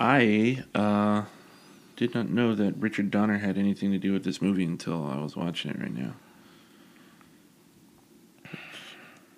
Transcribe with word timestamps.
I 0.00 0.64
uh, 0.74 1.24
did 1.96 2.14
not 2.14 2.28
know 2.28 2.54
that 2.54 2.76
Richard 2.76 3.10
Donner 3.10 3.38
had 3.38 3.56
anything 3.56 3.92
to 3.92 3.98
do 3.98 4.12
with 4.12 4.24
this 4.24 4.42
movie 4.42 4.64
until 4.64 5.06
I 5.06 5.20
was 5.20 5.36
watching 5.36 5.70
it 5.70 5.78
right 5.78 5.94
now. 5.94 6.14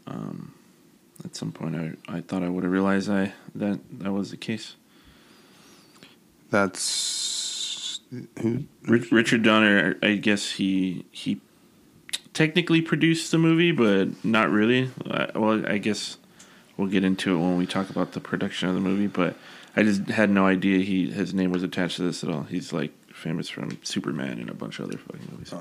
Um, 0.06 0.54
at 1.24 1.34
some 1.34 1.52
point, 1.52 1.76
I, 1.76 2.16
I 2.16 2.20
thought 2.20 2.42
I 2.42 2.48
would 2.48 2.64
have 2.64 2.72
realized 2.72 3.10
I 3.10 3.32
that 3.54 3.80
that 3.98 4.12
was 4.12 4.30
the 4.30 4.36
case. 4.36 4.76
That's 6.50 8.00
who? 8.40 8.64
Rich, 8.84 9.10
Richard 9.10 9.42
Donner, 9.42 9.96
I 10.02 10.14
guess 10.14 10.52
he 10.52 11.04
he 11.10 11.40
technically 12.32 12.80
produced 12.80 13.30
the 13.32 13.38
movie, 13.38 13.72
but 13.72 14.24
not 14.24 14.50
really. 14.50 14.90
Well, 15.34 15.66
I 15.66 15.78
guess 15.78 16.18
we'll 16.76 16.88
get 16.88 17.02
into 17.02 17.34
it 17.34 17.38
when 17.38 17.56
we 17.56 17.66
talk 17.66 17.90
about 17.90 18.12
the 18.12 18.20
production 18.20 18.68
of 18.68 18.74
the 18.74 18.80
movie. 18.80 19.08
But 19.08 19.36
I 19.76 19.82
just 19.82 20.06
had 20.08 20.30
no 20.30 20.46
idea 20.46 20.78
he 20.78 21.10
his 21.10 21.34
name 21.34 21.52
was 21.52 21.62
attached 21.62 21.96
to 21.96 22.02
this 22.02 22.24
at 22.24 22.30
all. 22.30 22.44
He's 22.44 22.72
like 22.72 22.92
famous 23.12 23.48
from 23.48 23.78
Superman 23.82 24.38
and 24.38 24.48
a 24.48 24.54
bunch 24.54 24.78
of 24.78 24.86
other 24.86 24.98
fucking 24.98 25.28
movies. 25.30 25.52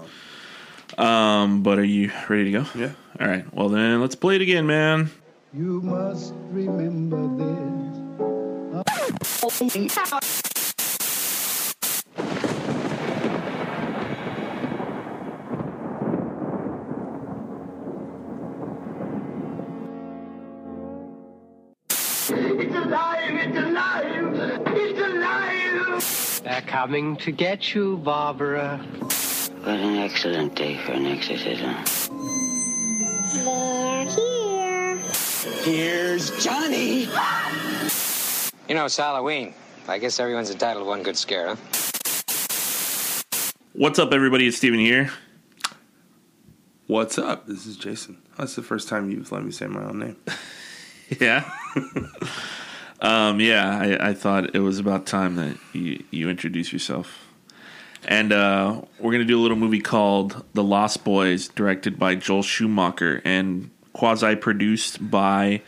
Um, 0.98 1.63
but 1.63 1.80
are 1.80 1.84
you 1.84 2.12
ready 2.30 2.45
to 2.45 2.52
go? 2.52 2.66
Yeah. 2.76 2.91
All 3.20 3.27
right. 3.27 3.52
Well, 3.54 3.70
then 3.70 4.02
let's 4.02 4.16
play 4.16 4.35
it 4.35 4.41
again, 4.41 4.66
man. 4.66 5.12
You 5.54 5.81
must 5.81 6.34
remember 6.52 7.27
this. 7.38 7.66
coming 26.85 27.17
to 27.17 27.31
get 27.31 27.73
you, 27.73 27.98
Barbara. 27.98 28.77
What 28.77 29.70
an 29.70 29.96
excellent 29.96 30.54
day 30.54 30.77
for 30.77 30.91
an 30.91 31.07
exorcism. 31.07 31.73
They're 33.43 34.05
here. 34.05 34.98
Here's 35.63 36.29
Johnny! 36.43 37.05
You 38.70 38.76
know, 38.76 38.85
it's 38.85 38.98
Halloween. 38.98 39.55
I 39.87 39.98
guess 39.98 40.20
everyone's 40.20 40.51
entitled 40.51 40.85
to 40.85 40.87
one 40.87 41.01
good 41.01 41.18
scare, 41.18 41.55
huh? 41.55 41.55
What's 43.73 43.98
up, 43.98 44.13
everybody? 44.13 44.45
It's 44.45 44.57
Steven 44.57 44.77
here. 44.77 45.10
What's 46.85 47.17
up? 47.17 47.48
This 47.48 47.65
is 47.65 47.77
Jason. 47.77 48.21
That's 48.38 48.55
the 48.55 48.62
first 48.62 48.90
time 48.90 49.10
you've 49.10 49.32
let 49.32 49.43
me 49.43 49.49
say 49.49 49.65
my 49.65 49.84
own 49.85 49.98
name. 49.98 50.17
Yeah. 51.20 51.49
um, 53.01 53.40
yeah, 53.40 53.79
I, 53.79 54.10
I 54.10 54.13
thought 54.13 54.55
it 54.55 54.60
was 54.60 54.79
about 54.79 55.05
time 55.05 55.35
that 55.35 55.57
you, 55.74 56.04
you 56.12 56.29
introduce 56.29 56.71
yourself. 56.71 57.21
And 58.07 58.32
uh, 58.32 58.82
we're 58.99 59.12
going 59.12 59.21
to 59.21 59.27
do 59.27 59.40
a 59.40 59.41
little 59.41 59.57
movie 59.57 59.82
called 59.82 60.43
The 60.54 60.63
Lost 60.63 61.04
Boys, 61.04 61.48
directed 61.48 61.98
by 61.98 62.16
Joel 62.16 62.43
Schumacher 62.43 63.21
and 63.26 63.71
quasi 63.93 64.35
produced 64.35 65.09
by 65.09 65.62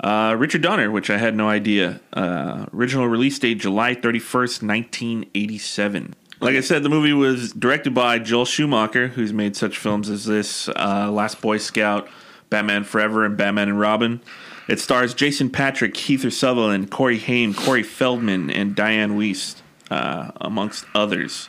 uh, 0.00 0.34
Richard 0.38 0.62
Donner, 0.62 0.90
which 0.90 1.10
I 1.10 1.18
had 1.18 1.36
no 1.36 1.48
idea. 1.48 2.00
Uh, 2.12 2.66
original 2.72 3.06
release 3.08 3.38
date 3.38 3.58
July 3.58 3.94
31st, 3.94 4.62
1987. 4.66 6.14
Like 6.40 6.56
I 6.56 6.60
said, 6.60 6.82
the 6.82 6.88
movie 6.88 7.12
was 7.12 7.52
directed 7.52 7.94
by 7.94 8.18
Joel 8.18 8.46
Schumacher, 8.46 9.08
who's 9.08 9.32
made 9.32 9.54
such 9.54 9.78
films 9.78 10.10
as 10.10 10.24
this 10.24 10.68
uh, 10.68 11.10
Last 11.10 11.40
Boy 11.40 11.58
Scout, 11.58 12.08
Batman 12.50 12.82
Forever, 12.84 13.24
and 13.24 13.36
Batman 13.36 13.68
and 13.68 13.78
Robin. 13.78 14.20
It 14.68 14.80
stars 14.80 15.14
Jason 15.14 15.50
Patric, 15.50 15.94
Kiefer 15.94 16.32
Sutherland, 16.32 16.90
Corey 16.90 17.18
Haim, 17.18 17.52
Corey 17.54 17.82
Feldman, 17.82 18.50
and 18.50 18.76
Dianne 18.76 19.16
Wiest, 19.16 19.60
uh, 19.90 20.30
amongst 20.40 20.84
others. 20.94 21.48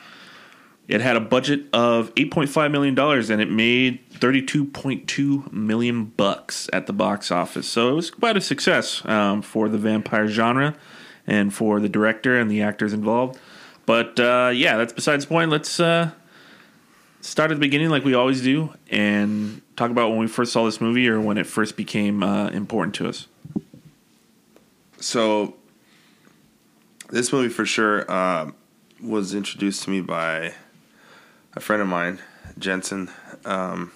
It 0.87 0.99
had 0.99 1.15
a 1.15 1.21
budget 1.21 1.65
of 1.71 2.13
$8.5 2.15 2.71
million 2.71 2.99
and 2.99 3.41
it 3.41 3.49
made 3.49 4.09
32.2 4.11 5.51
million 5.51 6.05
bucks 6.05 6.69
at 6.73 6.87
the 6.87 6.93
box 6.93 7.31
office. 7.31 7.67
So 7.67 7.89
it 7.89 7.93
was 7.93 8.11
quite 8.11 8.35
a 8.35 8.41
success 8.41 9.03
um, 9.05 9.41
for 9.41 9.69
the 9.69 9.77
vampire 9.77 10.27
genre 10.27 10.75
and 11.25 11.53
for 11.53 11.79
the 11.79 11.87
director 11.87 12.37
and 12.37 12.51
the 12.51 12.61
actors 12.61 12.91
involved. 12.91 13.39
But 13.85 14.19
uh, 14.19 14.51
yeah, 14.53 14.77
that's 14.77 14.93
besides 14.93 15.25
the 15.25 15.29
point. 15.29 15.51
Let's 15.51 15.79
uh, 15.79 16.11
start 17.21 17.51
at 17.51 17.55
the 17.55 17.61
beginning, 17.61 17.89
like 17.89 18.03
we 18.03 18.13
always 18.13 18.41
do, 18.41 18.73
and 18.89 19.61
talk 19.75 19.91
about 19.91 20.09
when 20.09 20.19
we 20.19 20.27
first 20.27 20.51
saw 20.53 20.65
this 20.65 20.79
movie 20.81 21.07
or 21.07 21.19
when 21.19 21.37
it 21.37 21.47
first 21.47 21.75
became 21.77 22.23
uh, 22.23 22.47
important 22.49 22.95
to 22.95 23.07
us. 23.09 23.27
So, 24.99 25.55
this 27.09 27.33
movie 27.33 27.49
for 27.49 27.65
sure 27.65 28.09
um, 28.11 28.55
was 29.01 29.33
introduced 29.35 29.83
to 29.83 29.89
me 29.89 30.01
by 30.01 30.53
a 31.55 31.59
friend 31.59 31.81
of 31.81 31.87
mine, 31.87 32.19
Jensen. 32.57 33.09
Um, 33.45 33.91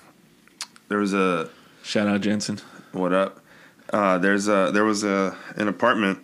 there 0.90 0.98
was 1.00 1.14
a 1.14 1.50
Shout 1.84 2.08
out 2.08 2.22
Jensen. 2.22 2.60
what 2.92 3.14
up? 3.14 3.40
Uh, 3.92 4.18
there's 4.18 4.50
a 4.50 4.72
there 4.74 4.84
was 4.84 5.04
a 5.06 5.38
an 5.56 5.70
apartment 5.70 6.20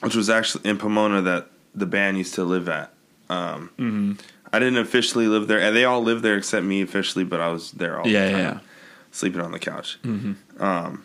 which 0.00 0.14
was 0.14 0.30
actually 0.30 0.68
in 0.70 0.78
Pomona 0.78 1.20
that 1.22 1.48
the 1.74 1.86
band 1.86 2.16
used 2.18 2.34
to 2.34 2.44
live 2.44 2.68
at. 2.68 2.92
Um, 3.28 4.16
I 4.52 4.58
didn't 4.58 4.78
officially 4.78 5.26
live 5.28 5.46
there, 5.48 5.60
and 5.60 5.74
they 5.76 5.84
all 5.84 6.02
lived 6.02 6.22
there 6.22 6.36
except 6.36 6.64
me 6.64 6.80
officially, 6.82 7.24
but 7.24 7.40
I 7.40 7.48
was 7.48 7.72
there 7.72 7.98
all 8.00 8.06
Yeah, 8.06 8.26
the 8.26 8.32
time, 8.32 8.40
yeah. 8.40 8.58
sleeping 9.12 9.40
on 9.40 9.52
the 9.52 9.58
couch. 9.58 9.98
Um, 10.58 11.04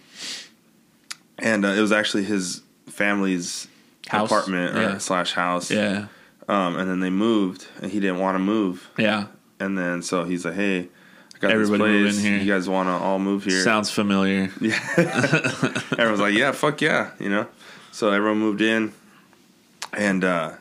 and 1.40 1.66
uh, 1.66 1.70
it 1.70 1.82
was 1.82 1.92
actually 1.92 2.24
his 2.24 2.62
family's 2.88 3.68
House? 4.08 4.30
apartment 4.30 4.78
or 4.78 4.82
Yeah. 4.82 4.98
slash 4.98 5.34
house. 5.34 5.72
Yeah, 5.72 6.06
Um, 6.48 6.76
and 6.78 6.90
then 6.90 7.00
they 7.00 7.10
moved, 7.10 7.68
and 7.82 7.92
he 7.92 8.00
didn't 8.00 8.20
want 8.20 8.36
to 8.36 8.40
move, 8.40 8.90
yeah. 8.98 9.26
and 9.60 9.78
then 9.78 10.02
so 10.02 10.24
he's 10.26 10.44
like, 10.46 10.56
"Hey, 10.56 10.80
I 11.36 11.40
got 11.40 11.52
Everybody 11.52 12.04
this 12.04 12.16
place. 12.16 12.26
in 12.26 12.32
here." 12.34 12.42
You 12.42 12.52
guys 12.54 12.68
want 12.70 12.88
to 12.90 12.94
all 12.94 13.20
move 13.20 13.44
here?" 13.46 13.62
Sounds 13.62 13.90
familiar. 13.90 14.50
Yeah. 14.62 14.80
Everyone's 15.98 16.20
like, 16.20 16.34
yeah, 16.34 16.52
fuck 16.52 16.82
yeah, 16.82 17.12
you 17.20 17.30
know. 17.30 17.48
So 17.92 18.12
everyone 18.12 18.40
moved 18.40 18.62
in, 18.62 18.92
and 19.94 20.24
uh, 20.24 20.52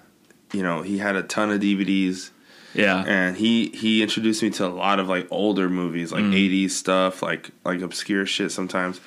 you 0.52 0.62
know 0.62 0.82
he 0.82 0.98
had 0.98 1.16
a 1.16 1.22
ton 1.22 1.50
of 1.50 1.60
DVDs, 1.60 2.30
Yeah, 2.74 3.04
and 3.06 3.36
he 3.36 3.68
he 3.70 4.02
introduced 4.02 4.42
me 4.42 4.50
to 4.50 4.66
a 4.66 4.68
lot 4.68 4.98
of 4.98 5.08
like 5.08 5.26
older 5.30 5.68
movies, 5.68 6.12
like 6.12 6.24
mm. 6.24 6.34
'80s 6.34 6.70
stuff, 6.70 7.22
like 7.22 7.50
like 7.64 7.80
obscure 7.80 8.26
shit 8.26 8.50
sometimes. 8.52 9.00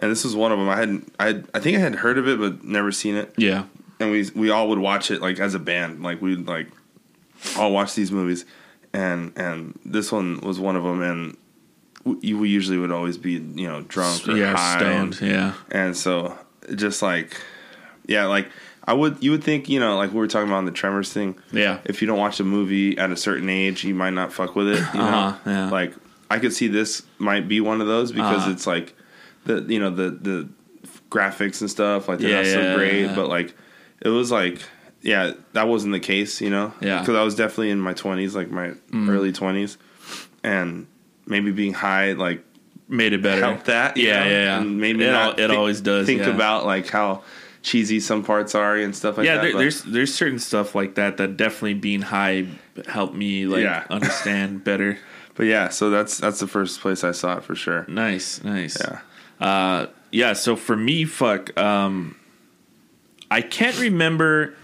And 0.00 0.10
this 0.12 0.22
was 0.22 0.36
one 0.36 0.52
of 0.52 0.58
them. 0.58 0.68
I 0.68 0.76
hadn't, 0.76 1.12
I 1.18 1.26
had, 1.26 1.48
I 1.54 1.58
think 1.58 1.76
I 1.76 1.80
had 1.80 1.96
heard 1.96 2.18
of 2.18 2.28
it, 2.28 2.38
but 2.38 2.62
never 2.62 2.92
seen 2.92 3.16
it. 3.16 3.34
yeah, 3.36 3.64
And 3.98 4.12
we 4.12 4.30
we 4.34 4.50
all 4.50 4.68
would 4.68 4.78
watch 4.78 5.10
it 5.10 5.20
like 5.20 5.40
as 5.40 5.54
a 5.54 5.58
band, 5.58 6.02
like 6.02 6.22
we'd 6.22 6.46
like 6.46 6.68
all 7.56 7.72
watch 7.72 7.94
these 7.96 8.12
movies, 8.12 8.44
and 8.92 9.32
and 9.36 9.76
this 9.84 10.12
one 10.12 10.40
was 10.40 10.60
one 10.60 10.76
of 10.76 10.84
them. 10.84 11.02
And 11.02 11.36
we, 12.04 12.34
we 12.34 12.48
usually 12.48 12.78
would 12.78 12.92
always 12.92 13.18
be 13.18 13.32
you 13.32 13.66
know 13.66 13.82
drunk 13.82 14.28
or 14.28 14.36
yeah. 14.36 14.54
high 14.54 14.82
and- 14.82 15.20
Yeah, 15.20 15.54
and 15.70 15.96
so 15.96 16.38
just 16.74 17.02
like 17.02 17.40
yeah 18.06 18.26
like 18.26 18.48
i 18.88 18.92
would 18.92 19.14
you 19.22 19.30
would 19.32 19.44
think 19.44 19.68
you 19.68 19.78
know 19.78 19.96
like 19.96 20.10
we 20.12 20.18
were 20.18 20.26
talking 20.26 20.48
about 20.48 20.58
on 20.58 20.64
the 20.64 20.72
tremors 20.82 21.12
thing 21.12 21.38
yeah. 21.52 21.78
if 21.84 22.00
you 22.00 22.06
don't 22.08 22.18
watch 22.18 22.40
a 22.40 22.44
movie 22.44 22.96
at 22.98 23.10
a 23.10 23.16
certain 23.16 23.48
age 23.48 23.84
you 23.84 23.94
might 23.94 24.14
not 24.20 24.32
fuck 24.32 24.56
with 24.56 24.68
it 24.68 24.78
you 24.94 25.00
Uh-huh, 25.00 25.30
know 25.44 25.52
yeah. 25.52 25.70
like 25.70 25.92
i 26.30 26.38
could 26.38 26.52
see 26.52 26.66
this 26.68 27.02
might 27.18 27.46
be 27.46 27.60
one 27.60 27.80
of 27.80 27.86
those 27.86 28.10
because 28.12 28.42
Uh-huh. 28.42 28.50
it's 28.52 28.66
like 28.66 28.94
the 29.44 29.56
you 29.72 29.78
know 29.78 29.90
the 29.90 30.10
the 30.10 30.48
graphics 31.10 31.60
and 31.60 31.70
stuff 31.70 32.08
like 32.08 32.18
they're 32.18 32.30
Yeah, 32.30 32.36
not 32.42 32.46
so 32.46 32.60
yeah, 32.60 32.74
great 32.74 33.04
yeah. 33.06 33.14
but 33.14 33.28
like 33.28 33.54
it 34.00 34.08
was 34.08 34.30
like 34.30 34.60
yeah 35.02 35.32
that 35.52 35.68
wasn't 35.68 35.92
the 35.92 36.00
case 36.00 36.40
you 36.40 36.50
know 36.50 36.72
Yeah. 36.80 36.98
Mm. 36.98 37.00
because 37.00 37.16
i 37.16 37.22
was 37.22 37.34
definitely 37.34 37.70
in 37.70 37.80
my 37.80 37.94
20s 37.94 38.34
like 38.34 38.50
my 38.50 38.72
early 38.92 39.32
20s 39.32 39.76
and 40.42 40.86
maybe 41.26 41.50
being 41.52 41.74
high 41.74 42.12
like 42.12 42.44
Made 42.90 43.12
it 43.12 43.20
better. 43.22 43.44
help 43.44 43.64
that. 43.64 43.98
Yeah, 43.98 44.24
know, 44.24 44.30
yeah, 44.30 44.42
yeah. 44.44 44.60
And 44.62 44.80
maybe 44.80 45.04
It 45.04 45.12
not 45.12 45.38
al- 45.38 45.44
it 45.44 45.50
always 45.50 45.82
does, 45.82 46.06
Think 46.06 46.22
about 46.22 46.64
like 46.64 46.88
how 46.88 47.22
cheesy 47.68 48.00
some 48.00 48.24
parts 48.24 48.54
are 48.54 48.76
and 48.76 48.96
stuff 48.96 49.18
like 49.18 49.26
yeah, 49.26 49.36
that. 49.36 49.42
there, 49.42 49.52
there's 49.58 49.82
there's 49.82 50.14
certain 50.14 50.38
stuff 50.38 50.74
like 50.74 50.94
that 50.94 51.18
that 51.18 51.36
definitely 51.36 51.74
being 51.74 52.00
high 52.02 52.46
helped 52.86 53.14
me 53.14 53.44
like 53.46 53.62
Yeah. 53.62 53.84
understand 53.90 54.64
better. 54.64 54.98
but 55.34 55.44
yeah, 55.46 55.68
so 55.68 55.90
that's 55.90 56.16
that's 56.18 56.40
the 56.40 56.46
first 56.46 56.80
place 56.80 57.04
I 57.04 57.12
saw 57.12 57.36
it 57.36 57.44
for 57.44 57.54
sure. 57.54 57.84
Nice, 57.88 58.42
nice. 58.42 58.76
Yeah. 58.80 59.00
Uh, 59.46 59.86
yeah. 60.10 60.32
So 60.32 60.56
for 60.56 60.76
me, 60.76 61.04
fuck, 61.04 61.56
um, 61.60 62.16
I 63.30 63.42
can't 63.42 63.78
remember 63.78 64.54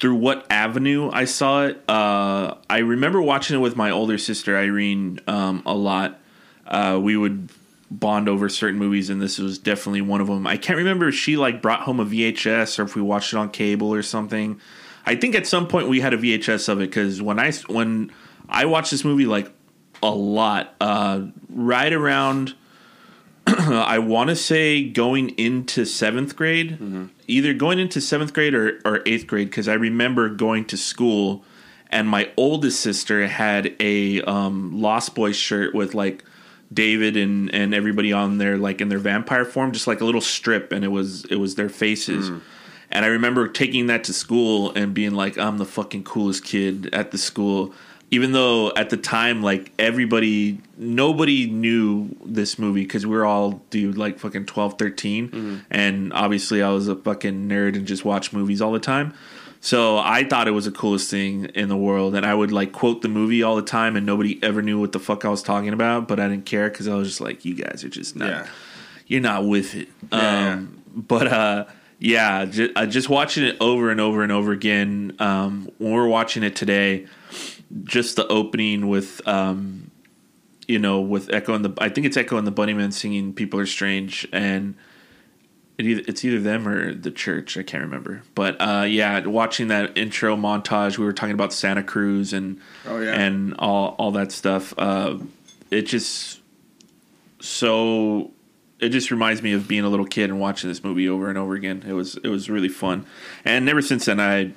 through 0.00 0.16
what 0.16 0.46
avenue 0.50 1.10
I 1.12 1.26
saw 1.26 1.66
it. 1.66 1.82
Uh, 1.88 2.54
I 2.68 2.78
remember 2.78 3.20
watching 3.22 3.56
it 3.56 3.60
with 3.60 3.76
my 3.76 3.90
older 3.90 4.18
sister 4.18 4.56
Irene 4.56 5.20
um, 5.28 5.62
a 5.66 5.74
lot. 5.74 6.18
Uh, 6.66 6.98
we 7.00 7.16
would 7.16 7.50
bond 7.90 8.28
over 8.28 8.48
certain 8.48 8.78
movies, 8.78 9.10
and 9.10 9.20
this 9.20 9.38
was 9.38 9.58
definitely 9.58 10.00
one 10.00 10.20
of 10.20 10.26
them. 10.26 10.46
I 10.46 10.56
can't 10.56 10.76
remember 10.76 11.08
if 11.08 11.14
she 11.14 11.36
like 11.36 11.62
brought 11.62 11.80
home 11.80 12.00
a 12.00 12.04
VHS 12.04 12.78
or 12.78 12.82
if 12.82 12.96
we 12.96 13.02
watched 13.02 13.32
it 13.32 13.36
on 13.36 13.50
cable 13.50 13.92
or 13.92 14.02
something. 14.02 14.60
I 15.06 15.16
think 15.16 15.34
at 15.34 15.46
some 15.46 15.68
point 15.68 15.88
we 15.88 16.00
had 16.00 16.14
a 16.14 16.18
VHS 16.18 16.68
of 16.68 16.80
it 16.80 16.90
because 16.90 17.20
when 17.20 17.38
I 17.38 17.52
when 17.68 18.10
I 18.48 18.64
watched 18.64 18.90
this 18.90 19.04
movie 19.04 19.26
like 19.26 19.52
a 20.02 20.10
lot, 20.10 20.74
uh, 20.80 21.22
right 21.48 21.92
around 21.92 22.54
I 23.46 23.98
want 23.98 24.30
to 24.30 24.36
say 24.36 24.88
going 24.88 25.30
into 25.30 25.84
seventh 25.84 26.34
grade, 26.36 26.78
either 27.26 27.52
going 27.52 27.78
into 27.78 28.00
seventh 28.00 28.32
grade 28.32 28.54
or, 28.54 28.80
or 28.84 29.02
eighth 29.04 29.26
grade, 29.26 29.50
because 29.50 29.68
I 29.68 29.74
remember 29.74 30.30
going 30.30 30.64
to 30.66 30.76
school 30.76 31.44
and 31.94 32.08
my 32.08 32.28
oldest 32.36 32.80
sister 32.80 33.26
had 33.28 33.74
a 33.78 34.20
um, 34.22 34.80
Lost 34.80 35.14
Boy 35.14 35.30
shirt 35.30 35.74
with 35.74 35.94
like 35.94 36.24
David 36.72 37.16
and, 37.16 37.54
and 37.54 37.74
everybody 37.74 38.12
on 38.12 38.38
there, 38.38 38.56
like 38.56 38.80
in 38.80 38.88
their 38.88 38.98
vampire 38.98 39.44
form, 39.44 39.72
just 39.72 39.86
like 39.86 40.00
a 40.00 40.04
little 40.04 40.20
strip, 40.20 40.72
and 40.72 40.84
it 40.84 40.88
was 40.88 41.24
it 41.26 41.36
was 41.36 41.54
their 41.54 41.68
faces. 41.68 42.30
Mm. 42.30 42.40
And 42.90 43.04
I 43.04 43.08
remember 43.08 43.48
taking 43.48 43.88
that 43.88 44.04
to 44.04 44.12
school 44.12 44.72
and 44.74 44.94
being 44.94 45.14
like, 45.14 45.36
I'm 45.36 45.58
the 45.58 45.64
fucking 45.64 46.04
coolest 46.04 46.44
kid 46.44 46.90
at 46.92 47.10
the 47.10 47.18
school. 47.18 47.74
Even 48.10 48.30
though 48.30 48.72
at 48.76 48.90
the 48.90 48.96
time, 48.96 49.42
like 49.42 49.72
everybody, 49.78 50.60
nobody 50.76 51.50
knew 51.50 52.14
this 52.24 52.58
movie 52.58 52.82
because 52.82 53.04
we 53.04 53.16
were 53.16 53.26
all, 53.26 53.62
dude, 53.70 53.98
like 53.98 54.20
fucking 54.20 54.46
12, 54.46 54.78
13. 54.78 55.28
Mm-hmm. 55.28 55.56
And 55.70 56.12
obviously 56.12 56.62
I 56.62 56.70
was 56.70 56.86
a 56.86 56.94
fucking 56.94 57.48
nerd 57.48 57.74
and 57.74 57.86
just 57.86 58.04
watched 58.04 58.32
movies 58.32 58.62
all 58.62 58.70
the 58.70 58.78
time. 58.78 59.14
So 59.64 59.96
I 59.96 60.24
thought 60.24 60.46
it 60.46 60.50
was 60.50 60.66
the 60.66 60.70
coolest 60.72 61.10
thing 61.10 61.46
in 61.54 61.70
the 61.70 61.76
world. 61.76 62.14
And 62.14 62.26
I 62.26 62.34
would 62.34 62.52
like 62.52 62.72
quote 62.72 63.00
the 63.00 63.08
movie 63.08 63.42
all 63.42 63.56
the 63.56 63.62
time 63.62 63.96
and 63.96 64.04
nobody 64.04 64.38
ever 64.42 64.60
knew 64.60 64.78
what 64.78 64.92
the 64.92 65.00
fuck 65.00 65.24
I 65.24 65.30
was 65.30 65.42
talking 65.42 65.70
about. 65.70 66.06
But 66.06 66.20
I 66.20 66.28
didn't 66.28 66.44
care 66.44 66.68
because 66.68 66.86
I 66.86 66.94
was 66.94 67.08
just 67.08 67.22
like, 67.22 67.46
you 67.46 67.54
guys 67.54 67.82
are 67.82 67.88
just 67.88 68.14
not 68.14 68.28
Yeah. 68.28 68.46
you're 69.06 69.22
not 69.22 69.46
with 69.46 69.74
it. 69.74 69.88
Yeah, 70.12 70.52
um, 70.52 70.82
But 70.94 71.28
uh, 71.28 71.64
yeah, 71.98 72.44
just, 72.44 72.72
uh, 72.76 72.84
just 72.84 73.08
watching 73.08 73.42
it 73.42 73.56
over 73.58 73.90
and 73.90 74.02
over 74.02 74.22
and 74.22 74.30
over 74.30 74.52
again. 74.52 75.16
Um, 75.18 75.70
when 75.78 75.92
we're 75.94 76.08
watching 76.08 76.42
it 76.42 76.54
today, 76.56 77.06
just 77.84 78.16
the 78.16 78.26
opening 78.28 78.88
with, 78.88 79.26
um, 79.26 79.90
you 80.68 80.78
know, 80.78 81.00
with 81.00 81.32
Echo 81.32 81.54
and 81.54 81.64
the, 81.64 81.72
I 81.78 81.88
think 81.88 82.06
it's 82.06 82.18
Echo 82.18 82.36
and 82.36 82.46
the 82.46 82.52
Bunnymen 82.52 82.92
singing 82.92 83.32
"People 83.32 83.58
Are 83.60 83.66
Strange," 83.66 84.28
and 84.30 84.74
it 85.78 85.86
either, 85.86 86.02
it's 86.06 86.24
either 86.24 86.38
them 86.40 86.68
or 86.68 86.94
the 86.94 87.10
church. 87.10 87.56
I 87.56 87.62
can't 87.62 87.82
remember, 87.82 88.22
but 88.34 88.56
uh, 88.60 88.84
yeah, 88.88 89.26
watching 89.26 89.68
that 89.68 89.96
intro 89.98 90.36
montage, 90.36 90.98
we 90.98 91.04
were 91.04 91.12
talking 91.12 91.34
about 91.34 91.52
Santa 91.52 91.82
Cruz 91.82 92.32
and 92.32 92.60
Oh, 92.86 93.00
yeah. 93.00 93.12
and 93.14 93.54
all 93.58 93.96
all 93.98 94.10
that 94.12 94.30
stuff. 94.32 94.72
Uh, 94.78 95.18
it 95.70 95.82
just 95.82 96.40
so 97.40 98.30
it 98.80 98.90
just 98.90 99.10
reminds 99.10 99.42
me 99.42 99.52
of 99.52 99.66
being 99.68 99.84
a 99.84 99.88
little 99.88 100.06
kid 100.06 100.30
and 100.30 100.40
watching 100.40 100.68
this 100.68 100.84
movie 100.84 101.08
over 101.08 101.28
and 101.28 101.38
over 101.38 101.54
again. 101.54 101.84
It 101.86 101.92
was 101.92 102.16
it 102.16 102.28
was 102.28 102.48
really 102.50 102.68
fun, 102.68 103.06
and 103.44 103.68
ever 103.68 103.82
since 103.82 104.04
then 104.06 104.20
I 104.20 104.52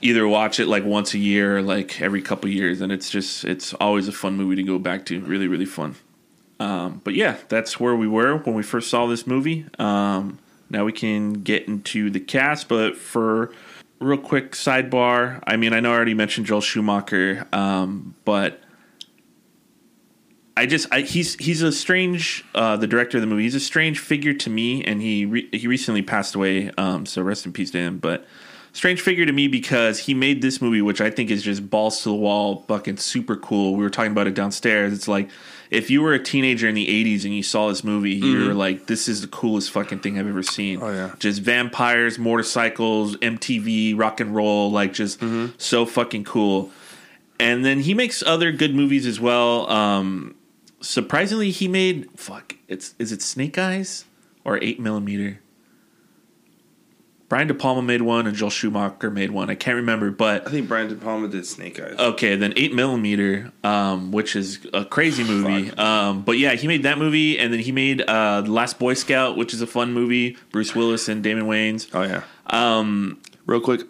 either 0.00 0.26
watch 0.28 0.60
it 0.60 0.66
like 0.66 0.84
once 0.84 1.14
a 1.14 1.18
year 1.18 1.58
or 1.58 1.62
like 1.62 2.00
every 2.00 2.22
couple 2.22 2.48
years, 2.48 2.80
and 2.80 2.92
it's 2.92 3.10
just 3.10 3.44
it's 3.44 3.74
always 3.74 4.08
a 4.08 4.12
fun 4.12 4.36
movie 4.36 4.56
to 4.56 4.62
go 4.62 4.78
back 4.78 5.06
to. 5.06 5.20
Really 5.20 5.48
really 5.48 5.64
fun. 5.66 5.96
Um, 6.60 7.00
but 7.04 7.14
yeah, 7.14 7.36
that's 7.48 7.78
where 7.78 7.94
we 7.94 8.08
were 8.08 8.36
when 8.38 8.54
we 8.54 8.62
first 8.62 8.90
saw 8.90 9.06
this 9.06 9.26
movie. 9.26 9.66
Um, 9.78 10.38
now 10.70 10.84
we 10.84 10.92
can 10.92 11.34
get 11.34 11.68
into 11.68 12.10
the 12.10 12.20
cast, 12.20 12.68
but 12.68 12.96
for 12.96 13.52
real 14.00 14.18
quick 14.18 14.52
sidebar, 14.52 15.42
I 15.46 15.56
mean 15.56 15.72
I 15.72 15.80
know 15.80 15.92
I 15.92 15.96
already 15.96 16.14
mentioned 16.14 16.46
Joel 16.46 16.60
Schumacher, 16.60 17.46
um, 17.52 18.14
but 18.24 18.60
I 20.56 20.66
just 20.66 20.92
I, 20.92 21.02
he's 21.02 21.36
he's 21.36 21.62
a 21.62 21.70
strange 21.70 22.44
uh, 22.54 22.76
the 22.76 22.88
director 22.88 23.16
of 23.18 23.20
the 23.20 23.28
movie. 23.28 23.44
He's 23.44 23.54
a 23.54 23.60
strange 23.60 24.00
figure 24.00 24.34
to 24.34 24.50
me, 24.50 24.82
and 24.82 25.00
he 25.00 25.24
re- 25.24 25.48
he 25.52 25.68
recently 25.68 26.02
passed 26.02 26.34
away. 26.34 26.72
Um, 26.76 27.06
so 27.06 27.22
rest 27.22 27.46
in 27.46 27.52
peace 27.52 27.70
to 27.70 27.78
him. 27.78 27.98
But 27.98 28.26
strange 28.78 29.00
figure 29.00 29.26
to 29.26 29.32
me 29.32 29.48
because 29.48 29.98
he 29.98 30.14
made 30.14 30.40
this 30.40 30.62
movie, 30.62 30.80
which 30.80 31.00
I 31.00 31.10
think 31.10 31.30
is 31.32 31.42
just 31.42 31.68
balls 31.68 32.02
to 32.04 32.10
the 32.10 32.14
wall, 32.14 32.64
fucking 32.68 32.98
super 32.98 33.34
cool. 33.36 33.74
We 33.74 33.82
were 33.82 33.90
talking 33.90 34.12
about 34.12 34.28
it 34.28 34.34
downstairs. 34.34 34.92
It's 34.92 35.08
like 35.08 35.28
if 35.70 35.90
you 35.90 36.00
were 36.00 36.14
a 36.14 36.22
teenager 36.22 36.68
in 36.68 36.76
the 36.76 36.86
'80s 36.86 37.24
and 37.24 37.34
you 37.34 37.42
saw 37.42 37.68
this 37.68 37.82
movie, 37.82 38.12
you're 38.12 38.54
like, 38.54 38.86
"This 38.86 39.08
is 39.08 39.20
the 39.20 39.26
coolest 39.26 39.72
fucking 39.72 39.98
thing 39.98 40.16
I've 40.16 40.28
ever 40.28 40.44
seen." 40.44 40.80
Oh, 40.80 40.90
yeah. 40.92 41.12
just 41.18 41.42
vampires, 41.42 42.20
motorcycles, 42.20 43.16
MTV, 43.16 43.98
rock 43.98 44.20
and 44.20 44.32
roll, 44.34 44.70
like 44.70 44.92
just 44.92 45.20
so 45.58 45.84
fucking 45.84 46.22
cool. 46.24 46.70
And 47.40 47.64
then 47.64 47.80
he 47.80 47.94
makes 47.94 48.22
other 48.22 48.52
good 48.52 48.74
movies 48.76 49.06
as 49.06 49.18
well. 49.18 49.68
Um, 49.70 50.36
surprisingly, 50.80 51.50
he 51.50 51.66
made 51.66 52.08
fuck. 52.16 52.54
It's 52.68 52.94
is 53.00 53.10
it 53.10 53.22
Snake 53.22 53.58
Eyes 53.58 54.04
or 54.44 54.58
Eight 54.62 54.78
Millimeter? 54.78 55.40
Brian 57.28 57.46
De 57.46 57.52
Palma 57.52 57.82
made 57.82 58.00
one 58.00 58.26
and 58.26 58.34
Joel 58.34 58.48
Schumacher 58.48 59.10
made 59.10 59.30
one. 59.30 59.50
I 59.50 59.54
can't 59.54 59.76
remember, 59.76 60.10
but 60.10 60.46
I 60.46 60.50
think 60.50 60.66
Brian 60.66 60.88
De 60.88 60.94
Palma 60.94 61.28
did 61.28 61.44
Snake 61.44 61.78
Eyes. 61.78 61.98
Okay, 61.98 62.36
then 62.36 62.54
Eight 62.56 62.74
Millimeter, 62.74 63.52
um, 63.62 64.12
which 64.12 64.34
is 64.34 64.66
a 64.72 64.84
crazy 64.86 65.24
movie. 65.24 65.70
Um, 65.72 66.22
but 66.22 66.38
yeah, 66.38 66.54
he 66.54 66.66
made 66.66 66.84
that 66.84 66.96
movie, 66.96 67.38
and 67.38 67.52
then 67.52 67.60
he 67.60 67.70
made 67.70 68.00
uh, 68.00 68.40
The 68.40 68.50
Last 68.50 68.78
Boy 68.78 68.94
Scout, 68.94 69.36
which 69.36 69.52
is 69.52 69.60
a 69.60 69.66
fun 69.66 69.92
movie. 69.92 70.38
Bruce 70.52 70.74
Willis 70.74 71.08
and 71.08 71.22
Damon 71.22 71.44
Wayans. 71.44 71.88
Oh 71.92 72.02
yeah. 72.02 72.22
Um, 72.46 73.20
real 73.44 73.60
quick, 73.60 73.82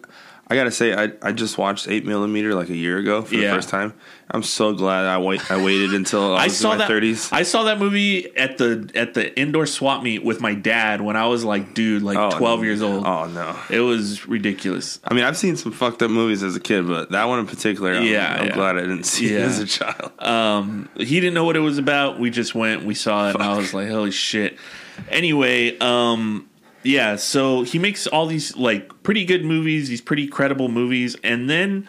I 0.51 0.55
gotta 0.55 0.71
say, 0.71 0.93
I 0.95 1.11
I 1.21 1.31
just 1.31 1.57
watched 1.59 1.87
Eight 1.87 2.05
Millimeter 2.07 2.55
like 2.55 2.69
a 2.69 2.75
year 2.75 2.97
ago 2.97 3.21
for 3.21 3.35
Yeah. 3.35 3.49
the 3.49 3.55
first 3.57 3.69
time. 3.69 3.93
I'm 4.31 4.41
so 4.43 4.73
glad 4.73 5.05
I 5.05 5.17
wait. 5.19 5.49
I 5.51 5.63
waited 5.63 5.93
until 5.93 6.35
I, 6.35 6.39
I 6.41 6.43
was 6.45 6.57
saw 6.57 6.71
in 6.73 6.77
my 6.79 6.87
that. 6.87 6.91
30s. 6.91 7.31
I 7.31 7.43
saw 7.43 7.63
that 7.63 7.77
movie 7.79 8.35
at 8.35 8.57
the 8.57 8.89
at 8.95 9.13
the 9.13 9.37
indoor 9.39 9.65
swap 9.67 10.01
meet 10.01 10.23
with 10.23 10.41
my 10.41 10.55
dad 10.55 11.01
when 11.01 11.15
I 11.15 11.27
was 11.27 11.43
like, 11.45 11.73
dude, 11.75 12.01
like 12.01 12.17
Oh, 12.17 12.31
twelve 12.35 12.63
years 12.63 12.81
old. 12.81 13.05
Oh 13.05 13.27
no. 13.27 13.55
It 13.69 13.81
was 13.81 14.27
ridiculous. 14.27 14.99
I 15.03 15.13
mean, 15.13 15.23
I've 15.23 15.37
seen 15.37 15.55
some 15.55 15.71
fucked 15.71 16.01
up 16.01 16.09
movies 16.09 16.41
as 16.41 16.55
a 16.55 16.59
kid, 16.59 16.87
but 16.87 17.11
that 17.11 17.25
one 17.25 17.39
in 17.39 17.45
particular, 17.45 17.93
I'm, 17.93 18.03
Yeah, 18.03 18.37
I'm 18.39 18.47
yeah. 18.47 18.53
glad 18.55 18.75
I 18.77 18.81
didn't 18.81 19.03
see 19.03 19.33
it 19.35 19.41
as 19.41 19.59
a 19.59 19.67
child. 19.67 20.11
Um, 20.19 20.89
he 20.97 21.19
didn't 21.19 21.35
know 21.35 21.43
what 21.45 21.57
it 21.57 21.61
was 21.61 21.77
about. 21.77 22.19
We 22.19 22.31
just 22.31 22.55
went, 22.55 22.85
we 22.85 22.95
saw 22.95 23.29
it, 23.29 23.35
and 23.35 23.43
I 23.43 23.55
was 23.55 23.71
like, 23.75 23.87
holy 23.89 24.09
shit. 24.11 24.57
Anyway, 25.09 25.77
um, 25.79 26.48
yeah, 26.83 27.15
so 27.15 27.63
he 27.63 27.79
makes 27.79 28.07
all 28.07 28.25
these 28.25 28.55
like 28.55 29.03
pretty 29.03 29.25
good 29.25 29.43
movies, 29.43 29.89
these 29.89 30.01
pretty 30.01 30.27
credible 30.27 30.69
movies, 30.69 31.15
and 31.23 31.49
then 31.49 31.87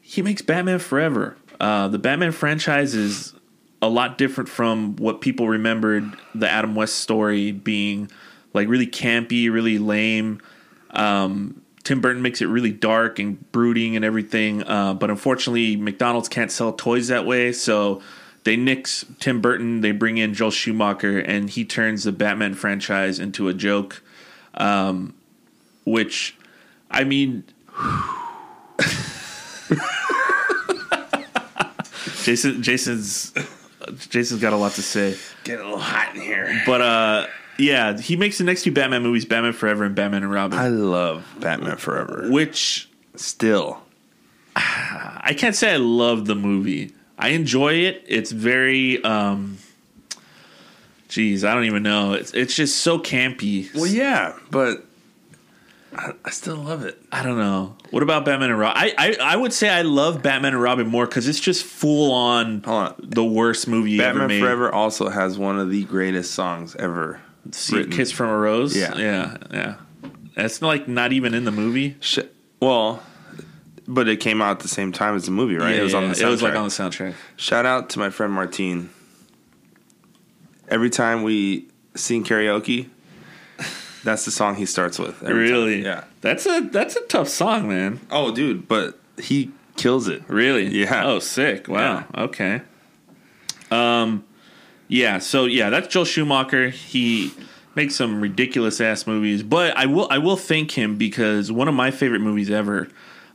he 0.00 0.22
makes 0.22 0.42
Batman 0.42 0.78
Forever. 0.78 1.36
Uh, 1.60 1.88
the 1.88 1.98
Batman 1.98 2.32
franchise 2.32 2.94
is 2.94 3.34
a 3.82 3.88
lot 3.88 4.18
different 4.18 4.48
from 4.48 4.96
what 4.96 5.20
people 5.20 5.48
remembered 5.48 6.04
the 6.34 6.48
Adam 6.48 6.74
West 6.74 6.96
story 6.96 7.52
being 7.52 8.10
like 8.54 8.68
really 8.68 8.86
campy, 8.86 9.50
really 9.50 9.78
lame. 9.78 10.40
Um, 10.90 11.62
Tim 11.84 12.00
Burton 12.00 12.22
makes 12.22 12.42
it 12.42 12.46
really 12.46 12.72
dark 12.72 13.18
and 13.18 13.50
brooding 13.50 13.96
and 13.96 14.04
everything, 14.04 14.62
uh, 14.64 14.94
but 14.94 15.10
unfortunately, 15.10 15.76
McDonald's 15.76 16.28
can't 16.28 16.50
sell 16.50 16.72
toys 16.72 17.08
that 17.08 17.24
way, 17.24 17.52
so 17.52 18.02
they 18.44 18.56
nix 18.56 19.04
Tim 19.20 19.40
Burton. 19.40 19.80
They 19.80 19.92
bring 19.92 20.18
in 20.18 20.34
Joel 20.34 20.50
Schumacher, 20.50 21.18
and 21.18 21.50
he 21.50 21.64
turns 21.64 22.04
the 22.04 22.12
Batman 22.12 22.54
franchise 22.54 23.18
into 23.18 23.48
a 23.48 23.54
joke. 23.54 24.02
Um, 24.58 25.14
which, 25.84 26.36
I 26.90 27.04
mean, 27.04 27.44
Jason, 32.24 32.62
Jason's, 32.62 33.32
Jason's 34.10 34.40
got 34.40 34.52
a 34.52 34.56
lot 34.56 34.72
to 34.72 34.82
say. 34.82 35.16
Getting 35.44 35.60
a 35.64 35.68
little 35.68 35.80
hot 35.80 36.14
in 36.14 36.20
here. 36.20 36.62
But 36.66 36.80
uh 36.82 37.26
yeah, 37.58 37.98
he 37.98 38.16
makes 38.16 38.38
the 38.38 38.44
next 38.44 38.62
two 38.62 38.70
Batman 38.70 39.02
movies, 39.02 39.24
Batman 39.24 39.52
Forever 39.52 39.84
and 39.84 39.94
Batman 39.94 40.22
and 40.22 40.30
Robin. 40.30 40.58
I 40.58 40.68
love 40.68 41.26
Batman 41.40 41.76
Forever. 41.76 42.28
which 42.30 42.88
Still, 43.16 43.80
I 44.56 45.34
can't 45.36 45.56
say 45.56 45.72
I 45.72 45.76
love 45.78 46.26
the 46.26 46.34
movie. 46.36 46.92
I 47.18 47.30
enjoy 47.30 47.72
it. 47.74 48.04
It's 48.06 48.30
very 48.30 49.02
um 49.02 49.58
Jeez, 51.08 51.44
I 51.44 51.54
don't 51.54 51.64
even 51.64 51.82
know. 51.82 52.12
It's 52.12 52.34
it's 52.34 52.54
just 52.54 52.78
so 52.78 52.98
campy. 52.98 53.74
well, 53.74 53.86
yeah, 53.86 54.34
but 54.50 54.84
I, 55.94 56.12
I 56.24 56.30
still 56.30 56.56
love 56.56 56.84
it. 56.84 57.02
I 57.10 57.22
don't 57.22 57.38
know. 57.38 57.76
What 57.90 58.02
about 58.02 58.24
Batman 58.24 58.50
and 58.50 58.58
Robin? 58.58 58.76
I, 58.76 58.94
I, 58.98 59.16
I 59.32 59.36
would 59.36 59.52
say 59.52 59.70
I 59.70 59.82
love 59.82 60.22
Batman 60.22 60.52
and 60.52 60.62
Robin 60.62 60.86
more 60.86 61.06
because 61.06 61.26
it's 61.26 61.40
just 61.40 61.64
full 61.64 62.12
on 62.12 62.64
on. 62.66 62.94
the 62.98 63.24
worst 63.24 63.68
movie 63.68 64.00
ever 64.00 64.20
Batman. 64.20 64.40
Forever 64.40 64.72
also 64.72 65.08
has 65.08 65.38
one 65.38 65.58
of 65.58 65.70
the 65.70 65.84
greatest 65.84 66.32
songs 66.32 66.76
ever. 66.76 67.20
See. 67.52 67.86
Kiss 67.86 68.12
from 68.12 68.28
a 68.28 68.36
Rose. 68.36 68.76
Yeah. 68.76 68.96
yeah, 68.96 69.36
yeah. 69.50 69.74
That's 70.34 70.60
like 70.60 70.86
not 70.88 71.12
even 71.12 71.32
in 71.32 71.44
the 71.44 71.50
movie. 71.50 71.96
Sh- 72.00 72.18
well, 72.60 73.02
but 73.86 74.06
it 74.08 74.18
came 74.18 74.42
out 74.42 74.50
at 74.50 74.60
the 74.60 74.68
same 74.68 74.92
time 74.92 75.16
as 75.16 75.24
the 75.24 75.30
movie, 75.30 75.56
right? 75.56 75.74
Yeah, 75.74 75.80
it 75.80 75.84
was 75.84 75.94
on 75.94 76.08
the 76.08 76.14
soundtrack. 76.14 76.22
It 76.22 76.26
was 76.26 76.42
like 76.42 76.54
on 76.54 76.64
the 76.64 76.70
soundtrack. 76.70 77.14
Shout 77.36 77.64
out 77.64 77.90
to 77.90 77.98
my 77.98 78.10
friend 78.10 78.32
Martine. 78.32 78.90
Every 80.68 80.90
time 80.90 81.22
we 81.22 81.66
sing 81.94 82.24
karaoke, 82.24 82.88
that's 84.04 84.24
the 84.24 84.30
song 84.30 84.54
he 84.56 84.66
starts 84.66 84.98
with. 84.98 85.22
every 85.22 85.48
time. 85.48 85.58
Really? 85.58 85.82
Yeah. 85.82 86.04
That's 86.20 86.46
a 86.46 86.60
that's 86.60 86.96
a 86.96 87.02
tough 87.02 87.28
song, 87.28 87.68
man. 87.68 88.00
Oh, 88.10 88.34
dude, 88.34 88.68
but 88.68 88.98
he 89.18 89.50
kills 89.76 90.08
it. 90.08 90.22
Really? 90.28 90.66
Yeah. 90.66 91.04
Oh, 91.06 91.18
sick. 91.18 91.68
Wow. 91.68 92.04
Okay. 92.16 92.62
Um 93.70 94.24
yeah, 94.90 95.18
so 95.18 95.44
yeah, 95.44 95.68
that's 95.70 95.88
Joel 95.88 96.06
Schumacher. 96.06 96.70
He 96.70 97.32
makes 97.74 97.94
some 97.94 98.20
ridiculous 98.20 98.80
ass 98.80 99.06
movies, 99.06 99.42
but 99.42 99.76
I 99.76 99.86
will 99.86 100.08
I 100.10 100.18
will 100.18 100.36
thank 100.36 100.70
him 100.72 100.96
because 100.96 101.52
one 101.52 101.68
of 101.68 101.74
my 101.74 101.90
favorite 101.90 102.20
movies 102.20 102.50
ever, 102.50 102.88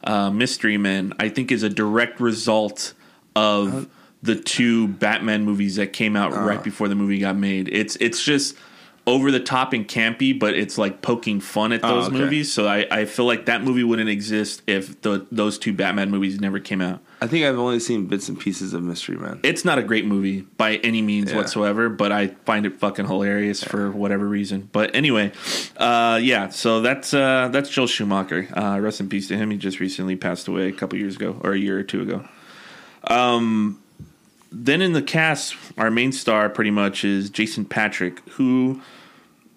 uh, 0.04 0.32
Mystery 0.32 0.78
Men, 0.78 1.14
I 1.20 1.30
think 1.30 1.52
is 1.52 1.62
a 1.62 1.70
direct 1.70 2.20
result 2.20 2.94
of 3.36 3.88
the 4.24 4.36
two 4.36 4.88
Batman 4.88 5.44
movies 5.46 5.76
that 5.76 5.94
came 5.94 6.16
out 6.16 6.34
Uh. 6.34 6.40
right 6.42 6.64
before 6.64 6.88
the 6.88 6.96
movie 6.96 7.20
got 7.20 7.36
made. 7.38 7.70
It's 7.72 7.96
it's 7.98 8.24
just 8.24 8.56
over 9.06 9.32
the 9.32 9.40
top 9.42 9.74
and 9.74 9.86
campy, 9.86 10.32
but 10.40 10.54
it's 10.54 10.78
like 10.78 11.02
poking 11.02 11.42
fun 11.42 11.74
at 11.74 11.82
those 11.82 12.06
Oh, 12.06 12.08
okay. 12.08 12.18
movies. 12.20 12.54
So 12.54 12.68
I, 12.70 12.88
I 12.90 13.04
feel 13.04 13.26
like 13.26 13.48
that 13.48 13.62
movie 13.62 13.84
wouldn't 13.84 14.08
exist 14.08 14.62
if 14.66 15.02
the, 15.02 15.28
those 15.30 15.58
two 15.60 15.74
Batman 15.74 16.10
movies 16.10 16.40
never 16.40 16.58
came 16.62 16.80
out. 16.80 17.02
I 17.20 17.28
think 17.28 17.44
I've 17.46 17.60
only 17.60 17.82
seen 17.82 18.06
bits 18.06 18.30
and 18.30 18.40
pieces 18.40 18.74
of 18.74 18.82
Mystery 18.82 19.18
Man. 19.18 19.42
It's 19.44 19.66
not 19.66 19.78
a 19.78 19.84
great 19.84 20.06
movie 20.06 20.42
by 20.56 20.76
any 20.78 21.02
means 21.02 21.32
Yeah. 21.32 21.36
whatsoever, 21.36 21.90
but 21.90 22.14
I 22.14 22.28
find 22.46 22.66
it 22.66 22.80
fucking 22.80 23.06
hilarious 23.08 23.62
for 23.62 23.92
whatever 23.92 24.26
reason. 24.26 24.70
But 24.72 24.96
anyway, 24.96 25.34
uh, 25.76 26.22
yeah, 26.24 26.48
so 26.48 26.80
that's 26.80 27.14
uh, 27.14 27.50
that's 27.52 27.70
Joel 27.70 27.88
Schumacher. 27.88 28.48
Uh, 28.56 28.80
rest 28.80 29.02
in 29.02 29.10
peace 29.10 29.28
to 29.28 29.36
him. 29.36 29.52
He 29.52 29.58
just 29.58 29.82
recently 29.82 30.16
passed 30.16 30.48
away 30.48 30.70
a 30.70 30.72
couple 30.72 30.98
years 30.98 31.18
ago, 31.18 31.42
or 31.44 31.52
a 31.52 31.60
year 31.60 31.78
or 31.78 31.84
two 31.84 32.02
ago. 32.04 32.24
Um, 33.10 33.83
then 34.54 34.82
in 34.82 34.94
the 34.94 35.02
cast, 35.02 35.56
our 35.78 35.90
main 35.90 36.12
star 36.12 36.48
pretty 36.48 36.72
much 36.72 37.04
is 37.04 37.30
Jason 37.32 37.66
Patric, 37.66 38.20
who 38.32 38.82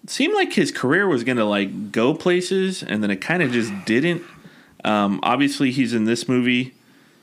seemed 0.07 0.33
like 0.33 0.53
his 0.53 0.71
career 0.71 1.07
was 1.07 1.23
going 1.23 1.37
to 1.37 1.45
like 1.45 1.91
go 1.91 2.15
places, 2.15 2.81
and 2.81 3.03
then 3.03 3.11
it 3.11 3.17
kind 3.17 3.43
of 3.43 3.51
just 3.51 3.71
didn't. 3.85 4.23
Um, 4.83 5.19
obviously, 5.21 5.69
he's 5.71 5.93
in 5.93 6.05
this 6.05 6.27
movie. 6.27 6.73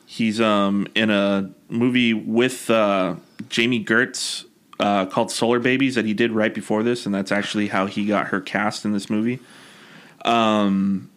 He's 0.07 0.41
um, 0.41 0.87
in 0.95 1.11
a 1.11 1.51
movie 1.69 2.15
with 2.15 2.71
uh, 2.71 3.17
Jami 3.49 3.85
Gertz 3.85 4.45
uh, 4.79 5.07
called 5.07 5.33
Solar 5.33 5.59
Babies 5.59 5.97
that 5.97 6.05
he 6.05 6.15
did 6.15 6.31
right 6.31 6.55
before 6.55 6.85
this, 6.85 7.07
and 7.07 7.15
that's 7.15 7.33
actually 7.33 7.69
how 7.69 7.87
he 7.87 8.07
got 8.07 8.29
her 8.29 8.41
cast 8.41 8.85
in 8.85 8.93
this 8.93 9.11
movie. 9.11 9.41
Um, 10.25 11.11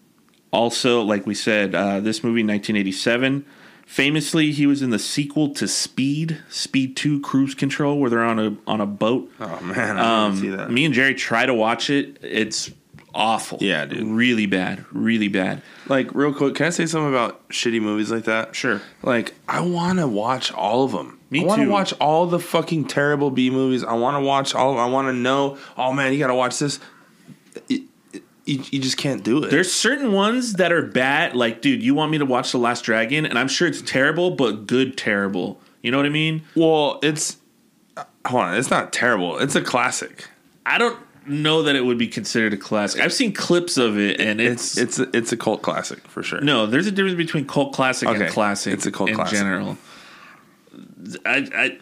also, 0.51 1.03
like 1.03 1.27
we 1.27 1.35
said, 1.35 1.75
uh, 1.75 1.99
this 1.99 2.23
movie, 2.23 2.41
1987. 2.41 3.45
Famously, 3.87 4.51
he 4.51 4.67
was 4.67 4.81
in 4.81 4.89
the 4.89 4.99
sequel 4.99 5.53
to 5.53 5.65
Speed, 5.65 6.39
Speed 6.49 6.97
Two 6.97 7.21
Cruise 7.21 7.55
Control, 7.55 7.97
where 7.97 8.09
they're 8.09 8.23
on 8.23 8.37
a 8.37 8.55
on 8.67 8.81
a 8.81 8.85
boat. 8.85 9.31
Oh 9.39 9.61
man, 9.61 9.97
I 9.97 10.27
didn't 10.27 10.41
see 10.41 10.49
that. 10.49 10.67
Um, 10.67 10.73
Me 10.73 10.83
and 10.83 10.93
Jerry 10.93 11.15
try 11.15 11.45
to 11.45 11.53
watch 11.53 11.89
it. 11.89 12.19
It's 12.21 12.69
awful. 13.15 13.59
Yeah, 13.61 13.85
dude. 13.85 14.05
Really 14.05 14.45
bad. 14.45 14.85
Really 14.91 15.29
bad. 15.29 15.61
Like 15.87 16.13
real 16.13 16.33
quick, 16.33 16.55
can 16.55 16.67
I 16.67 16.69
say 16.69 16.85
something 16.85 17.09
about 17.09 17.47
shitty 17.47 17.81
movies 17.81 18.11
like 18.11 18.25
that? 18.25 18.57
Sure. 18.57 18.81
Like 19.03 19.33
I 19.47 19.61
want 19.61 19.99
to 19.99 20.07
watch 20.07 20.51
all 20.51 20.83
of 20.83 20.91
them. 20.91 21.17
Me 21.29 21.41
I 21.41 21.45
want 21.45 21.61
to 21.61 21.69
watch 21.69 21.93
all 21.93 22.27
the 22.27 22.39
fucking 22.39 22.87
terrible 22.87 23.31
B 23.31 23.49
movies. 23.49 23.85
I 23.85 23.93
want 23.93 24.15
to 24.15 24.21
watch 24.21 24.53
all. 24.53 24.77
I 24.77 24.85
want 24.85 25.07
to 25.07 25.13
know. 25.13 25.57
Oh 25.77 25.93
man, 25.93 26.11
you 26.11 26.19
got 26.19 26.27
to 26.27 26.35
watch 26.35 26.59
this. 26.59 26.81
You, 28.47 28.63
you 28.71 28.79
just 28.79 28.97
can't 28.97 29.23
do 29.23 29.43
it. 29.43 29.51
There's 29.51 29.71
certain 29.71 30.11
ones 30.13 30.53
that 30.53 30.71
are 30.71 30.81
bad. 30.81 31.35
Like, 31.35 31.61
dude, 31.61 31.83
you 31.83 31.93
want 31.93 32.11
me 32.11 32.17
to 32.17 32.25
watch 32.25 32.51
The 32.51 32.57
Last 32.57 32.83
Dragon, 32.85 33.25
and 33.25 33.37
I'm 33.37 33.47
sure 33.47 33.67
it's 33.67 33.81
terrible, 33.81 34.31
but 34.31 34.65
good 34.65 34.97
terrible. 34.97 35.59
You 35.83 35.91
know 35.91 35.97
what 35.97 36.05
I 36.05 36.09
mean? 36.09 36.43
well, 36.55 36.99
it's 37.03 37.37
uh, 37.97 38.03
hold 38.25 38.43
on. 38.43 38.55
It's 38.57 38.69
not 38.71 38.91
terrible. 38.93 39.37
It's 39.37 39.55
a 39.55 39.61
classic. 39.61 40.27
I 40.65 40.77
don't 40.77 40.97
know 41.27 41.63
that 41.63 41.75
it 41.75 41.85
would 41.85 41.97
be 41.97 42.07
considered 42.07 42.53
a 42.53 42.57
classic. 42.57 43.01
I've 43.01 43.11
seen 43.13 43.33
clips 43.33 43.77
of 43.77 43.97
it, 43.99 44.19
and 44.21 44.39
it's, 44.39 44.77
It's 44.77 44.97
it's 44.97 45.13
a, 45.13 45.17
it's 45.17 45.31
a 45.33 45.37
cult 45.37 45.61
classic 45.61 45.99
for 46.07 46.23
sure. 46.23 46.39
no. 46.41 46.65
There's 46.67 46.87
a 46.87 46.91
difference 46.91 47.17
between 47.17 47.45
cult 47.45 47.73
classic 47.73 48.07
Okay, 48.09 48.25
and 48.25 48.33
classic. 48.33 48.73
it's 48.73 48.85
a 48.85 48.91
cult 48.91 49.09
in 49.09 49.15
classic. 49.15 49.37
general. 49.39 49.77
I, 51.25 51.49
I 51.55 51.77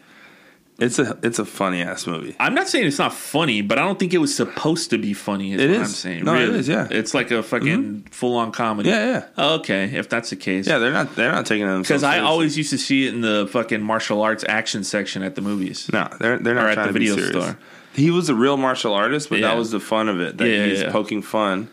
it's 0.78 1.00
a 1.00 1.18
it's 1.24 1.40
a 1.40 1.46
funny 1.46 1.82
ass 1.82 2.06
movie. 2.06 2.36
I'm 2.40 2.54
not 2.54 2.68
saying 2.68 2.86
it's 2.88 3.00
not 3.00 3.14
funny, 3.14 3.62
but 3.62 3.80
I 3.80 3.84
don't 3.84 3.98
think 3.98 4.14
it 4.14 4.18
was 4.18 4.36
supposed 4.36 4.90
to 4.90 4.98
be 4.98 5.14
funny. 5.14 5.54
Is 5.54 5.62
It 5.62 5.70
what 5.70 5.76
is. 5.82 5.88
I'm 5.88 5.94
saying. 5.94 6.24
No, 6.26 6.34
it 6.36 6.40
really. 6.48 6.60
is, 6.60 6.68
yeah. 6.68 6.88
It's 6.92 7.14
like 7.14 7.32
a 7.32 7.42
fucking 7.42 8.08
full 8.12 8.36
on 8.38 8.52
comedy. 8.52 8.90
Yeah, 8.90 9.24
yeah. 9.38 9.46
Okay, 9.56 9.86
if 9.96 10.10
that's 10.10 10.30
the 10.32 10.36
case. 10.36 10.68
Yeah, 10.68 10.80
they're 10.80 10.92
not 10.92 11.16
they're 11.16 11.32
not 11.32 11.46
taking 11.46 11.66
them 11.66 11.82
Because 11.82 12.04
I 12.04 12.20
always 12.20 12.58
used 12.58 12.72
to 12.72 12.78
see 12.78 13.08
it 13.08 13.14
in 13.14 13.22
the 13.22 13.48
fucking 13.52 13.82
martial 13.82 14.22
arts 14.22 14.44
action 14.50 14.84
section 14.84 15.24
at 15.24 15.36
the 15.36 15.42
movies. 15.42 15.90
no, 15.94 16.10
they're 16.20 16.40
they're 16.40 16.54
Or 16.58 16.62
not 16.62 16.70
at 16.70 16.74
trying 16.74 16.88
the 16.88 16.94
to 16.94 17.00
be 17.00 17.08
video 17.10 17.24
serious. 17.26 17.44
store. 17.46 17.58
He 17.94 18.12
was 18.12 18.28
a 18.28 18.36
real 18.36 18.58
martial 18.58 18.94
artist, 18.94 19.30
but 19.30 19.40
Yeah. 19.40 19.48
that 19.50 19.58
was 19.58 19.72
the 19.72 19.80
fun 19.80 20.10
of 20.10 20.20
it. 20.20 20.38
That 20.38 20.50
Yeah, 20.50 20.66
he's 20.66 20.82
yeah. 20.82 20.92
poking 20.92 21.22
fun 21.22 21.70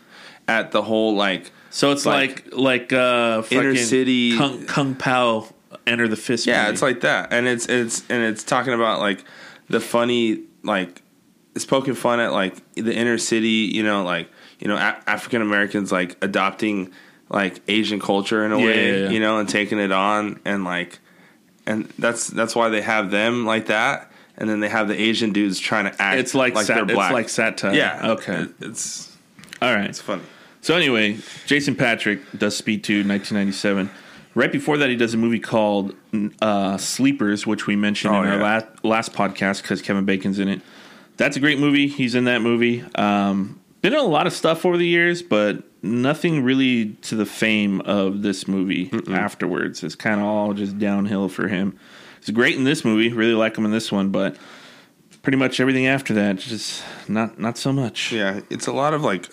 at 0.47 0.71
the 0.71 0.81
whole 0.81 1.15
like 1.15 1.51
So 1.69 1.91
it's 1.91 2.05
like 2.05 2.45
Like, 2.53 2.89
like, 2.89 2.93
uh 2.93 3.41
fucking 3.41 3.57
inner 3.59 3.75
city- 3.75 4.37
Kung, 4.37 4.65
Kung 4.65 4.95
Pao 4.95 5.47
Enter 5.87 6.07
the 6.07 6.15
Fist. 6.15 6.45
Yeah, 6.47 6.63
movie. 6.63 6.73
it's 6.73 6.81
like 6.81 7.01
that, 7.01 7.31
and 7.33 7.47
it's 7.47 7.65
it's 7.67 8.03
and 8.09 8.23
it's 8.23 8.43
talking 8.43 8.73
about 8.73 8.99
like 8.99 9.23
the 9.69 9.79
funny 9.79 10.41
like 10.63 11.01
it's 11.55 11.65
poking 11.65 11.93
fun 11.95 12.19
at 12.19 12.31
like 12.31 12.55
the 12.75 12.93
inner 12.95 13.17
city, 13.17 13.47
you 13.73 13.83
know, 13.83 14.03
like 14.03 14.29
you 14.59 14.67
know 14.67 14.75
a- 14.75 15.01
African 15.07 15.41
Americans 15.41 15.91
like 15.91 16.17
adopting 16.23 16.91
like 17.29 17.61
Asian 17.67 17.99
culture 17.99 18.45
in 18.45 18.51
a 18.51 18.59
Yeah, 18.59 18.65
way, 18.65 18.89
yeah, 18.91 19.03
yeah. 19.05 19.09
you 19.09 19.19
know, 19.19 19.39
and 19.39 19.47
taking 19.49 19.79
it 19.79 19.91
on, 19.91 20.39
and 20.45 20.63
like, 20.63 20.99
and 21.65 21.85
that's 21.99 22.27
that's 22.27 22.55
why 22.55 22.69
they 22.69 22.81
have 22.81 23.11
them 23.11 23.45
like 23.45 23.67
that, 23.67 24.11
and 24.37 24.49
then 24.49 24.59
they 24.59 24.69
have 24.69 24.87
the 24.87 24.99
Asian 24.99 25.31
dudes 25.33 25.59
trying 25.59 25.85
to 25.85 26.01
act. 26.01 26.19
It's 26.19 26.33
like, 26.35 26.55
like 26.55 26.65
sat, 26.65 26.75
they're 26.75 26.85
black. 26.95 27.09
It's 27.11 27.13
like 27.13 27.29
satire. 27.29 27.73
yeah, 27.73 28.11
Okay. 28.11 28.41
It- 28.43 28.49
it's 28.61 29.15
All 29.61 29.73
right. 29.73 29.89
it's 29.89 30.01
funny. 30.01 30.21
So 30.61 30.75
anyway, 30.75 31.17
Jason 31.45 31.75
Patric 31.75 32.21
does 32.37 32.55
Speed 32.55 32.83
2 32.85 33.03
1997. 33.05 33.89
Right 34.35 34.51
before 34.51 34.77
that, 34.79 34.89
he 34.89 34.95
does 34.95 35.13
a 35.13 35.17
movie 35.17 35.39
called 35.39 35.95
uh, 36.41 36.77
Sleepers, 36.77 37.45
which 37.45 37.67
we 37.67 37.75
mentioned 37.75 38.15
Oh, 38.15 38.23
in 38.23 38.29
our 38.29 38.37
last, 38.37 38.65
last 38.83 39.13
podcast 39.13 39.61
because 39.61 39.81
Kevin 39.81 40.05
Bacon's 40.05 40.39
in 40.39 40.47
it. 40.47 40.61
That's 41.17 41.37
a 41.37 41.39
great 41.39 41.59
movie. 41.59 41.87
He's 41.87 42.15
in 42.15 42.23
that 42.25 42.41
movie. 42.41 42.83
Um, 42.95 43.59
been 43.81 43.93
in 43.93 43.99
a 43.99 44.03
lot 44.03 44.25
of 44.25 44.33
stuff 44.33 44.65
over 44.65 44.77
the 44.77 44.87
years, 44.87 45.21
but 45.21 45.61
nothing 45.83 46.43
really 46.43 46.93
to 47.03 47.15
the 47.15 47.25
fame 47.27 47.81
of 47.81 48.23
this 48.23 48.47
movie 48.47 48.89
afterwards. 49.11 49.83
It's 49.83 49.93
kind 49.95 50.19
of 50.19 50.25
all 50.25 50.53
just 50.53 50.79
downhill 50.79 51.29
for 51.29 51.47
him. 51.47 51.77
He's 52.19 52.31
great 52.33 52.55
in 52.55 52.63
this 52.63 52.83
movie. 52.83 53.13
Really 53.13 53.33
like 53.35 53.55
him 53.55 53.65
in 53.65 53.71
this 53.71 53.91
one, 53.91 54.09
but 54.09 54.37
pretty 55.21 55.37
much 55.37 55.59
everything 55.59 55.85
after 55.85 56.13
that, 56.15 56.37
just 56.37 56.83
not 57.07 57.37
not 57.37 57.57
so 57.57 57.71
much. 57.71 58.11
Yeah, 58.11 58.39
it's 58.49 58.65
a 58.65 58.73
lot 58.73 58.93
of 58.93 59.03
like 59.03 59.27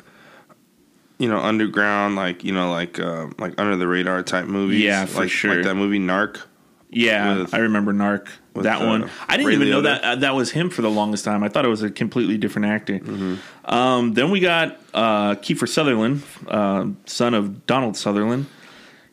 you 1.21 1.29
know 1.29 1.39
underground, 1.39 2.17
like 2.17 2.43
you 2.43 2.53
know 2.53 2.71
like 2.71 2.99
uh, 2.99 3.27
like 3.39 3.61
under 3.61 3.77
the 3.77 3.87
radar 3.87 4.23
type 4.23 4.47
movies. 4.47 4.81
Yeah, 4.81 5.05
for 5.05 5.21
like, 5.21 5.31
sure. 5.31 5.55
Like 5.57 5.65
that 5.65 5.75
movie 5.75 6.01
Narc. 6.01 6.41
Yeah, 6.89 7.39
with- 7.39 7.55
I 7.55 7.59
remember 7.59 7.93
Narc. 7.93 8.29
That 8.55 8.83
uh, 8.83 8.87
one. 8.87 9.11
I 9.29 9.37
didn't 9.37 9.49
Ray 9.49 9.55
even 9.55 9.71
know 9.71 9.83
that 9.83 10.03
uh, 10.03 10.17
that 10.17 10.35
was 10.35 10.51
him 10.51 10.71
for 10.71 10.83
the 10.83 10.91
longest 10.91 11.25
time. 11.25 11.45
I 11.45 11.49
thought 11.49 11.65
it 11.65 11.69
was 11.69 11.83
a 11.83 11.91
completely 11.91 12.37
different 12.37 12.67
actor. 12.67 12.99
Mm-hmm. 12.99 13.73
Um, 13.73 14.15
then 14.15 14.31
we 14.31 14.41
got 14.41 14.81
uh, 14.93 15.37
Kiefer 15.37 15.69
Sutherland, 15.69 16.23
uh, 16.49 16.87
son 17.05 17.35
of 17.35 17.67
Donald 17.67 17.97
Sutherland. 17.97 18.47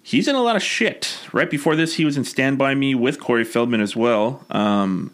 He's 0.01 0.27
in 0.27 0.35
a 0.35 0.41
lot 0.41 0.55
of 0.55 0.63
shit. 0.63 1.19
Right 1.33 1.49
before 1.49 1.75
this, 1.75 1.95
he 1.95 2.05
was 2.05 2.15
in 2.17 2.23
Stand 2.23 2.57
By 2.57 2.73
Me 2.73 2.95
with 2.95 3.19
Corey 3.19 3.43
Feldman 3.43 3.81
as 3.81 3.95
well, 3.95 4.45
um, 4.49 5.13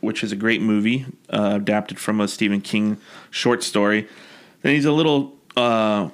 which 0.00 0.24
is 0.24 0.32
a 0.32 0.36
great 0.36 0.62
movie 0.62 1.04
uh, 1.30 1.52
adapted 1.56 2.00
from 2.00 2.20
a 2.20 2.26
Stephen 2.26 2.62
King 2.62 2.96
short 3.30 3.62
story. 3.62 4.08
Then 4.62 4.74
he's 4.74 4.86
a 4.86 4.92
little 4.92 5.36
uh, 5.56 6.08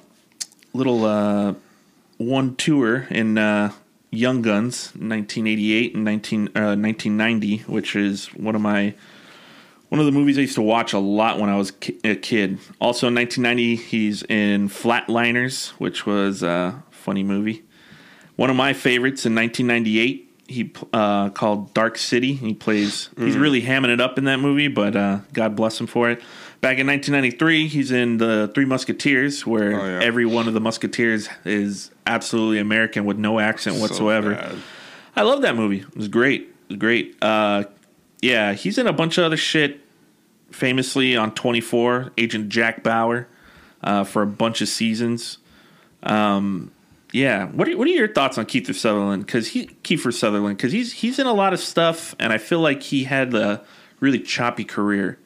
little 0.73 1.05
uh, 1.05 1.53
one 2.17 2.55
tour 2.55 3.07
in 3.09 3.37
uh, 3.37 3.71
Young 4.11 4.41
Guns, 4.41 4.87
1988 4.95 5.95
and 5.95 6.03
19, 6.03 6.39
uh, 6.47 6.75
1990, 6.75 7.57
which 7.71 7.95
is 7.95 8.27
one 8.33 8.55
of 8.55 8.61
my 8.61 8.93
one 9.89 9.99
of 9.99 10.05
the 10.05 10.11
movies 10.11 10.37
I 10.37 10.41
used 10.41 10.53
to 10.55 10.61
watch 10.61 10.93
a 10.93 10.99
lot 10.99 11.39
when 11.39 11.49
I 11.49 11.57
was 11.57 11.71
a 12.03 12.15
kid. 12.15 12.59
Also 12.79 13.07
in 13.07 13.15
1990, 13.15 13.75
he's 13.75 14.21
in 14.23 14.69
Flatliners, 14.69 15.69
which 15.79 16.05
was 16.05 16.43
a 16.43 16.83
funny 16.91 17.23
movie. 17.23 17.63
One 18.35 18.51
of 18.51 18.55
my 18.55 18.73
favorites 18.73 19.25
in 19.25 19.33
1998, 19.33 20.25
he 20.47 20.71
uh, 20.93 21.29
called 21.31 21.73
Dark 21.73 21.97
City. 21.97 22.33
He 22.33 22.53
plays. 22.53 23.09
He's 23.17 23.35
Mm. 23.35 23.41
really 23.41 23.61
hamming 23.63 23.89
it 23.89 23.99
up 23.99 24.19
in 24.19 24.25
that 24.25 24.39
movie, 24.39 24.67
but 24.67 24.95
uh, 24.95 25.19
God 25.33 25.55
bless 25.55 25.79
him 25.79 25.87
for 25.87 26.09
it. 26.11 26.21
Back 26.61 26.77
in 26.77 26.87
1993, 26.87 27.67
he's 27.69 27.89
in 27.91 28.17
the 28.17 28.51
Three 28.53 28.65
Musketeers, 28.65 29.45
where 29.45 29.79
Oh, 29.79 29.85
yeah. 29.85 29.99
every 30.03 30.25
one 30.25 30.47
of 30.49 30.53
the 30.53 30.59
Musketeers 30.59 31.29
is 31.45 31.89
absolutely 32.05 32.59
American 32.59 33.05
with 33.05 33.17
no 33.17 33.39
accent 33.39 33.77
So 33.77 33.81
whatsoever. 33.81 34.35
bad. 34.35 34.55
I 35.15 35.21
love 35.21 35.41
that 35.43 35.55
movie. 35.55 35.79
It 35.79 35.95
was 35.95 36.09
great. 36.09 36.41
It 36.41 36.73
was 36.73 36.77
great. 36.77 37.15
Uh, 37.21 37.63
yeah, 38.21 38.53
he's 38.53 38.77
in 38.77 38.87
a 38.87 38.93
bunch 38.93 39.17
of 39.17 39.23
other 39.23 39.37
shit. 39.37 39.79
Famously 40.51 41.15
on 41.15 41.33
24, 41.35 42.11
Agent 42.17 42.49
Jack 42.49 42.83
Bauer 42.83 43.27
uh, 43.83 44.03
for 44.03 44.23
a 44.23 44.27
bunch 44.27 44.61
of 44.61 44.67
seasons. 44.67 45.37
Um, 46.03 46.71
yeah, 47.13 47.45
what 47.47 47.69
are, 47.69 47.77
what 47.77 47.87
are 47.87 47.91
your 47.91 48.07
thoughts 48.07 48.37
on 48.37 48.45
Kiefer 48.47 48.73
Sutherland? 48.75 49.25
Because 49.25 49.49
he 49.49 49.67
Kiefer 49.83 50.11
Sutherland 50.13 50.57
because 50.57 50.71
he's 50.71 50.91
he's 50.93 51.19
in 51.19 51.27
a 51.27 51.33
lot 51.33 51.53
of 51.53 51.59
stuff, 51.59 52.15
and 52.19 52.33
I 52.33 52.37
feel 52.39 52.59
like 52.61 52.81
he 52.83 53.03
had 53.03 53.33
a 53.35 53.63
really 53.99 54.19
choppy 54.19 54.63
career. 54.63 55.19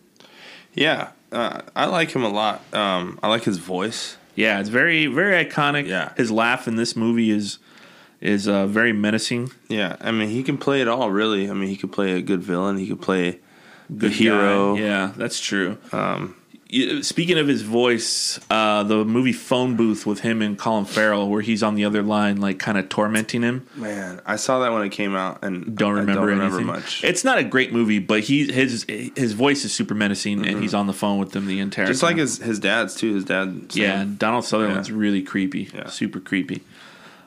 Yeah, 0.73 1.11
uh, 1.33 1.61
I 1.75 1.85
like 1.85 2.11
him 2.11 2.23
a 2.23 2.29
lot. 2.29 2.61
Um, 2.73 3.19
I 3.23 3.27
like 3.29 3.43
his 3.43 3.57
voice. 3.57 4.17
Yeah, 4.35 4.59
it's 4.59 4.69
very 4.69 5.07
very 5.07 5.43
iconic. 5.45 5.87
Yeah. 5.87 6.13
his 6.15 6.31
laugh 6.31 6.67
in 6.67 6.75
this 6.75 6.95
movie 6.95 7.29
is 7.31 7.59
is 8.21 8.47
uh, 8.47 8.65
very 8.67 8.93
menacing. 8.93 9.51
Yeah, 9.67 9.97
I 10.01 10.11
mean 10.11 10.29
he 10.29 10.43
can 10.43 10.57
play 10.57 10.81
it 10.81 10.87
all. 10.87 11.11
Really, 11.11 11.49
I 11.49 11.53
mean 11.53 11.69
he 11.69 11.75
could 11.75 11.91
play 11.91 12.13
a 12.13 12.21
good 12.21 12.41
villain. 12.41 12.77
He 12.77 12.87
could 12.87 13.01
play 13.01 13.39
the 13.89 14.07
Good 14.07 14.11
hero. 14.13 14.75
guy. 14.75 14.81
Yeah, 14.81 15.11
that's 15.17 15.39
true. 15.39 15.77
Um, 15.91 16.35
speaking 17.01 17.37
of 17.37 17.47
his 17.47 17.61
voice, 17.61 18.39
uh, 18.49 18.83
the 18.83 19.05
movie 19.05 19.33
Phone 19.33 19.75
Booth 19.75 20.05
with 20.05 20.19
him 20.21 20.41
and 20.41 20.57
Colin 20.57 20.85
Farrell, 20.85 21.29
where 21.29 21.41
he's 21.41 21.61
on 21.63 21.75
the 21.75 21.85
other 21.85 22.01
line, 22.01 22.37
like 22.41 22.59
kind 22.59 22.77
of 22.77 22.89
tormenting 22.89 23.41
him. 23.43 23.67
Man, 23.75 24.21
I 24.25 24.35
saw 24.37 24.59
that 24.59 24.71
when 24.73 24.81
it 24.83 24.89
came 24.89 25.15
out 25.15 25.43
and 25.43 25.75
Don't 25.77 25.91
I 25.95 25.99
remember, 25.99 26.13
don't 26.21 26.29
remember 26.29 26.55
anything. 26.57 26.65
much. 26.67 27.03
It's 27.03 27.23
not 27.23 27.37
a 27.37 27.43
great 27.43 27.71
movie, 27.73 27.99
but 27.99 28.21
he 28.21 28.51
his 28.51 28.85
his 29.15 29.33
voice 29.33 29.63
is 29.65 29.73
super 29.73 29.93
menacing, 29.95 30.45
and 30.47 30.61
he's 30.61 30.73
on 30.73 30.87
the 30.87 30.93
phone 30.93 31.19
with 31.19 31.31
them 31.31 31.45
the 31.45 31.59
entire 31.59 31.85
time. 31.85 31.91
Just 31.91 32.01
time. 32.01 32.09
like 32.11 32.17
his 32.17 32.37
his 32.39 32.59
dad's 32.59 32.95
too. 32.95 33.13
His 33.15 33.25
dad. 33.25 33.65
Yeah. 33.73 34.05
Donald 34.17 34.45
Sutherland's 34.45 34.89
Yeah. 34.89 34.95
really 34.97 35.21
creepy. 35.21 35.69
Yeah. 35.73 35.89
Super 35.89 36.19
creepy. 36.19 36.61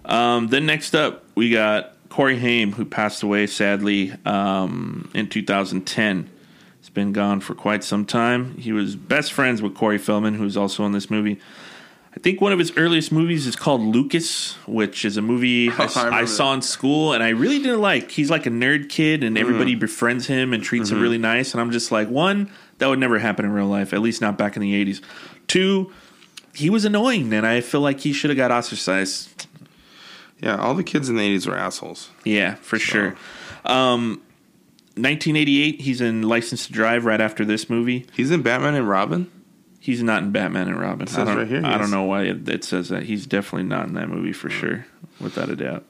Um, 0.05 0.49
then 0.49 0.67
next 0.67 0.95
up, 0.95 1.25
we 1.35 1.51
got 1.51 1.93
Corey 2.09 2.39
Haim, 2.39 2.73
who 2.73 2.85
passed 2.85 3.23
away 3.23 3.47
sadly 3.47 4.13
um, 4.25 5.11
in 5.15 5.29
2010. 5.29 6.31
Been 6.97 7.13
gone 7.13 7.41
for 7.41 7.55
quite 7.55 7.85
some 7.85 8.07
time. 8.07 8.57
He 8.57 8.73
was 8.73 8.97
best 8.97 9.31
friends 9.35 9.61
with 9.61 9.75
Corey 9.75 9.99
Feldman, 9.99 10.33
who's 10.33 10.57
also 10.57 10.87
in 10.87 10.93
this 10.93 11.11
movie. 11.11 11.39
I 12.17 12.19
think 12.21 12.41
one 12.41 12.53
of 12.53 12.59
his 12.59 12.73
earliest 12.79 13.13
movies 13.13 13.47
is 13.47 13.55
called 13.55 13.83
Lucas, 13.83 14.55
which 14.67 15.05
is 15.05 15.19
a 15.19 15.23
movie 15.23 15.69
I, 15.79 15.91
I 15.95 16.21
I 16.21 16.25
saw 16.25 16.55
in 16.55 16.63
school, 16.63 17.13
and 17.13 17.23
I 17.23 17.29
really 17.29 17.59
didn't 17.59 17.83
like. 17.83 18.11
He's 18.13 18.31
like 18.31 18.47
a 18.47 18.49
nerd 18.49 18.89
kid, 18.89 19.23
and 19.25 19.37
everybody 19.37 19.75
befriends 19.75 20.27
him 20.27 20.55
and 20.55 20.63
treats 20.63 20.89
him 20.89 21.03
really 21.03 21.19
nice. 21.19 21.53
And 21.53 21.61
I'm 21.61 21.71
just 21.71 21.93
like, 21.93 22.09
one, 22.09 22.51
that 22.79 22.87
would 22.89 22.99
never 22.99 23.19
happen 23.19 23.45
in 23.45 23.53
real 23.53 23.67
life, 23.67 23.93
at 23.93 24.01
least 24.01 24.23
not 24.23 24.39
back 24.39 24.57
in 24.57 24.63
the 24.63 24.73
80s. 24.83 25.03
Two, 25.49 25.93
he 26.55 26.71
was 26.71 26.87
annoying, 26.87 27.31
and 27.35 27.47
I 27.47 27.61
feel 27.61 27.83
like 27.83 28.01
he 28.01 28.15
should 28.15 28.31
have 28.31 28.39
got 28.39 28.51
ostracized. 28.51 29.47
yeah. 30.41 30.57
All 30.57 30.73
the 30.73 30.83
kids 30.83 31.11
in 31.11 31.17
the 31.17 31.23
eighties 31.23 31.47
were 31.47 31.59
assholes. 31.59 32.09
Yeah, 32.25 32.55
for 32.55 32.79
sure. 32.79 33.17
Um, 33.67 34.23
1988, 34.97 35.83
he's 35.83 36.01
in 36.01 36.23
License 36.23 36.67
to 36.67 36.73
Drive 36.73 37.05
right 37.05 37.21
after 37.21 37.45
this 37.45 37.69
movie. 37.69 38.07
He's 38.15 38.31
in 38.31 38.43
Batman 38.43 38.75
and 38.75 38.89
Robin. 38.89 39.31
He's 39.79 40.03
not 40.03 40.23
in 40.23 40.33
Batman 40.33 40.69
and 40.69 40.81
Robin. 40.81 41.07
says 41.07 41.19
I 41.19 41.25
don't, 41.27 41.37
right 41.37 41.47
here 41.47 41.61
he 41.61 41.67
I 41.67 41.79
don't 41.79 41.91
know 41.91 42.05
why 42.05 42.23
it, 42.23 42.49
it 42.49 42.65
says 42.65 42.89
that. 42.89 43.05
He's 43.05 43.27
definitely 43.27 43.69
not 43.69 43.87
in 43.87 43.95
that 43.95 44.09
movie 44.09 44.33
for 44.33 44.51
sure, 44.51 44.87
without 45.21 45.49
a 45.49 45.55
doubt. 45.55 45.85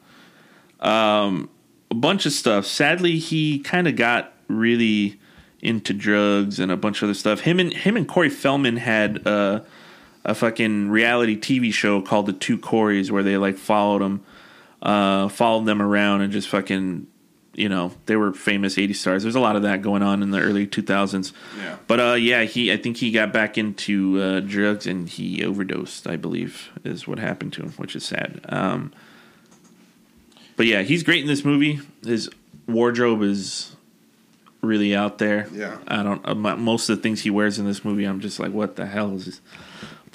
Um, 0.80 1.48
a 1.90 1.94
bunch 1.94 2.26
of 2.26 2.32
stuff. 2.32 2.66
Sadly, 2.66 3.18
he 3.18 3.60
kind 3.60 3.88
of 3.88 3.96
got 3.96 4.34
really 4.48 5.18
into 5.60 5.92
drugs 5.94 6.60
and 6.60 6.70
a 6.70 6.76
bunch 6.76 7.00
of 7.00 7.06
other 7.06 7.14
stuff. 7.14 7.40
Him 7.40 7.58
and 7.58 7.72
him 7.72 7.96
and 7.96 8.06
Corey 8.06 8.28
Feldman 8.28 8.76
had 8.76 9.26
uh, 9.26 9.60
a 10.25 10.34
fucking 10.34 10.90
reality 10.90 11.38
TV 11.38 11.72
show 11.72 12.02
called 12.02 12.26
The 12.26 12.32
Two 12.32 12.58
Coreys, 12.58 13.10
where 13.10 13.22
they 13.22 13.36
like 13.36 13.56
followed 13.56 14.02
him, 14.02 14.25
uh, 14.82 15.28
followed 15.28 15.64
them 15.64 15.80
around 15.80 16.20
and 16.20 16.32
just 16.32 16.48
fucking, 16.48 17.06
you 17.56 17.70
know, 17.70 17.92
they 18.04 18.16
were 18.16 18.32
famous 18.34 18.76
80 18.76 18.92
stars. 18.92 19.22
There's 19.22 19.34
a 19.34 19.40
lot 19.40 19.56
of 19.56 19.62
that 19.62 19.80
going 19.80 20.02
on 20.02 20.22
in 20.22 20.30
the 20.30 20.40
early 20.40 20.66
2000s. 20.66 21.32
Yeah. 21.58 21.76
But 21.86 22.00
uh, 22.00 22.12
yeah, 22.14 22.42
he 22.42 22.72
I 22.72 22.76
think 22.76 22.98
he 22.98 23.10
got 23.10 23.32
back 23.32 23.56
into 23.56 24.20
uh, 24.20 24.40
drugs 24.40 24.86
and 24.86 25.08
he 25.08 25.44
overdosed. 25.44 26.06
I 26.06 26.16
believe 26.16 26.70
is 26.84 27.08
what 27.08 27.18
happened 27.18 27.54
to 27.54 27.62
him, 27.62 27.72
which 27.72 27.96
is 27.96 28.04
sad. 28.04 28.40
Um, 28.50 28.92
but 30.56 30.66
yeah, 30.66 30.82
he's 30.82 31.02
great 31.02 31.22
in 31.22 31.26
this 31.26 31.44
movie. 31.44 31.80
His 32.04 32.28
wardrobe 32.68 33.22
is 33.22 33.75
really 34.60 34.94
out 34.94 35.18
there. 35.18 35.48
Yeah. 35.52 35.78
I 35.88 36.02
don't. 36.02 36.26
Uh, 36.28 36.34
most 36.34 36.90
of 36.90 36.96
the 36.96 37.02
things 37.02 37.22
he 37.22 37.30
wears 37.30 37.58
in 37.58 37.64
this 37.64 37.84
movie, 37.84 38.04
I'm 38.04 38.20
just 38.20 38.38
like, 38.38 38.52
what 38.52 38.76
the 38.76 38.86
hell 38.86 39.14
is 39.14 39.25
this? 39.25 39.40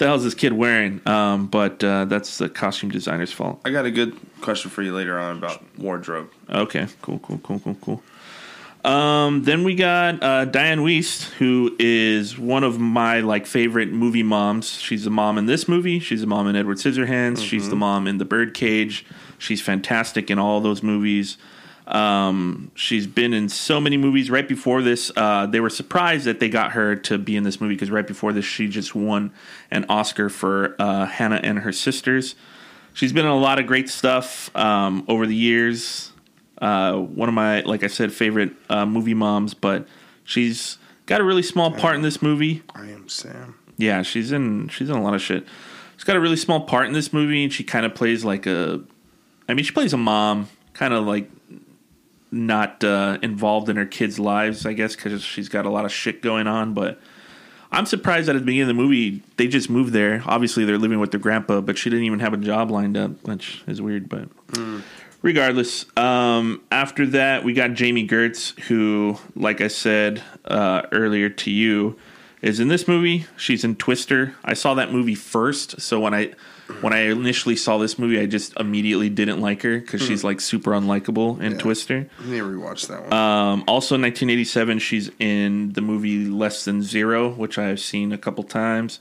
The 0.02 0.08
hell 0.08 0.16
is 0.16 0.24
this 0.24 0.34
kid 0.34 0.52
wearing? 0.52 1.00
Um, 1.06 1.46
but 1.46 1.84
uh, 1.84 2.06
that's 2.06 2.38
the 2.38 2.48
costume 2.48 2.90
designer's 2.90 3.30
fault. 3.30 3.60
I 3.64 3.70
got 3.70 3.84
a 3.84 3.90
good 3.92 4.16
question 4.40 4.68
for 4.68 4.82
you 4.82 4.92
later 4.92 5.16
on 5.16 5.38
about 5.38 5.62
wardrobe. 5.78 6.28
Okay, 6.50 6.88
cool, 7.02 7.20
cool, 7.20 7.38
cool, 7.38 7.60
cool, 7.60 7.76
cool. 7.80 8.02
Um, 8.84 9.44
then 9.44 9.62
we 9.62 9.76
got 9.76 10.20
uh, 10.20 10.46
Dianne 10.46 10.80
Wiest, 10.80 11.30
who 11.34 11.76
is 11.78 12.36
one 12.36 12.64
of 12.64 12.80
my 12.80 13.20
like 13.20 13.46
favorite 13.46 13.90
movie 13.90 14.24
moms. 14.24 14.72
She's 14.72 15.04
the 15.04 15.10
mom 15.10 15.38
in 15.38 15.46
this 15.46 15.68
movie. 15.68 16.00
She's 16.00 16.22
the 16.22 16.26
mom 16.26 16.48
in 16.48 16.56
Edward 16.56 16.78
Scissorhands. 16.78 17.38
She's 17.46 17.68
the 17.68 17.76
mom 17.76 18.08
in 18.08 18.18
The 18.18 18.24
Birdcage. 18.24 19.06
She's 19.38 19.62
fantastic 19.62 20.32
in 20.32 20.38
all 20.40 20.60
those 20.60 20.82
movies. 20.82 21.36
Um, 21.86 22.70
she's 22.74 23.06
been 23.06 23.32
in 23.32 23.48
so 23.48 23.80
many 23.80 23.96
movies. 23.96 24.30
Right 24.30 24.46
before 24.46 24.82
this, 24.82 25.10
uh, 25.16 25.46
they 25.46 25.60
were 25.60 25.70
surprised 25.70 26.24
that 26.26 26.40
they 26.40 26.48
got 26.48 26.72
her 26.72 26.96
to 26.96 27.18
be 27.18 27.36
in 27.36 27.42
this 27.42 27.60
movie 27.60 27.74
because 27.74 27.90
right 27.90 28.06
before 28.06 28.32
this, 28.32 28.44
she 28.44 28.68
just 28.68 28.94
won 28.94 29.32
an 29.70 29.84
Oscar 29.88 30.28
for 30.28 30.76
uh, 30.78 31.06
Hannah 31.06 31.40
and 31.42 31.60
her 31.60 31.72
sisters. 31.72 32.34
She's 32.94 33.12
been 33.12 33.24
in 33.24 33.30
a 33.30 33.38
lot 33.38 33.58
of 33.58 33.66
great 33.66 33.88
stuff 33.88 34.54
um, 34.54 35.04
over 35.08 35.26
the 35.26 35.34
years. 35.34 36.12
Uh, 36.58 36.94
one 36.94 37.28
of 37.28 37.34
my, 37.34 37.62
like 37.62 37.82
I 37.82 37.88
said, 37.88 38.12
favorite 38.12 38.52
uh, 38.68 38.86
movie 38.86 39.14
moms, 39.14 39.54
but 39.54 39.86
she's 40.24 40.78
got 41.06 41.20
a 41.20 41.24
really 41.24 41.42
small 41.42 41.72
part 41.72 41.96
in 41.96 42.02
this 42.02 42.22
movie. 42.22 42.62
I 42.74 42.86
am 42.90 43.08
Sam. 43.08 43.58
Yeah, 43.78 44.02
she's 44.02 44.30
in 44.30 44.68
she's 44.68 44.88
in 44.88 44.96
a 44.96 45.02
lot 45.02 45.14
of 45.14 45.22
shit. 45.22 45.44
She's 45.96 46.04
got 46.04 46.16
a 46.16 46.20
really 46.20 46.36
small 46.36 46.60
part 46.60 46.86
in 46.86 46.92
this 46.92 47.12
movie, 47.12 47.42
and 47.42 47.52
she 47.52 47.64
kind 47.64 47.84
of 47.84 47.94
plays 47.94 48.24
like 48.24 48.46
a. 48.46 48.80
I 49.48 49.54
mean, 49.54 49.64
she 49.64 49.72
plays 49.72 49.92
a 49.92 49.96
mom, 49.96 50.48
kind 50.72 50.94
of 50.94 51.04
like 51.04 51.28
not 52.32 52.82
uh, 52.82 53.18
involved 53.22 53.68
in 53.68 53.76
her 53.76 53.86
kids' 53.86 54.18
lives, 54.18 54.64
I 54.66 54.72
guess, 54.72 54.96
because 54.96 55.22
she's 55.22 55.48
got 55.48 55.66
a 55.66 55.70
lot 55.70 55.84
of 55.84 55.92
shit 55.92 56.22
going 56.22 56.46
on. 56.46 56.74
But 56.74 56.98
I'm 57.70 57.86
surprised 57.86 58.28
that 58.28 58.36
at 58.36 58.40
the 58.40 58.44
beginning 58.44 58.62
of 58.62 58.68
the 58.68 58.82
movie 58.82 59.22
they 59.36 59.46
just 59.46 59.70
moved 59.70 59.92
there. 59.92 60.22
Obviously, 60.26 60.64
they're 60.64 60.78
living 60.78 60.98
with 60.98 61.10
their 61.10 61.20
grandpa, 61.20 61.60
but 61.60 61.78
she 61.78 61.90
didn't 61.90 62.06
even 62.06 62.20
have 62.20 62.32
a 62.32 62.38
job 62.38 62.70
lined 62.70 62.96
up, 62.96 63.22
which 63.24 63.62
is 63.66 63.80
weird. 63.80 64.08
But 64.08 64.28
mm. 64.48 64.82
regardless, 65.20 65.86
um, 65.96 66.62
after 66.70 67.06
that 67.08 67.44
we 67.44 67.52
got 67.52 67.74
Jami 67.74 68.08
Gertz, 68.08 68.58
who, 68.60 69.18
like 69.36 69.60
I 69.60 69.68
said 69.68 70.22
uh, 70.44 70.82
earlier 70.90 71.28
to 71.28 71.50
you, 71.50 71.98
is 72.42 72.58
in 72.58 72.68
this 72.68 72.88
movie. 72.88 73.26
She's 73.36 73.64
in 73.64 73.76
Twister. 73.76 74.34
I 74.44 74.54
saw 74.54 74.74
that 74.74 74.92
movie 74.92 75.14
first, 75.14 75.80
so 75.80 76.00
when 76.00 76.12
I 76.12 76.32
when 76.80 76.92
I 76.92 77.10
initially 77.10 77.56
saw 77.56 77.78
this 77.78 77.98
movie, 77.98 78.18
I 78.18 78.26
just 78.26 78.58
immediately 78.58 79.08
didn't 79.08 79.40
like 79.40 79.62
her 79.62 79.78
because 79.78 80.02
she's 80.02 80.24
like 80.24 80.40
super 80.40 80.72
unlikable 80.72 81.40
in 81.40 81.58
Twister. 81.58 82.08
I 82.20 82.26
need 82.26 82.38
to 82.38 82.44
rewatch 82.44 82.88
that 82.88 83.02
one. 83.02 83.12
Um, 83.12 83.64
also, 83.68 83.94
in 83.94 84.02
1987, 84.02 84.78
she's 84.80 85.10
in 85.18 85.72
the 85.72 85.80
movie 85.80 86.26
Less 86.26 86.64
Than 86.64 86.82
Zero, 86.82 87.30
which 87.30 87.58
I 87.58 87.68
have 87.68 87.80
seen 87.80 88.12
a 88.12 88.18
couple 88.18 88.44
times. 88.44 89.00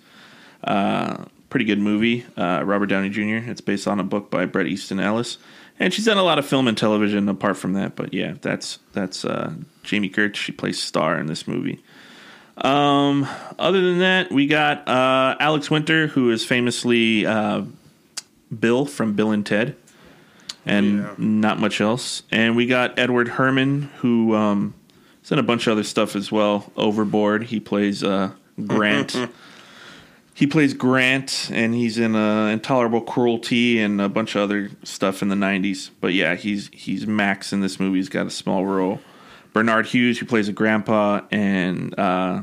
Uh, 0.63 1.25
pretty 1.49 1.65
good 1.65 1.80
movie. 1.80 2.25
Uh, 2.38 2.63
Robert 2.63 2.88
Downey 2.88 3.10
Jr. 3.10 3.49
It's 3.49 3.62
based 3.62 3.88
on 3.88 3.99
a 3.99 4.04
book 4.04 4.30
by 4.30 4.45
Bret 4.45 4.67
Easton 4.67 4.99
Ellis, 4.99 5.38
and 5.80 5.93
she's 5.93 6.06
done 6.06 6.17
a 6.17 6.23
lot 6.23 6.38
of 6.39 6.45
film 6.45 6.67
and 6.67 6.77
television 6.77 7.27
apart 7.30 7.58
from 7.58 7.73
that. 7.73 7.95
But 7.95 8.13
yeah, 8.13 8.36
that's 8.41 8.80
that's 8.93 9.25
uh, 9.25 9.54
Jami 9.84 10.10
Gertz. 10.10 10.36
She 10.36 10.51
plays 10.51 10.80
Star 10.80 11.19
in 11.19 11.27
this 11.27 11.47
movie. 11.47 11.82
Um, 12.62 13.28
other 13.58 13.82
than 13.82 14.00
that, 14.00 14.32
we 14.32 14.47
got 14.47 14.88
uh, 14.88 15.36
Alex 15.39 15.69
Winter, 15.71 16.08
who 16.08 16.30
is 16.32 16.45
famously 16.45 17.26
uh, 17.26 17.63
Bill 18.58 18.86
from 18.86 19.13
Bill 19.13 19.32
and 19.32 19.45
Ted, 19.45 19.76
and 20.65 21.00
Yeah. 21.00 21.13
not 21.17 21.60
much 21.60 21.82
else. 21.82 22.24
And 22.32 22.56
we 22.56 22.67
got 22.67 22.97
Edward 23.00 23.30
Herrmann, 23.30 23.89
who 24.00 24.36
um, 24.36 24.74
is 25.24 25.32
in 25.32 25.39
a 25.39 25.43
bunch 25.43 25.65
of 25.67 25.71
other 25.74 25.84
stuff 25.84 26.15
as 26.15 26.32
well. 26.32 26.71
Overboard, 26.78 27.43
he 27.43 27.60
plays 27.60 28.04
uh, 28.04 28.32
Grant. 28.67 29.15
he 30.36 30.45
plays 30.45 30.74
Grant, 30.76 31.50
and 31.52 31.74
he's 31.74 31.97
in 31.97 32.15
uh, 32.15 32.47
Intolerable 32.47 33.02
Cruelty 33.02 33.80
and 33.82 34.00
a 34.00 34.08
bunch 34.10 34.36
of 34.36 34.43
other 34.43 34.69
stuff 34.84 35.21
in 35.24 35.30
the 35.30 35.36
'90s. 35.36 35.89
But 36.00 36.13
yeah, 36.13 36.36
he's 36.36 36.69
he's 36.74 37.08
Max 37.08 37.52
in 37.54 37.62
this 37.62 37.80
movie. 37.80 37.97
He's 37.97 38.10
got 38.10 38.28
a 38.28 38.32
small 38.32 38.65
role. 38.67 39.00
Barnard 39.54 39.88
Hughes, 39.88 40.17
who 40.19 40.26
plays 40.26 40.47
a 40.47 40.54
grandpa, 40.54 41.21
and 41.30 41.97
uh, 42.00 42.41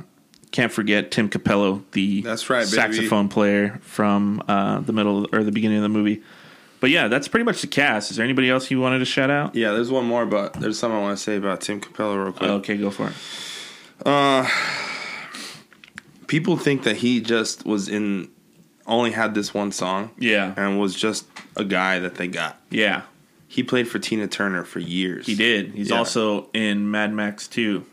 can't 0.59 0.73
forget 0.73 1.13
Tim 1.13 1.29
Cappello, 1.31 1.85
the 1.93 2.21
That's 2.23 2.51
right, 2.51 2.65
baby. 2.65 2.75
saxophone 2.75 3.29
player 3.29 3.79
from 3.83 4.43
uh, 4.49 4.81
the 4.81 4.93
middle 4.93 5.29
or 5.33 5.45
the 5.45 5.53
beginning 5.53 5.77
of 5.79 5.85
the 5.85 5.89
movie. 5.89 6.21
But 6.81 6.91
yeah, 6.91 7.07
that's 7.07 7.29
pretty 7.29 7.45
much 7.45 7.61
the 7.61 7.69
cast. 7.69 8.11
Is 8.11 8.17
there 8.17 8.25
anybody 8.25 8.51
else 8.51 8.69
you 8.69 8.81
wanted 8.81 8.99
to 8.99 9.05
shout 9.05 9.31
out? 9.31 9.55
yeah, 9.55 9.71
there's 9.71 9.93
one 9.93 10.05
more, 10.05 10.27
but 10.27 10.55
there's 10.55 10.77
something 10.77 10.99
I 10.99 11.01
want 11.01 11.17
to 11.17 11.23
say 11.23 11.37
about 11.37 11.61
Tim 11.61 11.81
Cappello 11.81 12.25
real 12.25 12.33
quick. 12.33 12.51
Okay, 12.51 12.77
go 12.77 12.91
for 12.91 13.07
it. 13.09 13.15
Uh, 14.05 14.49
people 16.27 16.57
think 16.57 16.83
that 16.83 16.97
he 16.97 17.21
just 17.21 17.65
was 17.65 17.89
in, 17.89 18.29
only 18.87 19.13
had 19.13 19.35
this 19.35 19.55
one 19.55 19.71
song, 19.71 20.11
Yeah, 20.19 20.55
and 20.57 20.81
was 20.81 20.95
just 20.97 21.27
a 21.57 21.65
guy 21.65 22.01
that 22.01 22.17
they 22.17 22.27
got. 22.27 22.61
yeah, 22.71 23.03
He 23.47 23.63
played 23.63 23.87
for 23.89 23.99
Tina 24.01 24.27
Turner 24.27 24.65
for 24.65 24.79
years. 24.81 25.27
he 25.27 25.35
did. 25.37 25.73
He's 25.75 25.91
Yeah. 25.91 25.99
also 25.99 26.51
in 26.53 26.91
Mad 26.91 27.13
Max 27.15 27.47
2, 27.49 27.85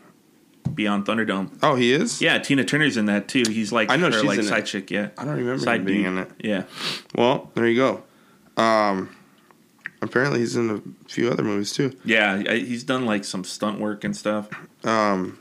Beyond 0.74 1.06
Thunderdome. 1.06 1.58
Oh, 1.62 1.74
he 1.74 1.92
is. 1.92 2.20
Yeah, 2.20 2.38
Tina 2.38 2.64
Turner's 2.64 2.96
in 2.96 3.06
that 3.06 3.28
too. 3.28 3.44
He's 3.48 3.72
like 3.72 3.90
I 3.90 3.96
know 3.96 4.10
she's 4.10 4.22
like 4.24 4.38
in 4.38 4.44
side 4.44 4.64
it. 4.64 4.66
chick. 4.66 4.90
Yeah, 4.90 5.08
I 5.18 5.24
don't 5.24 5.36
remember 5.36 5.62
side 5.62 5.84
being 5.84 6.04
in 6.04 6.18
it. 6.18 6.30
Yeah, 6.42 6.64
Well, 7.14 7.50
there 7.54 7.66
you 7.66 7.76
go. 7.76 8.62
Um, 8.62 9.14
apparently 10.02 10.40
he's 10.40 10.56
in 10.56 10.70
a 10.70 11.08
few 11.08 11.30
other 11.30 11.42
movies 11.42 11.72
too. 11.72 11.96
yeah. 12.04 12.38
He's 12.54 12.84
done 12.84 13.06
like 13.06 13.24
some 13.24 13.44
stunt 13.44 13.80
work 13.80 14.04
and 14.04 14.16
stuff. 14.16 14.48
Um, 14.84 15.38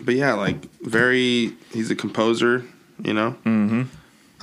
but 0.00 0.14
yeah, 0.14 0.34
like 0.34 0.70
very. 0.82 1.54
He's 1.72 1.90
a 1.90 1.96
composer. 1.96 2.64
You 3.02 3.14
know. 3.14 3.30
Mm-hmm. 3.44 3.82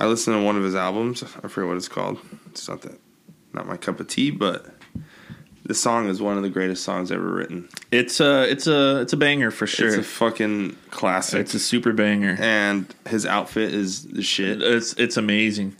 I 0.00 0.06
listened 0.06 0.36
to 0.36 0.42
one 0.44 0.56
of 0.56 0.62
his 0.62 0.74
albums. 0.76 1.22
I 1.22 1.48
forget 1.48 1.68
what 1.68 1.76
it's 1.76 1.88
called. 1.88 2.18
It's 2.46 2.68
not 2.68 2.82
that, 2.82 2.98
not 3.52 3.66
my 3.66 3.76
cup 3.76 3.98
of 4.00 4.06
tea, 4.08 4.30
but 4.30 4.66
The 5.68 5.74
song 5.74 6.08
is 6.08 6.20
one 6.20 6.36
of 6.36 6.42
the 6.42 6.48
greatest 6.48 6.82
songs 6.82 7.12
ever 7.12 7.30
written. 7.30 7.68
It's 7.92 8.20
a 8.20 8.50
it's 8.50 8.66
a 8.66 9.02
it's 9.02 9.12
a 9.12 9.16
banger 9.16 9.50
for 9.50 9.66
sure. 9.66 9.88
It's 9.88 9.96
a 9.98 10.02
fucking 10.02 10.76
classic. 10.90 11.40
It's 11.40 11.54
a 11.54 11.58
super 11.58 11.92
banger. 11.92 12.36
and 12.40 12.92
his 13.06 13.24
outfit 13.26 13.72
is 13.74 14.04
the 14.06 14.22
shit. 14.22 14.62
It's 14.62 14.94
it's 14.94 15.16
amazing. 15.16 15.76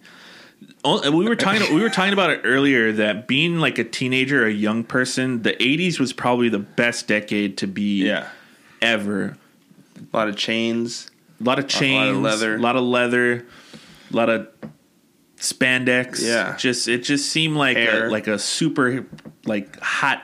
Oh, 0.84 1.10
We 1.10 1.26
were 1.28 1.34
talking 1.36 1.74
we 1.74 1.80
were 1.82 1.88
talking 1.88 2.12
about 2.12 2.30
it 2.30 2.42
earlier 2.44 2.92
that 2.92 3.26
being 3.26 3.58
like 3.60 3.78
a 3.78 3.84
teenager, 3.84 4.44
a 4.46 4.52
young 4.52 4.84
person, 4.84 5.42
the 5.42 5.54
'80s 5.54 5.98
was 5.98 6.12
probably 6.12 6.48
the 6.50 6.58
best 6.58 7.06
decade 7.08 7.56
to 7.58 7.66
be 7.66 8.04
Yeah, 8.04 8.28
ever. 8.82 9.36
a 9.96 10.16
lot 10.16 10.28
of 10.28 10.36
chains. 10.36 11.10
A 11.40 11.44
lot 11.44 11.58
of 11.58 11.66
chains, 11.66 12.18
leather. 12.18 12.56
a 12.56 12.58
lot 12.58 12.76
of 12.76 12.82
leather, 12.82 13.46
a 14.12 14.16
lot 14.16 14.28
of 14.28 14.48
spandex. 15.38 16.20
Yeah. 16.24 16.56
just 16.56 16.88
it 16.88 16.98
just 17.04 17.30
seemed 17.30 17.56
like 17.56 17.76
a, 17.76 18.08
like 18.10 18.26
a 18.26 18.38
super 18.38 19.06
like 19.48 19.80
hot, 19.80 20.22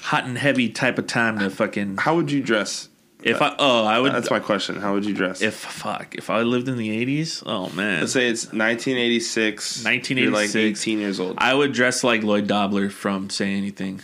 hot 0.00 0.24
and 0.24 0.36
heavy 0.36 0.68
type 0.70 0.98
of 0.98 1.06
time 1.06 1.38
to 1.38 1.50
fucking. 1.50 1.98
How 1.98 2.16
would 2.16 2.32
you 2.32 2.42
dress? 2.42 2.88
If 3.22 3.42
I 3.42 3.54
oh 3.58 3.84
I 3.84 3.98
would 4.00 4.14
That's 4.14 4.30
my 4.30 4.40
question. 4.40 4.76
How 4.80 4.94
would 4.94 5.04
you 5.04 5.12
dress? 5.12 5.42
if 5.42 5.52
fuck 5.54 6.14
if 6.14 6.30
I 6.30 6.40
lived 6.40 6.68
in 6.68 6.78
the 6.78 6.88
'80s, 7.04 7.42
oh 7.44 7.68
man, 7.76 8.00
Let's 8.00 8.12
say 8.12 8.28
it's 8.28 8.44
1986. 8.46 9.84
1986. 9.84 10.08
You're 10.18 10.30
like 10.32 10.70
18 10.72 10.98
years 10.98 11.20
old. 11.20 11.34
I 11.36 11.52
would 11.52 11.72
dress 11.72 12.02
like 12.02 12.22
Lloyd 12.22 12.46
Dobler 12.46 12.88
from 12.88 13.28
Say 13.28 13.52
Anything. 13.54 14.00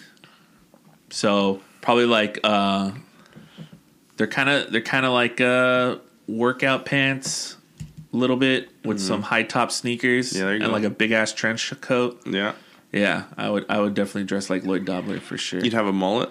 So 1.09 1.63
probably 1.81 2.05
like 2.05 2.41
uh 2.45 2.91
they're 4.19 4.27
kind 4.27 4.51
of 4.51 4.71
they're 4.71 4.81
kind 4.83 5.07
of 5.07 5.13
like 5.13 5.41
uh 5.41 5.97
workout 6.29 6.85
pants 6.85 7.57
a 8.13 8.17
little 8.17 8.37
bit 8.37 8.69
with 8.85 9.01
some 9.01 9.23
high 9.23 9.45
top 9.45 9.71
sneakers 9.73 10.31
Mm-hmm. 10.33 10.39
Yeah, 10.39 10.45
there 10.45 10.57
you 10.57 10.63
and 10.63 10.71
go. 10.71 10.75
like 10.75 10.85
a 10.85 10.91
big 10.91 11.13
ass 11.13 11.33
trench 11.33 11.73
coat. 11.81 12.21
yeah. 12.27 12.53
Yeah, 12.97 13.25
I 13.37 13.49
would 13.51 13.67
I 13.69 13.81
would 13.81 13.95
definitely 13.95 14.25
dress 14.25 14.49
like 14.51 14.65
Lloyd 14.65 14.85
Dobler 14.85 15.21
for 15.21 15.37
sure. 15.39 15.61
You'd 15.61 15.73
have 15.75 15.87
a 15.87 15.93
mullet. 15.93 16.31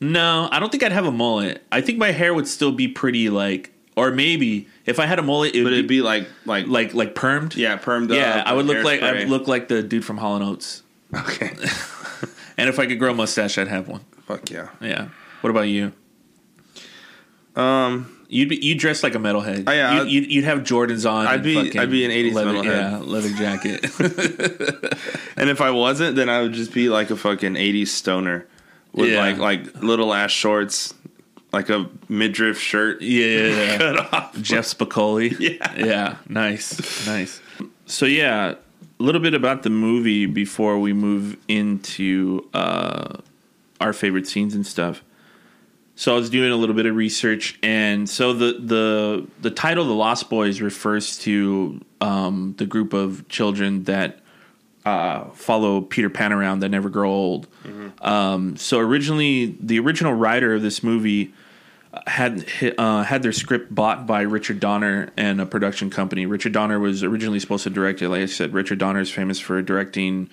no, 0.00 0.48
I 0.50 0.58
don't 0.58 0.70
think 0.70 0.82
I'd 0.82 0.92
have 0.92 1.06
a 1.06 1.12
mullet. 1.12 1.62
I 1.70 1.80
think 1.80 1.98
my 1.98 2.12
hair 2.12 2.32
would 2.34 2.48
still 2.48 2.72
be 2.72 2.88
pretty 2.88 3.28
like 3.30 3.72
or 3.96 4.10
maybe 4.10 4.68
if 4.86 4.98
I 4.98 5.06
had 5.06 5.18
a 5.18 5.22
mullet 5.22 5.54
it 5.54 5.62
would 5.64 5.70
be, 5.72 5.82
be 5.82 6.02
like 6.02 6.26
like 6.46 6.66
like 6.66 6.94
like 6.94 7.14
permed. 7.14 7.56
yeah, 7.56 7.76
permed 7.76 8.14
Yeah, 8.14 8.40
up. 8.40 8.46
I 8.46 8.52
would 8.54 8.66
look 8.66 8.84
like 8.84 9.02
I 9.02 9.12
would 9.12 9.28
look 9.28 9.46
like 9.48 9.68
the 9.68 9.82
dude 9.82 10.04
from 10.04 10.18
Hall 10.18 10.34
and 10.36 10.44
Oates. 10.44 10.82
Okay. 11.14 11.52
And 12.58 12.68
if 12.68 12.78
I 12.78 12.86
could 12.86 12.98
grow 12.98 13.12
a 13.12 13.14
mustache, 13.14 13.56
I'd 13.56 13.66
have 13.68 13.88
one. 13.88 14.02
Fuck 14.26 14.50
yeah. 14.50 14.68
Yeah. 14.80 15.08
What 15.40 15.48
about 15.50 15.62
you? 15.68 15.92
Um, 17.56 18.21
You'd 18.34 18.48
be 18.48 18.56
you 18.56 18.74
dress 18.74 19.02
like 19.02 19.14
a 19.14 19.18
metalhead. 19.18 19.64
Oh, 19.66 19.72
yeah, 19.72 20.02
you'd, 20.04 20.10
you'd, 20.10 20.32
you'd 20.32 20.44
have 20.44 20.60
Jordans 20.60 21.08
on. 21.10 21.26
I'd 21.26 21.42
be- 21.42 21.78
I'd 21.78 21.90
be 21.90 22.06
an 22.06 22.10
80s 22.10 22.32
leather, 22.32 22.52
metalhead. 22.52 22.64
Yeah, 22.64 22.98
leather 22.98 23.28
jacket. 23.28 23.84
and 25.36 25.50
if 25.50 25.60
I 25.60 25.70
wasn't, 25.70 26.16
then 26.16 26.30
I 26.30 26.40
would 26.40 26.54
just 26.54 26.72
be 26.72 26.88
like 26.88 27.10
a 27.10 27.16
fucking 27.16 27.54
80s 27.56 27.88
stoner 27.88 28.46
with 28.94 29.10
Yeah. 29.10 29.18
like 29.20 29.36
like 29.36 29.82
little 29.82 30.14
ass 30.14 30.30
shorts, 30.30 30.94
like 31.52 31.68
a 31.68 31.90
midriff 32.08 32.58
shirt. 32.58 33.02
yeah, 33.02 33.26
yeah, 33.26 33.76
Cut 33.78 34.14
off. 34.14 34.40
Jeff 34.40 34.64
Spicoli. 34.64 35.38
Yeah. 35.38 35.74
yeah, 35.76 36.16
nice, 36.26 37.06
nice. 37.06 37.38
So 37.84 38.06
yeah, 38.06 38.52
a 38.52 39.02
little 39.02 39.20
bit 39.20 39.34
about 39.34 39.62
the 39.62 39.68
movie 39.70 40.24
before 40.24 40.78
we 40.78 40.94
move 40.94 41.36
into 41.48 42.48
uh, 42.54 43.18
our 43.78 43.92
favorite 43.92 44.26
scenes 44.26 44.54
and 44.54 44.66
stuff. 44.66 45.02
So 45.94 46.14
I 46.14 46.16
was 46.16 46.30
doing 46.30 46.50
a 46.50 46.56
little 46.56 46.74
bit 46.74 46.86
of 46.86 46.96
research, 46.96 47.58
and 47.62 48.08
so 48.08 48.32
the 48.32 48.54
the 48.58 49.26
the 49.40 49.50
title 49.50 49.84
"The 49.84 49.92
Lost 49.92 50.30
Boys" 50.30 50.60
refers 50.60 51.18
to 51.18 51.80
um, 52.00 52.54
the 52.58 52.66
group 52.66 52.92
of 52.92 53.28
children 53.28 53.84
that 53.84 54.20
uh, 54.84 55.24
follow 55.30 55.80
Peter 55.82 56.10
Pan 56.10 56.32
around 56.32 56.60
that 56.60 56.70
never 56.70 56.88
grow 56.88 57.10
old. 57.10 57.46
Um, 58.00 58.56
so 58.56 58.78
originally, 58.78 59.56
the 59.60 59.78
original 59.78 60.14
writer 60.14 60.54
of 60.54 60.62
this 60.62 60.82
movie 60.82 61.32
had 62.06 62.46
uh, 62.78 63.02
had 63.04 63.22
their 63.22 63.32
script 63.32 63.72
bought 63.74 64.06
by 64.06 64.22
Richard 64.22 64.60
Donner 64.60 65.10
and 65.16 65.40
a 65.40 65.46
production 65.46 65.90
company. 65.90 66.24
Richard 66.26 66.52
Donner 66.52 66.80
was 66.80 67.02
originally 67.04 67.38
supposed 67.38 67.64
to 67.64 67.70
direct 67.70 68.00
it. 68.00 68.08
Like 68.08 68.22
I 68.22 68.26
said, 68.26 68.54
Richard 68.54 68.78
Donner 68.78 69.00
is 69.00 69.10
famous 69.10 69.38
for 69.38 69.60
directing 69.60 70.30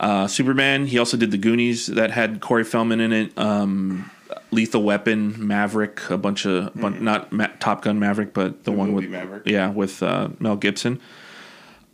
uh, 0.00 0.26
Superman. 0.26 0.86
He 0.86 0.98
also 0.98 1.16
did 1.16 1.30
The 1.30 1.38
Goonies 1.38 1.86
that 1.86 2.10
had 2.10 2.40
Corey 2.40 2.64
Feldman 2.64 3.00
in 3.00 3.12
it. 3.12 3.38
Um, 3.38 4.10
Lethal 4.50 4.82
Weapon, 4.82 5.46
Maverick, 5.46 6.08
a 6.10 6.16
bunch 6.18 6.46
of 6.46 6.74
bun- 6.74 7.02
not 7.02 7.32
Ma- 7.32 7.48
Top 7.60 7.82
Gun 7.82 7.98
Maverick, 7.98 8.32
but 8.34 8.64
the, 8.64 8.72
one 8.72 8.92
with 8.92 9.08
Maverick. 9.08 9.42
yeah 9.46 9.68
with 9.70 10.02
uh, 10.02 10.28
Mel 10.38 10.56
Gibson. 10.56 11.00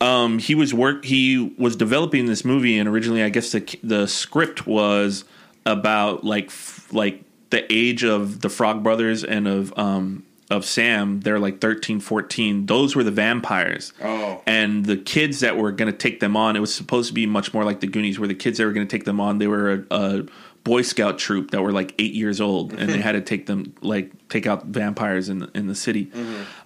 Um, 0.01 0.38
he 0.38 0.55
was 0.55 0.72
work. 0.72 1.05
He 1.05 1.55
was 1.59 1.74
developing 1.74 2.27
this 2.27 2.44
movie, 2.44 2.79
and 2.79 2.88
originally, 2.88 3.22
I 3.22 3.31
guess 3.31 3.51
the 3.53 3.79
the 3.83 4.07
script 4.07 4.66
was 4.66 5.24
about 5.66 6.22
like 6.24 6.46
f- 6.46 6.87
like 6.92 7.22
the 7.51 7.66
age 7.72 8.05
of 8.05 8.40
the 8.40 8.48
Frog 8.48 8.83
Brothers 8.85 9.24
and 9.24 9.48
of 9.48 9.77
um 9.77 10.22
of 10.51 10.64
Sam. 10.64 11.20
They're 11.20 11.38
like 11.38 11.61
13, 11.61 12.01
14. 12.01 12.66
Those 12.66 12.96
were 12.96 13.05
the 13.05 13.11
vampires. 13.11 13.92
Oh. 14.03 14.40
and 14.46 14.87
the 14.87 14.96
kids 14.96 15.40
that 15.40 15.59
were 15.59 15.72
going 15.72 15.92
to 15.92 15.98
take 15.98 16.20
them 16.20 16.37
on, 16.38 16.57
it 16.57 16.61
was 16.61 16.74
supposed 16.74 17.09
to 17.09 17.12
be 17.14 17.27
much 17.27 17.53
more 17.53 17.64
like 17.64 17.81
the 17.81 17.87
Goonies, 17.87 18.18
where 18.18 18.29
the 18.29 18.35
kids 18.35 18.57
that 18.57 18.64
were 18.64 18.72
going 18.72 18.87
to 18.87 18.90
take 18.96 19.05
them 19.05 19.20
on, 19.20 19.38
they 19.38 19.46
were 19.46 19.85
a, 19.90 19.94
a 19.94 20.27
Boy 20.68 20.83
Scout 20.83 21.18
troop 21.18 21.50
that 21.52 21.62
were 21.62 21.72
like 21.72 21.94
eight 21.98 22.12
years 22.12 22.40
old, 22.42 22.74
and 22.74 22.90
they 22.90 23.00
had 23.09 23.12
to 23.12 23.22
take 23.22 23.46
them 23.46 23.74
like 23.81 24.28
take 24.28 24.46
out 24.46 24.66
vampires 24.66 25.31
in 25.31 25.38
the, 25.38 25.50
in 25.54 25.66
the 25.66 25.74
city. 25.74 26.11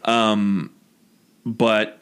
Um, 0.04 0.72
but 1.46 2.00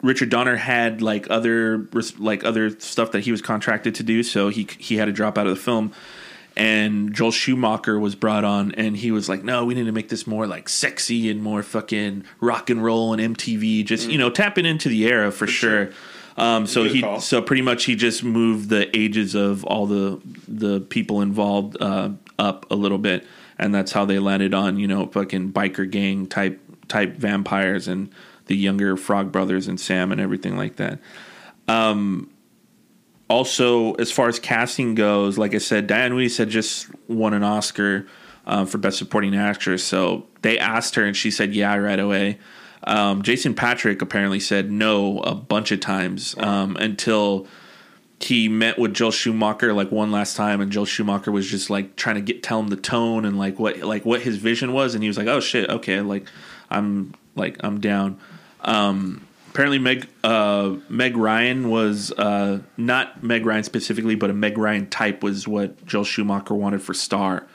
Richard 0.00 0.30
Donner 0.30 0.54
had 0.56 1.02
like 1.02 1.28
other 1.28 1.88
like 2.18 2.44
other 2.44 2.78
stuff 2.78 3.10
that 3.12 3.20
he 3.20 3.32
was 3.32 3.42
contracted 3.42 3.96
to 3.96 4.02
do, 4.04 4.22
so 4.22 4.48
he 4.48 4.68
he 4.78 4.96
had 4.96 5.06
to 5.06 5.12
drop 5.12 5.36
out 5.36 5.46
of 5.46 5.54
the 5.54 5.60
film. 5.60 5.92
And 6.56 7.14
Joel 7.14 7.30
Schumacher 7.30 7.98
was 7.98 8.14
brought 8.14 8.44
on, 8.44 8.72
and 8.72 8.96
he 8.96 9.10
was 9.10 9.28
like, 9.28 9.42
"No, 9.42 9.64
we 9.64 9.74
need 9.74 9.86
to 9.86 9.92
make 9.92 10.08
this 10.08 10.26
more 10.26 10.46
like 10.46 10.68
sexy 10.68 11.30
and 11.30 11.42
more 11.42 11.62
fucking 11.62 12.24
rock 12.40 12.70
and 12.70 12.82
roll 12.84 13.12
and 13.12 13.36
MTV. 13.36 13.84
Just 13.84 14.08
you 14.08 14.18
know, 14.18 14.30
tapping 14.30 14.66
into 14.66 14.88
the 14.88 15.06
era 15.06 15.30
for, 15.32 15.46
sure." 15.46 15.90
Um, 16.40 16.66
so 16.66 16.84
Good 16.84 16.92
he 16.92 17.02
call. 17.02 17.20
so 17.20 17.42
pretty 17.42 17.60
much 17.60 17.84
he 17.84 17.94
just 17.94 18.24
moved 18.24 18.70
the 18.70 18.96
ages 18.96 19.34
of 19.34 19.62
all 19.64 19.84
the 19.84 20.18
the 20.48 20.80
people 20.80 21.20
involved 21.20 21.76
uh, 21.80 22.12
up 22.38 22.64
a 22.70 22.74
little 22.74 22.96
bit, 22.96 23.26
and 23.58 23.74
that's 23.74 23.92
how 23.92 24.06
they 24.06 24.18
landed 24.18 24.54
on 24.54 24.78
you 24.78 24.88
know 24.88 25.06
fucking 25.06 25.52
biker 25.52 25.88
gang 25.88 26.26
type 26.26 26.58
type 26.88 27.16
vampires 27.16 27.86
and 27.86 28.10
the 28.46 28.56
younger 28.56 28.96
Frog 28.96 29.30
Brothers 29.30 29.68
and 29.68 29.78
Sam 29.78 30.12
and 30.12 30.20
everything 30.20 30.56
like 30.56 30.76
that. 30.76 30.98
Um, 31.68 32.30
also, 33.28 33.92
as 33.94 34.10
far 34.10 34.28
as 34.28 34.38
casting 34.38 34.94
goes, 34.94 35.36
like 35.36 35.54
I 35.54 35.58
said, 35.58 35.86
Diane 35.86 36.16
Weiss 36.16 36.38
had 36.38 36.48
just 36.48 36.88
won 37.06 37.34
an 37.34 37.42
Oscar 37.42 38.06
um, 38.46 38.66
for 38.66 38.78
Best 38.78 38.96
Supporting 38.96 39.36
Actress, 39.36 39.84
so 39.84 40.26
they 40.40 40.58
asked 40.58 40.94
her 40.94 41.04
and 41.04 41.14
she 41.14 41.30
said 41.30 41.54
yeah 41.54 41.76
right 41.76 42.00
away. 42.00 42.38
Um, 42.84 43.22
Jason 43.22 43.54
Patric 43.54 44.00
apparently 44.00 44.40
said 44.40 44.70
no 44.70 45.18
a 45.20 45.34
bunch 45.34 45.70
of 45.70 45.80
times 45.80 46.34
um, 46.38 46.76
until 46.76 47.46
he 48.20 48.48
met 48.48 48.78
with 48.78 48.94
Joel 48.94 49.10
Schumacher 49.10 49.72
like 49.72 49.90
one 49.90 50.10
last 50.12 50.36
time, 50.36 50.60
and 50.60 50.70
Joel 50.70 50.86
Schumacher 50.86 51.32
was 51.32 51.48
just 51.48 51.70
like 51.70 51.96
trying 51.96 52.16
to 52.16 52.22
get 52.22 52.42
tell 52.42 52.60
him 52.60 52.68
the 52.68 52.76
tone 52.76 53.24
and 53.24 53.38
like 53.38 53.58
what 53.58 53.78
like 53.80 54.04
what 54.04 54.22
his 54.22 54.36
vision 54.36 54.72
was, 54.72 54.94
and 54.94 55.02
he 55.02 55.08
was 55.08 55.16
like, 55.18 55.26
"Oh 55.26 55.40
shit, 55.40 55.68
okay, 55.68 56.00
like 56.00 56.26
I'm 56.70 57.14
like 57.34 57.56
I'm 57.60 57.80
down." 57.80 58.18
Um, 58.62 59.26
apparently, 59.50 59.78
Meg 59.78 60.06
uh, 60.22 60.76
Meg 60.88 61.16
Ryan 61.16 61.70
was 61.70 62.12
uh, 62.12 62.60
not 62.76 63.22
Meg 63.22 63.46
Ryan 63.46 63.64
specifically, 63.64 64.14
but 64.14 64.28
a 64.28 64.34
Meg 64.34 64.58
Ryan 64.58 64.88
type 64.88 65.22
was 65.22 65.48
what 65.48 65.84
Joel 65.86 66.04
Schumacher 66.04 66.54
wanted 66.54 66.82
for 66.82 66.92
Star. 66.94 67.46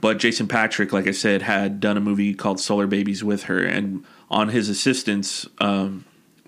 But 0.00 0.18
Jason 0.18 0.48
Patric, 0.48 0.92
like 0.92 1.06
I 1.06 1.12
said, 1.12 1.42
had 1.42 1.80
done 1.80 1.96
a 1.96 2.00
movie 2.00 2.34
called 2.34 2.60
Solar 2.60 2.86
Babies 2.86 3.24
with 3.24 3.44
her, 3.44 3.62
and 3.64 4.04
on 4.30 4.48
his 4.48 4.68
assistance, 4.68 5.46
um, 5.58 6.04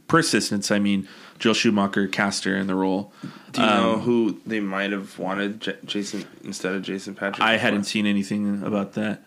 persistence, 0.08 0.70
I 0.70 0.78
mean, 0.78 1.08
Joel 1.38 1.54
Schumacher 1.54 2.06
cast 2.06 2.44
her 2.44 2.54
in 2.56 2.66
the 2.68 2.74
role. 2.74 3.12
Do 3.52 3.60
you 3.60 3.66
know 3.66 3.94
Um, 3.94 4.00
who 4.00 4.40
they 4.46 4.60
might 4.60 4.92
have 4.92 5.18
wanted 5.18 5.60
J- 5.60 5.76
Jason 5.84 6.24
instead 6.44 6.74
of 6.74 6.82
Jason 6.82 7.14
Patric? 7.14 7.42
I 7.42 7.56
for? 7.56 7.62
hadn't 7.62 7.84
seen 7.84 8.06
anything 8.06 8.62
about 8.62 8.92
that. 8.94 9.22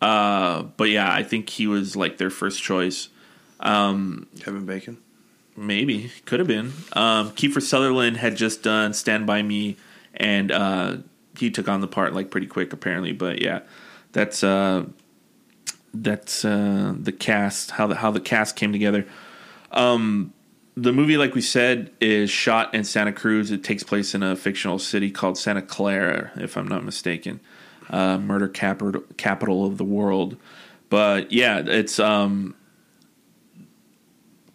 Uh, 0.00 0.62
but 0.76 0.90
yeah, 0.90 1.12
I 1.12 1.22
think 1.22 1.48
he 1.50 1.66
was 1.66 1.96
like 1.96 2.18
their 2.18 2.30
first 2.30 2.62
choice. 2.62 3.08
Kevin 3.60 4.66
Bacon. 4.66 4.98
Maybe 5.56 6.12
could 6.26 6.38
have 6.38 6.46
been. 6.48 6.72
Um, 6.92 7.30
Kiefer 7.30 7.62
Sutherland 7.62 8.18
had 8.18 8.36
just 8.36 8.62
done 8.62 8.92
Stand 8.92 9.26
by 9.26 9.42
Me, 9.42 9.76
and 10.14 10.52
uh, 10.52 10.96
he 11.38 11.50
took 11.50 11.66
on 11.66 11.80
the 11.80 11.88
part 11.88 12.12
like 12.14 12.30
pretty 12.30 12.46
quick 12.46 12.74
apparently. 12.74 13.12
But 13.12 13.40
yeah, 13.40 13.60
that's 14.12 14.44
uh, 14.44 14.84
that's 16.02 16.44
uh, 16.44 16.94
the 16.98 17.12
cast 17.12 17.72
how 17.72 17.86
the 17.86 17.96
how 17.96 18.10
the 18.10 18.20
cast 18.20 18.56
came 18.56 18.72
together. 18.72 19.06
Um, 19.70 20.32
the 20.76 20.92
movie, 20.92 21.16
like 21.16 21.34
we 21.34 21.40
said, 21.40 21.90
is 22.00 22.30
shot 22.30 22.74
in 22.74 22.84
Santa 22.84 23.12
Cruz. 23.12 23.50
It 23.50 23.64
takes 23.64 23.82
place 23.82 24.14
in 24.14 24.22
a 24.22 24.36
fictional 24.36 24.78
city 24.78 25.10
called 25.10 25.38
Santa 25.38 25.62
Clara, 25.62 26.32
if 26.36 26.56
I'm 26.56 26.68
not 26.68 26.84
mistaken, 26.84 27.40
uh, 27.88 28.18
murder 28.18 28.48
capital 28.48 29.02
capital 29.16 29.64
of 29.66 29.78
the 29.78 29.84
world. 29.84 30.36
But 30.90 31.32
yeah, 31.32 31.62
it's 31.64 31.98
um, 31.98 32.54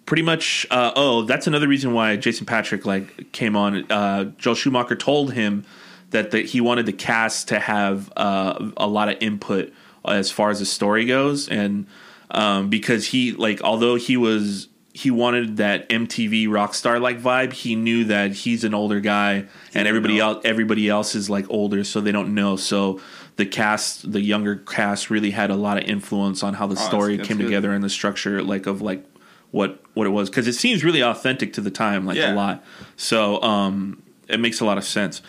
pretty 0.06 0.23
much. 0.23 0.67
Uh, 0.69 0.91
oh, 0.95 1.23
that's 1.23 1.47
another 1.47 1.67
reason 1.67 1.93
why 1.93 2.15
Jason 2.17 2.45
Patric 2.45 2.86
like 2.86 3.32
came 3.32 3.56
on. 3.56 3.91
Uh, 3.91 4.25
Joel 4.38 4.56
Schumacher 4.56 4.95
told 4.95 5.34
him 5.34 5.65
that 6.12 6.32
the, 6.32 6.41
he 6.41 6.62
wanted 6.62 6.86
the 6.86 6.93
cast 6.93 7.47
to 7.47 7.60
have 7.60 8.12
uh, 8.15 8.71
a 8.77 8.88
lot 8.88 9.10
of 9.10 9.17
input 9.21 9.73
as 10.06 10.32
far 10.32 10.50
as 10.50 10.60
the 10.60 10.66
story 10.66 11.06
goes, 11.06 11.48
and 11.50 11.86
um, 12.32 12.70
because 12.70 13.08
he 13.08 13.32
like 13.34 13.62
although 13.62 13.96
he 13.96 14.18
was 14.18 14.68
he 14.94 15.10
wanted 15.10 15.58
that 15.58 15.88
MTV 15.90 16.50
rock 16.52 16.74
star 16.74 17.00
like 17.00 17.20
vibe. 17.22 17.54
He 17.54 17.76
knew 17.76 18.04
that 18.06 18.32
he's 18.32 18.64
an 18.64 18.74
older 18.74 19.00
guy, 19.00 19.46
and 19.74 19.88
everybody 19.88 20.18
know. 20.18 20.32
else 20.34 20.42
everybody 20.46 20.90
else 20.90 21.16
is 21.16 21.30
like 21.30 21.46
older, 21.50 21.84
so 21.84 22.02
they 22.02 22.12
don't 22.12 22.34
know. 22.36 22.56
So 22.58 23.00
the 23.38 23.46
cast, 23.46 24.12
the 24.12 24.22
younger 24.22 24.58
cast, 24.58 25.10
really 25.10 25.32
had 25.32 25.50
a 25.50 25.56
lot 25.56 25.78
of 25.78 25.86
influence 25.86 26.44
on 26.44 26.56
how 26.56 26.68
the 26.68 26.76
that's- 26.76 26.90
story 26.90 27.16
that's 27.18 27.28
came 27.28 27.38
good. 27.38 27.44
together 27.46 27.72
and 27.72 27.84
the 27.84 27.90
structure, 27.90 28.42
like 28.44 28.66
of 28.68 28.82
like 28.82 29.06
what 29.52 29.82
what 29.94 30.08
it 30.08 30.12
was, 30.12 30.30
because 30.30 30.48
it 30.48 30.54
seems 30.54 30.84
really 30.84 31.02
authentic 31.02 31.54
to 31.54 31.62
the 31.62 31.72
time, 31.72 32.06
like 32.06 32.18
Yeah. 32.18 32.34
a 32.34 32.36
lot. 32.36 32.64
So 32.98 33.42
um, 33.42 34.02
it 34.28 34.40
makes 34.40 34.60
a 34.62 34.66
lot 34.66 34.78
of 34.78 34.84
sense. 34.84 35.22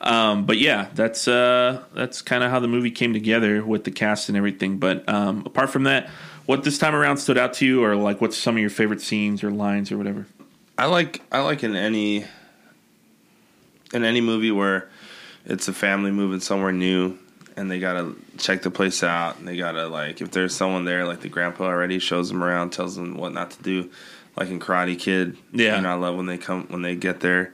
Um, 0.00 0.46
but 0.46 0.58
yeah, 0.58 0.88
that's 0.94 1.26
uh, 1.26 1.82
that's 1.94 2.22
kind 2.22 2.44
of 2.44 2.50
how 2.50 2.60
the 2.60 2.68
movie 2.68 2.90
came 2.90 3.12
together 3.12 3.64
with 3.64 3.84
the 3.84 3.90
cast 3.90 4.28
and 4.28 4.38
everything. 4.38 4.78
But 4.78 5.08
um, 5.08 5.42
apart 5.44 5.70
from 5.70 5.84
that, 5.84 6.08
what 6.46 6.62
this 6.64 6.78
time 6.78 6.94
around 6.94 7.16
stood 7.18 7.36
out 7.38 7.54
to 7.54 7.66
you, 7.66 7.84
or 7.84 7.96
like 7.96 8.20
what's 8.20 8.36
some 8.36 8.54
of 8.56 8.60
your 8.60 8.70
favorite 8.70 9.00
scenes 9.00 9.42
or 9.42 9.50
lines 9.50 9.90
or 9.90 9.98
whatever? 9.98 10.26
I 10.76 10.86
like 10.86 11.20
I 11.32 11.40
like 11.40 11.64
in 11.64 11.74
any 11.74 12.24
in 13.92 14.04
any 14.04 14.20
movie 14.20 14.50
where 14.52 14.88
it's 15.44 15.66
a 15.66 15.72
family 15.72 16.10
moving 16.12 16.40
somewhere 16.40 16.72
new 16.72 17.18
and 17.56 17.68
they 17.70 17.80
gotta 17.80 18.14
check 18.36 18.62
the 18.62 18.70
place 18.70 19.02
out 19.02 19.38
and 19.38 19.48
they 19.48 19.56
gotta 19.56 19.88
like 19.88 20.20
if 20.20 20.30
there's 20.30 20.54
someone 20.54 20.84
there 20.84 21.04
like 21.06 21.20
the 21.20 21.28
grandpa 21.28 21.64
already 21.64 21.98
shows 21.98 22.28
them 22.28 22.44
around 22.44 22.70
tells 22.70 22.94
them 22.96 23.16
what 23.16 23.32
not 23.32 23.50
to 23.52 23.62
do 23.62 23.90
like 24.36 24.50
in 24.50 24.60
Karate 24.60 24.96
Kid 24.98 25.36
Yeah. 25.52 25.76
you 25.76 25.82
know 25.82 25.90
I 25.90 25.94
love 25.94 26.16
when 26.16 26.26
they 26.26 26.36
come 26.38 26.66
when 26.68 26.82
they 26.82 26.94
get 26.96 27.20
there 27.20 27.52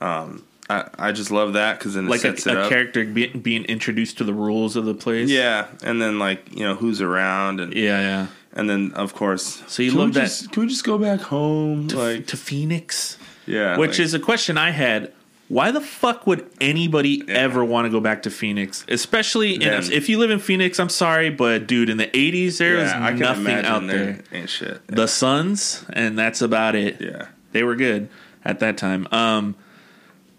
um 0.00 0.42
I, 0.70 0.88
I 0.98 1.12
just 1.12 1.30
love 1.30 1.54
that 1.54 1.78
because 1.78 1.94
then 1.94 2.06
it 2.06 2.10
Like 2.10 2.24
a, 2.24 2.32
a 2.32 2.68
character 2.68 3.04
be, 3.04 3.28
being 3.28 3.64
introduced 3.64 4.18
to 4.18 4.24
the 4.24 4.34
rules 4.34 4.76
of 4.76 4.84
the 4.84 4.94
place. 4.94 5.30
yeah 5.30 5.66
and 5.82 6.00
then 6.00 6.18
like 6.18 6.52
you 6.52 6.64
know 6.64 6.74
who's 6.74 7.00
around 7.00 7.60
and 7.60 7.72
yeah, 7.74 8.00
yeah. 8.00 8.26
and 8.52 8.68
then 8.68 8.92
of 8.94 9.14
course 9.14 9.62
So 9.66 9.82
you 9.82 9.90
can 9.90 9.98
we 9.98 10.04
love 10.06 10.14
that- 10.14 10.20
just, 10.24 10.52
can 10.52 10.62
we 10.62 10.68
just 10.68 10.84
go 10.84 10.98
back 10.98 11.20
home 11.20 11.88
To, 11.88 11.96
like 11.98 12.26
to 12.28 12.36
Phoenix. 12.36 13.16
yeah 13.46 13.76
Which 13.78 13.92
like- 13.92 14.00
is 14.00 14.14
a 14.14 14.18
question 14.20 14.58
I 14.58 14.70
had. 14.70 15.12
Why 15.50 15.70
the 15.70 15.80
fuck 15.80 16.26
would 16.26 16.46
anybody 16.60 17.24
ever 17.26 17.64
want 17.64 17.86
to 17.86 17.90
go 17.90 18.00
back 18.00 18.24
to 18.24 18.30
Phoenix? 18.30 18.84
Especially 18.86 19.54
in, 19.54 19.62
if 19.90 20.10
you 20.10 20.18
live 20.18 20.30
in 20.30 20.40
Phoenix, 20.40 20.78
I'm 20.78 20.90
sorry, 20.90 21.30
but 21.30 21.66
dude, 21.66 21.88
in 21.88 21.96
the 21.96 22.08
80s, 22.08 22.58
there 22.58 22.74
was 22.76 22.90
yeah, 22.90 23.08
can 23.08 23.18
nothing 23.18 23.64
out 23.64 23.86
there. 23.86 24.20
ain't 24.30 24.50
shit 24.50 24.86
The 24.88 25.08
Suns, 25.08 25.86
and 25.90 26.18
that's 26.18 26.42
about 26.42 26.74
it. 26.74 27.00
yeah 27.00 27.28
They 27.52 27.62
were 27.62 27.76
good 27.76 28.10
at 28.44 28.60
that 28.60 28.76
time. 28.76 29.08
Um, 29.10 29.54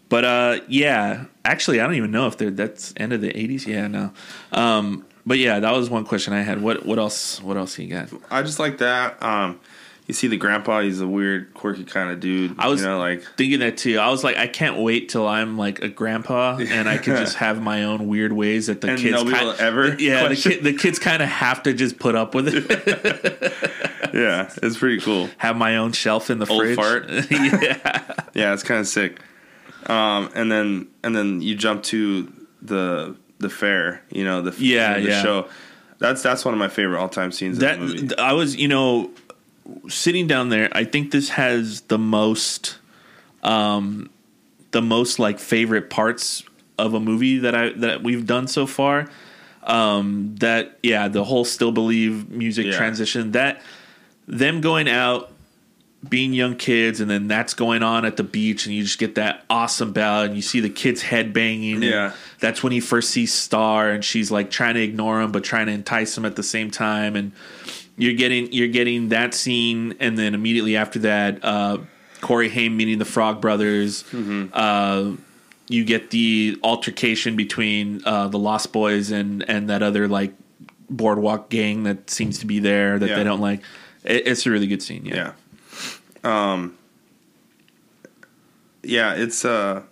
but 0.09 0.25
uh, 0.25 0.59
yeah, 0.67 1.25
actually, 1.45 1.79
I 1.79 1.85
don't 1.85 1.95
even 1.95 2.11
know 2.11 2.27
if 2.27 2.37
they're 2.37 2.51
that's 2.51 2.93
end 2.97 3.13
of 3.13 3.21
the 3.21 3.29
80s. 3.31 3.65
Yeah, 3.65 3.87
no. 3.87 4.11
Um, 4.51 5.05
but 5.25 5.37
yeah, 5.37 5.59
that 5.59 5.71
was 5.73 5.89
one 5.89 6.05
question 6.05 6.33
I 6.33 6.41
had. 6.41 6.61
What 6.61 6.85
what 6.85 6.97
else? 6.99 7.41
What 7.41 7.55
else 7.57 7.77
you 7.77 7.87
got? 7.87 8.09
I 8.31 8.41
just 8.41 8.57
like 8.59 8.79
that. 8.79 9.21
Um, 9.21 9.59
you 10.07 10.13
see 10.15 10.25
the 10.27 10.37
grandpa; 10.37 10.79
he's 10.81 11.01
a 11.01 11.07
weird, 11.07 11.53
quirky 11.53 11.83
kind 11.83 12.09
of 12.09 12.19
dude. 12.19 12.55
I 12.57 12.67
was 12.67 12.81
you 12.81 12.87
know, 12.87 12.97
like 12.97 13.21
thinking 13.37 13.59
that 13.59 13.77
too. 13.77 13.99
I 13.99 14.09
was 14.09 14.23
like, 14.23 14.37
I 14.37 14.47
can't 14.47 14.79
wait 14.79 15.09
till 15.09 15.27
I'm 15.27 15.55
like 15.55 15.83
a 15.83 15.87
grandpa 15.87 16.57
and 16.57 16.89
I 16.89 16.97
can 16.97 17.15
just 17.17 17.35
have 17.45 17.61
my 17.61 17.83
own 17.83 18.07
weird 18.07 18.33
ways 18.33 18.65
that 18.67 18.81
the 18.81 18.89
And 18.89 18.99
kids 18.99 19.21
kind- 19.21 19.59
ever 19.59 19.93
yeah 19.99 20.27
the, 20.27 20.35
kid, 20.35 20.63
the 20.63 20.73
kids 20.73 20.97
kind 20.97 21.21
of 21.21 21.29
have 21.29 21.61
to 21.63 21.73
just 21.73 21.99
put 21.99 22.15
up 22.15 22.33
with 22.33 22.47
it. 22.47 23.53
yeah, 24.13 24.51
it's 24.63 24.77
pretty 24.79 24.99
cool. 24.99 25.29
have 25.37 25.55
my 25.55 25.77
own 25.77 25.91
shelf 25.91 26.31
in 26.31 26.39
the 26.39 26.47
Old 26.47 26.59
fridge. 26.61 26.75
fart. 26.75 27.07
yeah, 27.29 28.13
Yeah, 28.33 28.53
it's 28.53 28.63
kind 28.63 28.79
of 28.79 28.87
sick. 28.87 29.19
Um, 29.87 30.29
and 30.35 30.51
then 30.51 30.87
and 31.03 31.15
then 31.15 31.41
you 31.41 31.55
jump 31.55 31.83
to 31.83 32.31
the 32.61 33.15
the 33.39 33.49
fair. 33.49 34.01
You 34.11 34.23
know 34.25 34.41
the 34.41 34.55
Yeah, 34.63 34.99
the 34.99 35.07
yeah. 35.09 35.21
show. 35.21 35.47
That's 35.99 36.21
that's 36.21 36.45
one 36.45 36.53
of 36.53 36.59
my 36.59 36.69
favorite 36.69 36.99
all 36.99 37.09
time 37.09 37.31
scenes 37.31 37.59
that 37.59 37.79
movie. 37.79 38.15
I 38.17 38.33
was 38.33 38.55
you 38.55 38.67
know 38.67 39.11
sitting 39.87 40.27
down 40.27 40.49
there. 40.49 40.69
I 40.71 40.83
think 40.83 41.11
this 41.11 41.29
has 41.29 41.81
the 41.81 41.97
most, 41.97 42.77
um, 43.43 44.09
the 44.71 44.81
most 44.81 45.19
like 45.19 45.39
favorite 45.39 45.89
parts 45.89 46.43
of 46.77 46.93
a 46.93 46.99
movie 46.99 47.39
that 47.39 47.53
I 47.55 47.69
that 47.73 48.03
we've 48.03 48.25
done 48.25 48.47
so 48.47 48.65
far. 48.65 49.09
Um, 49.63 50.35
that 50.39 50.79
yeah, 50.81 51.07
the 51.09 51.23
whole 51.23 51.45
still 51.45 51.71
believe 51.71 52.29
music 52.29 52.67
Yeah. 52.67 52.77
transition 52.77 53.31
that 53.33 53.61
them 54.27 54.61
going 54.61 54.87
out 54.87 55.31
being 56.07 56.31
young 56.33 56.55
kids 56.55 57.01
and 57.01 57.09
then 57.11 57.27
that's 57.27 57.53
going 57.53 57.83
on 57.83 58.05
at 58.05 58.15
the 58.15 58.23
beach 58.23 58.65
and 58.65 58.73
you 58.73 58.83
just 58.83 58.99
get 58.99 59.15
that 59.15 59.43
awesome 59.49 59.91
ballad 59.91 60.27
and 60.27 60.35
you 60.37 60.41
see 60.41 60.61
the 60.61 60.69
kids 60.69 61.01
head 61.01 61.33
banging 61.33 61.83
Yeah. 61.83 62.13
that's 62.39 62.63
when 62.63 62.71
he 62.71 62.79
first 62.79 63.09
sees 63.09 63.33
star 63.33 63.89
and 63.89 64.03
she's 64.05 64.31
like 64.31 64.49
trying 64.49 64.75
to 64.75 64.81
ignore 64.81 65.19
him 65.21 65.33
but 65.33 65.43
trying 65.43 65.65
to 65.65 65.73
entice 65.73 66.17
him 66.17 66.23
at 66.23 66.37
the 66.37 66.43
same 66.43 66.71
time 66.71 67.17
and 67.17 67.33
you're 67.97 68.13
getting 68.13 68.49
you're 68.53 68.69
getting 68.69 69.09
that 69.09 69.33
scene 69.33 69.93
and 69.99 70.17
then 70.17 70.33
immediately 70.33 70.77
after 70.77 70.99
that 70.99 71.43
uh 71.43 71.77
corey 72.21 72.47
haim 72.47 72.77
meeting 72.77 72.97
the 72.97 73.03
frog 73.05 73.41
brothers 73.41 74.05
uh 74.53 75.11
you 75.67 75.83
get 75.83 76.11
the 76.11 76.57
altercation 76.63 77.35
between 77.35 78.01
uh 78.05 78.29
the 78.29 78.39
lost 78.39 78.71
boys 78.71 79.11
and 79.11 79.43
and 79.49 79.69
that 79.69 79.83
other 79.83 80.07
like 80.07 80.33
boardwalk 80.89 81.49
gang 81.49 81.83
that 81.83 82.09
seems 82.09 82.39
to 82.39 82.45
be 82.45 82.59
there 82.59 82.97
that 82.99 83.09
Yeah. 83.09 83.15
they 83.17 83.23
don't 83.25 83.41
like 83.41 83.61
it, 84.05 84.25
it's 84.27 84.45
a 84.45 84.49
really 84.49 84.67
good 84.67 84.81
scene 84.81 85.05
yeah. 85.05 85.15
Yeah. 85.15 85.31
Um. 86.23 86.77
Yeah, 88.83 89.13
it's 89.15 89.43
uh, 89.43 89.83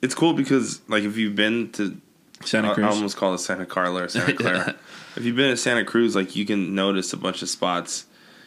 it's 0.00 0.14
cool 0.14 0.32
because 0.34 0.80
like 0.88 1.02
if 1.04 1.16
you've 1.16 1.34
been 1.34 1.70
to 1.72 1.96
Santa 2.44 2.70
I- 2.70 2.74
Cruz. 2.74 2.86
I 2.86 2.90
almost 2.90 3.16
call 3.16 3.34
it 3.34 3.38
Santa 3.38 3.66
Carla 3.66 4.04
or 4.04 4.08
Santa 4.08 4.32
Clara. 4.34 4.76
if 5.16 5.24
you've 5.24 5.36
been 5.36 5.50
to 5.50 5.56
Santa 5.56 5.84
Cruz, 5.84 6.14
like 6.14 6.36
you 6.36 6.44
can 6.46 6.74
notice 6.74 7.12
a 7.12 7.16
bunch 7.16 7.42
of 7.42 7.48
spots, 7.48 8.06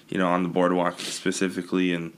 you 0.10 0.18
know, 0.18 0.28
on 0.30 0.44
the 0.44 0.50
boardwalk 0.50 1.00
specifically, 1.00 1.94
and 1.94 2.14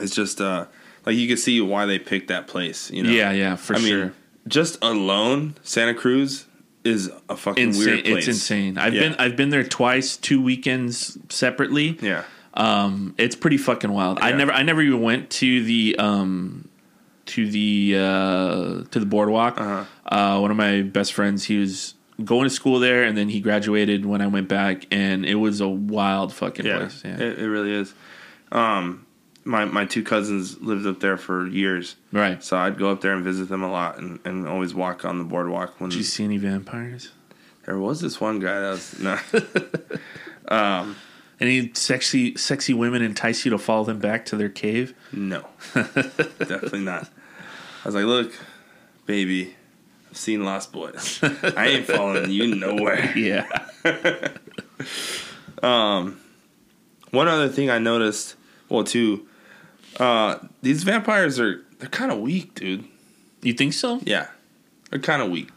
it's 0.00 0.14
just 0.14 0.40
uh, 0.40 0.66
like 1.04 1.16
you 1.16 1.28
can 1.28 1.36
see 1.36 1.60
why 1.60 1.84
they 1.86 1.98
picked 1.98 2.28
that 2.28 2.46
place. 2.48 2.90
You 2.90 3.02
know, 3.02 3.10
Yeah, 3.10 3.30
yeah, 3.32 3.56
for 3.56 3.76
I 3.76 3.80
sure. 3.80 4.04
mean, 4.06 4.12
just 4.46 4.78
alone, 4.82 5.54
Santa 5.62 5.94
Cruz 5.94 6.46
is 6.84 7.10
a 7.28 7.36
fucking 7.36 7.62
insane. 7.68 7.84
weird 7.86 8.04
place. 8.06 8.16
It's 8.28 8.38
insane. 8.38 8.78
I've 8.78 8.94
Yeah. 8.94 9.00
been 9.10 9.14
I've 9.18 9.36
been 9.36 9.50
there 9.50 9.64
twice, 9.64 10.16
two 10.16 10.40
weekends 10.40 11.18
separately. 11.28 11.98
Yeah, 12.00 12.24
Um, 12.58 13.14
it's 13.18 13.36
pretty 13.36 13.56
fucking 13.56 13.90
wild. 13.90 14.18
I 14.20 14.32
never 14.32 14.52
I 14.52 14.62
never 14.62 14.82
even 14.82 15.00
went 15.00 15.30
to 15.30 15.62
the 15.62 15.96
um 15.98 16.68
to 17.26 17.48
the 17.48 17.94
uh 17.96 18.82
to 18.90 19.00
the 19.00 19.06
boardwalk. 19.06 19.60
Uh-huh. 19.60 19.84
uh 20.04 20.40
one 20.40 20.50
of 20.50 20.56
my 20.56 20.82
best 20.82 21.12
friends, 21.12 21.44
he 21.44 21.58
was 21.58 21.94
going 22.24 22.44
to 22.44 22.50
school 22.50 22.80
there 22.80 23.04
and 23.04 23.16
then 23.16 23.28
he 23.28 23.40
graduated 23.40 24.04
when 24.04 24.20
I 24.20 24.26
went 24.26 24.48
back 24.48 24.86
and 24.90 25.24
it 25.24 25.36
was 25.36 25.60
a 25.60 25.68
wild 25.68 26.34
fucking 26.34 26.66
yeah, 26.66 26.78
place. 26.78 27.02
Yeah. 27.04 27.14
It, 27.14 27.38
it 27.38 27.48
really 27.48 27.72
is. 27.72 27.94
Um, 28.50 29.06
my 29.44 29.64
my 29.64 29.84
two 29.84 30.02
cousins 30.02 30.60
lived 30.60 30.86
up 30.86 31.00
there 31.00 31.16
for 31.16 31.46
years, 31.46 31.96
right. 32.12 32.42
so 32.42 32.56
I'd 32.56 32.76
go 32.76 32.90
up 32.90 33.00
there 33.00 33.14
and 33.14 33.24
visit 33.24 33.48
them 33.48 33.62
a 33.62 33.70
lot, 33.70 33.98
and, 33.98 34.20
and 34.24 34.46
always 34.46 34.74
walk 34.74 35.04
on 35.04 35.18
the 35.18 35.24
boardwalk. 35.24 35.80
When 35.80 35.90
Did 35.90 35.96
you 35.96 36.02
see 36.02 36.24
any 36.24 36.36
vampires? 36.36 37.12
there 37.64 37.78
was 37.78 38.00
this 38.00 38.18
one 38.20 38.40
guy 38.40 38.60
that 38.60 38.70
was 38.70 38.98
no, 38.98 39.18
Any 41.40 41.72
sexy 41.74 42.36
sexy 42.36 42.74
women 42.74 43.00
entice 43.02 43.44
you 43.44 43.50
to 43.52 43.58
follow 43.58 43.84
them 43.84 44.00
back 44.00 44.24
to 44.26 44.36
their 44.36 44.48
cave? 44.48 44.94
no, 45.12 45.44
definitely 45.74 46.80
not. 46.80 47.08
I 47.84 47.88
was 47.88 47.94
like, 47.94 48.04
look, 48.04 48.32
baby, 49.06 49.54
I've 50.10 50.16
seen 50.16 50.44
Lost 50.44 50.72
Boys. 50.72 51.20
I 51.22 51.66
ain't 51.68 51.86
following 51.86 52.30
you 52.30 52.54
nowhere. 52.54 53.12
Yeah. 53.16 53.46
um, 55.62 56.20
One 57.12 57.28
other 57.28 57.48
thing 57.48 57.70
I 57.70 57.78
noticed, 57.78 58.34
well, 58.68 58.84
too, 58.84 59.26
uh, 60.00 60.38
these 60.62 60.82
vampires 60.82 61.38
are 61.38 61.64
they're 61.78 61.88
kind 61.88 62.10
of 62.10 62.18
weak, 62.18 62.54
dude. 62.54 62.84
You 63.42 63.52
think 63.52 63.72
so? 63.74 64.00
Yeah, 64.02 64.26
they're 64.90 64.98
kind 64.98 65.22
of 65.22 65.30
weak. 65.30 65.50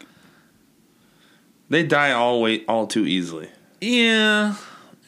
They 1.70 1.84
die 1.84 2.12
all 2.12 2.42
way 2.42 2.64
all 2.66 2.86
too 2.86 3.08
easily. 3.08 3.50
Yeah. 3.80 4.56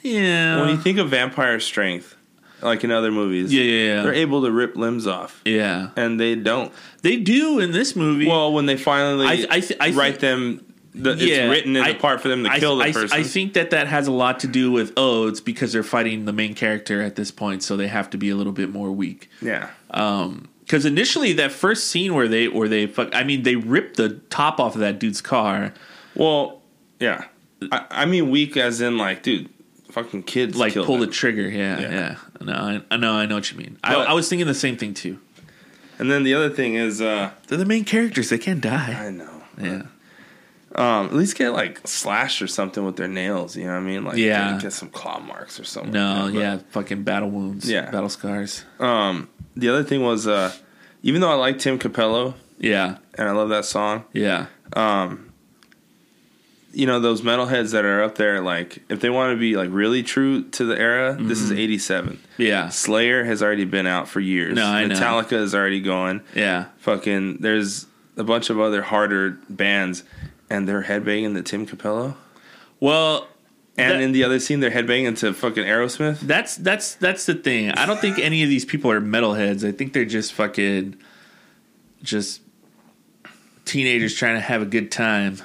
Yeah. 0.04 0.60
when 0.62 0.70
you 0.70 0.78
think 0.78 0.98
of 1.00 1.10
vampire 1.10 1.60
strength, 1.60 2.16
like 2.62 2.84
in 2.84 2.92
other 2.92 3.12
movies, 3.12 3.54
yeah, 3.54 3.64
yeah, 3.64 3.96
yeah. 3.96 4.04
they're 4.04 4.14
able 4.14 4.44
to 4.44 4.52
rip 4.52 4.76
limbs 4.76 5.08
off, 5.08 5.42
yeah. 5.46 5.90
and 5.96 6.20
they 6.20 6.36
don't. 6.36 6.72
They 7.02 7.18
do 7.18 7.60
in 7.60 7.72
this 7.72 7.96
movie. 7.96 8.28
Well, 8.28 8.54
when 8.54 8.66
they 8.66 8.78
finally 8.78 9.26
I- 9.28 9.48
I 9.50 9.60
th- 9.60 9.80
I 9.80 9.92
write 9.92 10.20
think- 10.20 10.20
them, 10.20 10.66
the, 10.96 11.16
Yeah, 11.16 11.46
it's 11.46 11.52
written 11.52 11.76
in 11.76 11.84
I- 11.84 11.94
the 11.94 12.00
part 12.00 12.22
for 12.22 12.28
them 12.28 12.44
to 12.44 12.52
I, 12.52 12.60
kill 12.60 12.78
the 12.78 12.84
I, 12.84 12.92
person. 12.92 13.18
I 13.18 13.24
think 13.24 13.54
that 13.54 13.72
that 13.72 13.88
has 13.88 14.08
a 14.08 14.12
lot 14.12 14.40
to 14.42 14.48
do 14.48 14.72
with 14.72 14.94
oh, 14.96 15.28
it's 15.28 15.42
because 15.42 15.74
they're 15.74 15.84
fighting 15.84 16.26
the 16.26 16.34
main 16.34 16.54
character 16.54 17.02
at 17.02 17.16
this 17.16 17.32
point, 17.32 17.64
so 17.64 17.76
they 17.76 17.88
have 17.88 18.10
to 18.12 18.18
be 18.18 18.30
a 18.30 18.36
little 18.36 18.54
bit 18.54 18.70
more 18.72 18.92
weak. 18.92 19.30
yeah, 19.42 19.70
um, 19.92 20.48
Because 20.62 20.86
initially, 20.86 21.34
that 21.34 21.52
first 21.52 21.88
scene 21.88 22.14
where 22.14 22.28
they 22.28 22.48
where 22.48 22.68
they 22.70 22.86
fuck, 22.88 23.10
I 23.16 23.24
mean, 23.24 23.44
they 23.44 23.56
ripped 23.56 23.98
the 23.98 24.10
top 24.30 24.60
off 24.60 24.76
of 24.76 24.82
that 24.82 25.00
dude's 25.00 25.20
car. 25.22 25.74
well, 26.16 26.62
yeah. 27.00 27.26
I, 27.72 27.86
I 27.90 28.06
mean, 28.06 28.30
weak 28.30 28.56
as 28.58 28.80
in 28.82 28.98
like, 28.98 29.24
dude, 29.24 29.50
fucking 29.94 30.24
kids 30.24 30.58
like 30.58 30.74
pull 30.74 30.98
the 30.98 31.08
trigger. 31.08 31.48
Yeah, 31.50 31.80
Yeah. 31.80 31.92
yeah. 31.92 32.16
No, 32.42 32.54
I, 32.54 32.82
I 32.92 32.98
know, 32.98 33.14
I 33.14 33.26
know 33.26 33.36
what 33.36 33.52
you 33.52 33.58
mean. 33.58 33.78
I, 33.84 33.96
I 33.96 34.14
was 34.14 34.28
thinking 34.28 34.48
the 34.48 34.54
same 34.54 34.76
thing 34.78 34.94
too. 34.94 35.20
And 36.00 36.12
then 36.12 36.24
the 36.24 36.34
other 36.34 36.50
thing 36.50 36.74
is, 36.76 37.00
uh, 37.02 37.32
They're 37.48 37.58
the 37.58 37.66
main 37.66 37.86
characters. 37.86 38.30
They 38.30 38.40
can't 38.40 38.62
die. 38.62 38.94
I 39.08 39.10
know. 39.12 39.30
Yeah. 39.62 39.84
Um, 40.76 41.06
at 41.08 41.14
least 41.14 41.38
get 41.38 41.52
like 41.54 41.88
slashed 41.88 42.42
or 42.42 42.48
something 42.48 42.84
with 42.84 42.96
their 42.96 43.08
nails. 43.08 43.56
You 43.56 43.66
know 43.66 43.74
what 43.74 43.78
I 43.78 43.82
mean? 43.82 44.04
Like 44.04 44.18
Yeah. 44.18 44.58
get, 44.60 44.74
some 44.74 44.90
claw 44.90 45.20
marks 45.20 45.60
or 45.60 45.64
something. 45.64 45.94
No, 45.94 46.26
like 46.26 46.34
yeah, 46.34 46.58
fucking 46.72 47.04
battle 47.04 47.30
wounds. 47.30 47.70
Yeah. 47.70 47.92
battle 47.92 48.10
scars. 48.10 48.66
Um, 48.80 49.30
the 49.56 49.70
other 49.70 49.84
thing 49.84 50.02
was, 50.02 50.26
uh, 50.28 50.52
even 51.04 51.22
though 51.22 51.30
I 51.32 51.36
like 51.36 51.60
Tim 51.60 51.78
Cappello 51.78 52.34
Yeah, 52.58 52.98
and 53.16 53.30
I 53.30 53.34
love 53.34 53.50
that 53.50 53.66
song, 53.66 54.06
yeah, 54.14 54.48
you 56.74 56.86
know 56.88 57.00
those 57.00 57.22
metalheads 57.22 57.72
that 57.72 57.86
are 57.86 58.02
up 58.04 58.16
there, 58.16 58.42
like 58.42 58.80
if 58.90 59.00
they 59.00 59.10
want 59.10 59.34
to 59.34 59.40
be 59.40 59.56
like 59.56 59.70
really 59.72 60.02
true 60.04 60.44
to 60.50 60.66
the 60.66 60.78
era, 60.78 61.16
this 61.20 61.40
Mm-hmm. 61.40 61.54
is 61.54 61.60
'87. 61.60 62.20
yeah, 62.38 62.70
Slayer 62.70 63.24
has 63.26 63.42
already 63.44 63.66
been 63.66 63.86
out 63.88 64.08
for 64.10 64.20
years. 64.20 64.56
No, 64.56 64.66
I 64.66 64.86
know. 64.86 64.96
Metallica 64.96 65.34
is 65.34 65.54
already 65.54 65.80
going. 65.82 66.22
yeah. 66.36 66.66
Fucking, 66.80 67.38
there's 67.38 67.86
a 68.18 68.24
bunch 68.24 68.50
of 68.50 68.60
other 68.60 68.82
harder 68.82 69.38
bands, 69.50 70.04
and 70.50 70.68
they're 70.68 70.84
headbanging 70.84 71.34
the 71.36 71.42
Tim 71.44 71.66
Cappello. 71.68 72.16
Well, 72.80 73.28
And 73.78 73.92
That- 73.92 74.02
in 74.02 74.12
the 74.12 74.24
other 74.24 74.40
scene, 74.40 74.60
they're 74.60 74.70
headbanging 74.70 75.18
to 75.20 75.34
fucking 75.34 75.64
Aerosmith. 75.64 76.20
That's 76.20 76.56
that's 76.58 76.94
that's 76.96 77.26
the 77.26 77.34
thing. 77.34 77.72
I 77.72 77.86
don't 77.88 78.00
think 78.00 78.20
any 78.20 78.44
of 78.44 78.50
these 78.50 78.66
people 78.66 78.92
are 78.92 79.02
metalheads. 79.02 79.68
I 79.68 79.72
think 79.72 79.94
they're 79.94 80.06
just 80.06 80.34
fucking 80.34 80.96
just 82.04 82.42
teenagers 83.66 84.14
trying 84.16 84.36
to 84.36 84.42
have 84.42 84.62
a 84.62 84.66
good 84.66 84.92
time. 84.92 85.38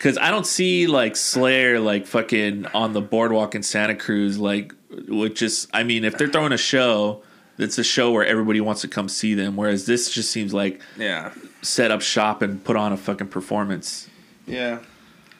Cause 0.00 0.18
I 0.18 0.30
don't 0.30 0.46
see 0.46 0.86
like 0.86 1.14
Slayer 1.14 1.78
like 1.78 2.06
fucking 2.06 2.66
on 2.74 2.94
the 2.94 3.00
boardwalk 3.02 3.54
in 3.54 3.62
Santa 3.62 3.94
Cruz 3.94 4.38
like 4.38 4.74
which 5.08 5.42
is 5.42 5.68
I 5.72 5.82
mean 5.84 6.04
if 6.04 6.16
they're 6.18 6.26
throwing 6.28 6.52
a 6.52 6.58
show 6.58 7.22
it's 7.58 7.76
a 7.78 7.84
show 7.84 8.10
where 8.10 8.24
everybody 8.24 8.60
wants 8.62 8.80
to 8.80 8.88
come 8.88 9.08
see 9.08 9.34
them 9.34 9.56
whereas 9.56 9.84
this 9.84 10.10
just 10.10 10.30
seems 10.30 10.54
like 10.54 10.80
Yeah, 10.96 11.32
set 11.60 11.90
up 11.90 12.00
shop 12.00 12.40
and 12.40 12.64
put 12.64 12.76
on 12.76 12.92
a 12.92 12.96
fucking 12.96 13.28
performance. 13.28 14.08
yeah. 14.46 14.78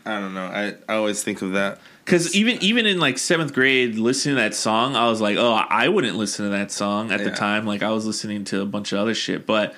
I 0.06 0.18
don't 0.18 0.32
know. 0.32 0.46
I, 0.46 0.74
I 0.88 0.96
always 0.96 1.22
think 1.22 1.42
of 1.42 1.52
that. 1.52 1.78
Because 2.06 2.34
even 2.34 2.56
even 2.62 2.86
in 2.86 2.98
like 2.98 3.18
seventh 3.18 3.52
grade, 3.52 3.96
listening 3.96 4.36
to 4.36 4.40
that 4.40 4.54
song, 4.54 4.96
I 4.96 5.08
was 5.08 5.20
like, 5.20 5.36
oh, 5.36 5.52
I 5.52 5.88
wouldn't 5.88 6.16
listen 6.16 6.46
to 6.46 6.50
that 6.52 6.72
song 6.72 7.12
at 7.12 7.22
the 7.22 7.30
time. 7.30 7.66
Like 7.66 7.82
I 7.82 7.90
was 7.90 8.06
listening 8.06 8.44
to 8.46 8.62
a 8.62 8.66
bunch 8.66 8.92
of 8.92 8.98
other 8.98 9.14
shit, 9.14 9.44
but 9.46 9.74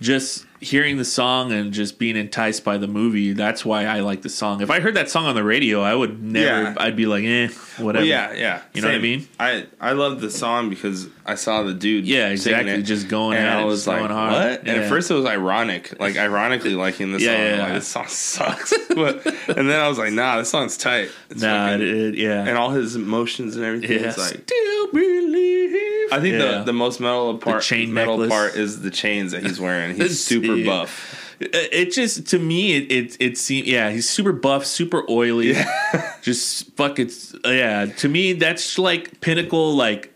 just 0.00 0.44
hearing 0.60 0.98
the 0.98 1.04
song 1.06 1.52
and 1.52 1.72
just 1.72 1.98
being 1.98 2.16
enticed 2.16 2.64
by 2.64 2.76
the 2.76 2.86
movie, 2.86 3.32
that's 3.32 3.64
why 3.64 3.86
I 3.86 4.00
like 4.00 4.20
the 4.22 4.28
song. 4.28 4.60
If 4.60 4.70
I 4.70 4.80
heard 4.80 4.94
that 4.94 5.08
song 5.10 5.24
on 5.26 5.34
the 5.34 5.42
radio, 5.42 5.80
I 5.80 5.94
would 5.94 6.22
never. 6.22 6.46
Yeah. 6.46 6.74
I'd 6.76 6.96
be 6.96 7.06
like, 7.06 7.24
eh, 7.24 7.48
whatever. 7.78 8.02
Well, 8.02 8.04
yeah, 8.04 8.32
yeah. 8.34 8.62
You 8.74 8.82
know 8.82 8.88
what 8.88 8.94
I 8.94 8.98
mean? 8.98 9.26
I 9.38 9.66
I 9.80 9.92
love 9.92 10.20
the 10.20 10.30
song 10.30 10.68
because 10.68 11.08
I 11.24 11.34
saw 11.36 11.62
the 11.62 11.72
dude. 11.72 12.06
Yeah, 12.06 12.28
exactly. 12.28 12.72
it, 12.72 12.82
Just 12.82 13.08
going 13.08 13.38
and 13.38 13.46
I 13.48 13.64
was 13.64 13.86
like, 13.86 13.98
going 14.00 14.10
hard. 14.10 14.32
what? 14.32 14.58
And 14.60 14.66
Yeah. 14.68 14.74
at 14.82 14.88
first 14.90 15.10
it 15.10 15.14
was 15.14 15.24
ironic, 15.26 15.98
like 15.98 16.16
ironically 16.18 16.74
liking 16.74 17.12
the 17.12 17.20
Yeah, 17.20 17.32
song. 17.36 17.44
yeah. 17.58 17.62
Like 17.64 17.72
this 17.74 17.88
song 17.88 18.06
sucks. 18.08 18.74
but 18.94 19.26
and 19.56 19.68
then 19.70 19.80
I 19.80 19.88
was 19.88 19.96
like, 19.98 20.12
nah, 20.12 20.38
this 20.38 20.50
song's 20.50 20.76
tight. 20.76 21.10
It's 21.30 21.40
Nah, 21.42 21.68
fucking- 21.70 21.86
it, 21.86 21.94
it- 21.96 22.14
yeah. 22.16 22.44
and 22.46 22.58
all 22.58 22.70
his 22.70 22.96
emotions 22.96 23.56
and 23.56 23.64
everything. 23.64 23.98
yeah. 24.00 24.08
It's 24.08 24.18
like 24.18 24.42
Still 24.42 24.86
believe. 24.92 25.99
I 26.12 26.20
think 26.20 26.34
Yeah. 26.34 26.58
the 26.58 26.64
the 26.64 26.72
most 26.72 27.00
metal 27.00 27.36
part 27.38 27.58
the 27.58 27.62
chain 27.62 27.92
metal 27.92 28.18
necklace. 28.18 28.30
part 28.30 28.56
is 28.56 28.80
the 28.82 28.90
chains 28.90 29.32
that 29.32 29.42
he's 29.44 29.60
wearing. 29.60 29.96
He's 30.00 30.22
super 30.22 30.54
Yeah. 30.54 30.66
buff. 30.66 31.26
It 31.40 31.92
just 31.92 32.26
to 32.28 32.38
me 32.38 32.74
it 32.76 32.92
it, 32.92 33.16
it 33.18 33.38
seemed 33.38 33.66
yeah 33.66 33.88
he's 33.90 34.06
super 34.06 34.32
buff 34.32 34.66
super 34.66 35.02
oily 35.08 35.54
just 36.22 36.70
fucking 36.76 37.10
yeah 37.46 37.86
to 37.86 38.08
me 38.10 38.34
that's 38.34 38.78
like 38.78 39.22
pinnacle 39.22 39.74
like 39.74 40.12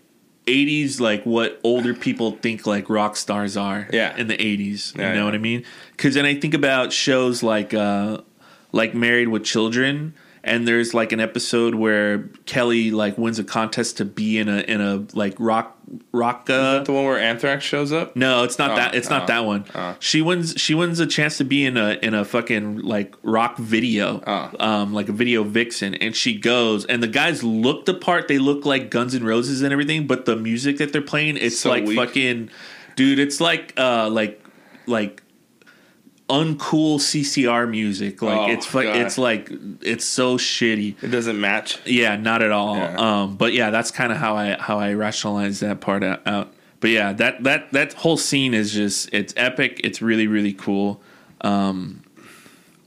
80s 0.46 1.00
like 1.00 1.24
what 1.24 1.58
older 1.64 1.94
people 1.94 2.32
think 2.32 2.66
like 2.66 2.90
rock 2.90 3.16
stars 3.16 3.56
are 3.56 3.88
Yeah. 3.90 4.14
in 4.18 4.26
the 4.26 4.36
80s 4.36 4.94
you 4.94 5.00
know 5.02 5.14
yeah. 5.14 5.24
what 5.24 5.34
I 5.34 5.38
mean 5.38 5.64
because 5.92 6.12
then 6.12 6.26
I 6.26 6.34
think 6.38 6.52
about 6.52 6.92
shows 6.92 7.42
like 7.42 7.72
uh 7.72 8.18
like 8.72 8.94
Married 8.94 9.28
with 9.28 9.44
Children 9.44 10.12
and 10.44 10.68
there's 10.68 10.94
like 10.94 11.10
an 11.12 11.20
episode 11.20 11.74
where 11.74 12.28
Kelly 12.46 12.90
like 12.90 13.18
wins 13.18 13.38
a 13.38 13.44
contest 13.44 13.96
to 13.96 14.04
be 14.04 14.38
in 14.38 14.48
a 14.48 14.58
in 14.60 14.80
a 14.80 15.04
like 15.14 15.34
rock 15.38 15.76
rock 16.12 16.48
uh, 16.48 16.82
The 16.84 16.92
one 16.92 17.04
where 17.04 17.18
Anthrax 17.18 17.64
shows 17.64 17.92
up. 17.92 18.14
no, 18.16 18.44
it's 18.44 18.58
not 18.58 18.70
Oh, 18.72 18.76
that. 18.76 18.94
It's 18.94 19.10
not 19.10 19.24
oh, 19.24 19.26
that 19.26 19.44
one. 19.44 19.64
oh. 19.74 19.96
She 20.00 20.22
wins. 20.22 20.54
She 20.56 20.74
wins 20.74 21.00
a 21.00 21.06
chance 21.06 21.38
to 21.38 21.44
be 21.44 21.64
in 21.64 21.76
a 21.76 21.98
in 22.02 22.14
a 22.14 22.24
fucking 22.24 22.78
like 22.82 23.14
rock 23.22 23.56
video, 23.58 24.22
Oh. 24.26 24.50
um, 24.60 24.92
like 24.94 25.08
a 25.08 25.12
video 25.12 25.42
vixen, 25.44 25.94
and 25.94 26.14
she 26.14 26.38
goes. 26.38 26.84
And 26.86 27.02
the 27.02 27.08
guys 27.08 27.42
look 27.42 27.86
the 27.86 27.94
part. 27.94 28.28
They 28.28 28.38
look 28.38 28.64
like 28.64 28.90
Guns 28.90 29.14
N' 29.14 29.24
Roses 29.24 29.62
and 29.62 29.72
everything, 29.72 30.06
but 30.06 30.24
the 30.26 30.36
music 30.36 30.78
that 30.78 30.92
they're 30.92 31.02
playing, 31.02 31.36
it's 31.36 31.58
So 31.58 31.70
like 31.70 31.84
weak. 31.84 31.96
fucking, 31.98 32.50
dude. 32.96 33.18
It's 33.18 33.40
like 33.40 33.74
uh 33.76 34.08
like 34.10 34.40
like 34.86 35.22
uncool 36.28 36.98
CCR 36.98 37.68
music. 37.68 38.22
Like 38.22 38.38
Oh, 38.38 38.50
it's 38.52 38.70
God. 38.70 38.84
it's 38.84 39.18
like 39.18 39.50
it's 39.82 40.04
so 40.04 40.36
shitty. 40.38 41.02
It 41.02 41.08
doesn't 41.08 41.40
match. 41.40 41.78
Yeah, 41.86 42.16
not 42.16 42.42
at 42.42 42.50
all. 42.50 42.76
Yeah. 42.76 42.96
Um, 42.96 43.36
but 43.36 43.52
yeah, 43.52 43.70
that's 43.70 43.90
kind 43.90 44.12
of 44.12 44.18
how 44.18 44.36
I 44.36 44.56
how 44.58 44.78
I 44.78 44.94
rationalize 44.94 45.60
that 45.60 45.80
part 45.80 46.02
out, 46.02 46.26
out. 46.26 46.52
But 46.80 46.90
yeah, 46.90 47.12
that 47.14 47.42
that 47.44 47.72
that 47.72 47.92
whole 47.94 48.16
scene 48.16 48.54
is 48.54 48.72
just 48.72 49.12
it's 49.12 49.34
epic. 49.36 49.80
It's 49.84 50.00
really 50.00 50.26
really 50.26 50.52
cool. 50.52 51.02
Um, 51.42 52.02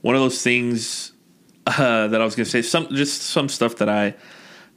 one 0.02 0.14
of 0.14 0.20
those 0.20 0.42
things 0.42 1.12
uh, 1.66 2.06
that 2.08 2.20
I 2.20 2.24
was 2.24 2.34
gonna 2.34 2.44
say 2.46 2.62
some 2.62 2.88
just 2.88 3.22
some 3.22 3.48
stuff 3.48 3.76
that 3.76 3.88
I 3.88 4.14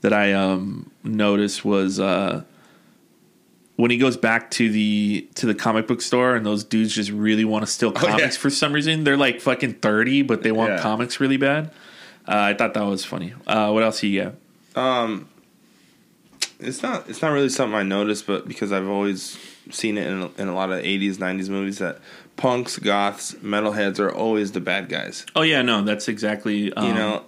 that 0.02 0.14
I 0.14 0.34
um, 0.34 0.92
noticed 1.04 1.64
was 1.64 2.00
uh, 2.00 2.44
when 3.82 3.90
he 3.90 3.98
goes 3.98 4.16
back 4.16 4.52
to 4.52 4.70
the 4.70 5.28
to 5.36 5.46
the 5.48 5.56
comic 5.56 5.88
book 5.88 6.02
store 6.02 6.36
and 6.36 6.46
those 6.46 6.64
dudes 6.64 6.94
just 6.94 7.10
really 7.10 7.44
want 7.46 7.66
to 7.66 7.72
steal 7.72 7.90
Oh, 7.96 8.02
yeah. 8.04 8.12
comics 8.12 8.38
for 8.38 8.50
some 8.50 8.74
reason. 8.74 9.04
They're 9.04 9.18
like 9.18 9.42
fucking 9.42 9.74
thirty, 9.76 10.22
but 10.22 10.44
they 10.44 10.52
want 10.52 10.74
Yeah. 10.74 10.82
comics 10.82 11.20
really 11.20 11.38
bad. 11.38 11.72
Uh, 12.28 12.38
I 12.38 12.54
thought 12.54 12.74
that 12.76 12.84
was 12.86 13.04
funny. 13.04 13.34
Uh, 13.48 13.72
what 13.72 13.82
else 13.84 14.04
you 14.04 14.22
got? 14.76 15.22
It's 16.60 16.84
not. 16.84 17.10
It's 17.10 17.22
not 17.24 17.30
really 17.32 17.50
something 17.50 17.76
I 17.76 17.82
noticed, 17.84 18.28
but 18.28 18.48
because 18.48 18.72
I've 18.72 18.88
always 18.88 19.38
seen 19.72 19.98
it 19.98 20.06
in 20.08 20.22
a, 20.22 20.42
in 20.44 20.48
a 20.48 20.54
lot 20.54 20.72
of 20.72 20.84
'80s, 20.84 21.16
'90s 21.16 21.50
movies 21.50 21.80
that 21.80 22.00
punks, 22.38 22.78
goths, 22.78 23.34
metalheads 23.36 24.00
are 24.00 24.12
always 24.14 24.52
the 24.52 24.60
bad 24.60 24.88
guys. 24.88 25.26
Oh 25.36 25.42
yeah, 25.42 25.64
no, 25.64 25.82
that's 25.82 26.08
exactly 26.08 26.72
um, 26.74 26.88
You 26.88 26.94
know, 26.94 27.24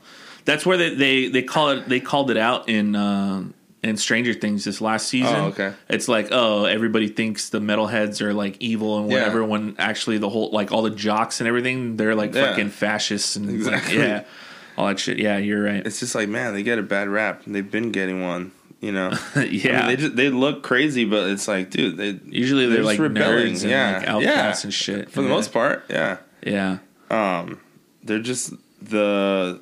that's 0.45 0.67
where 0.67 0.77
they, 0.77 0.93
they 0.93 1.27
they 1.29 1.41
call 1.41 1.69
it 1.69 1.89
they 1.89 1.99
called 1.99 2.29
it 2.29 2.37
out 2.37 2.69
in 2.69 2.95
uh, 2.95 3.45
in 3.83 3.97
Stranger 3.97 4.33
Things 4.33 4.63
this 4.63 4.79
last 4.81 5.07
season. 5.09 5.35
Oh, 5.35 5.45
okay. 5.47 5.73
It's 5.89 6.07
like 6.07 6.29
oh 6.31 6.65
everybody 6.65 7.07
thinks 7.09 7.49
the 7.49 7.59
metalheads 7.59 8.21
are 8.21 8.33
like 8.33 8.55
evil 8.59 8.97
and 8.99 9.11
Yeah. 9.11 9.17
whatever 9.19 9.43
when 9.43 9.75
actually 9.77 10.17
the 10.19 10.29
whole 10.29 10.49
like 10.51 10.71
all 10.71 10.81
the 10.83 10.89
jocks 10.89 11.41
and 11.41 11.47
everything 11.47 11.97
they're 11.97 12.15
like 12.15 12.33
Yeah. 12.33 12.47
fucking 12.51 12.69
fascists 12.69 13.35
and 13.35 13.47
like, 13.47 13.55
Exactly. 13.55 13.97
yeah 13.97 14.23
all 14.77 14.87
that 14.87 14.99
shit. 14.99 15.19
Yeah, 15.19 15.37
you're 15.37 15.61
right. 15.63 15.85
it's 15.85 15.99
just 15.99 16.15
like 16.15 16.29
man, 16.29 16.53
they 16.53 16.63
get 16.63 16.79
a 16.79 16.83
bad 16.83 17.07
rap. 17.09 17.43
They've 17.45 17.69
been 17.69 17.91
getting 17.91 18.23
one. 18.23 18.51
You 18.81 18.91
know, 18.91 19.13
yeah, 19.35 19.35
I 19.35 19.41
mean, 19.79 19.87
they 19.87 19.95
just 19.95 20.15
they 20.17 20.29
look 20.29 20.61
crazy, 20.63 21.05
but 21.05 21.29
it's 21.29 21.47
like, 21.47 21.69
dude, 21.69 21.95
they 21.95 22.19
usually 22.25 22.65
they're, 22.67 22.77
just 22.77 22.85
like 22.87 22.99
rebelling. 22.99 23.53
nerds 23.53 23.61
and 23.61 23.69
Yeah. 23.71 23.97
like 23.99 24.07
outcasts 24.07 24.63
Yeah. 24.63 24.67
and 24.67 24.73
shit. 24.73 25.09
for 25.09 25.21
the 25.21 25.27
Yeah. 25.27 25.33
most 25.33 25.53
part. 25.53 25.85
Yeah, 25.89 26.17
Yeah. 26.45 26.77
Um, 27.09 27.59
they're 28.03 28.19
just 28.19 28.51
the 28.81 29.61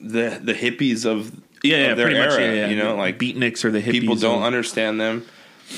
the 0.00 0.40
the 0.42 0.54
hippies 0.54 1.04
of 1.04 1.32
Yeah, 1.64 1.76
yeah, 1.88 1.94
their 1.94 2.06
pretty 2.06 2.20
era. 2.20 2.30
much. 2.30 2.38
Yeah, 2.40 2.52
yeah. 2.52 2.68
You 2.68 2.76
know, 2.76 2.96
like 2.96 3.18
beatniks 3.18 3.64
or 3.64 3.70
the 3.70 3.80
hippies. 3.82 4.00
people 4.00 4.16
don't 4.16 4.42
understand 4.42 5.00
them. 5.00 5.24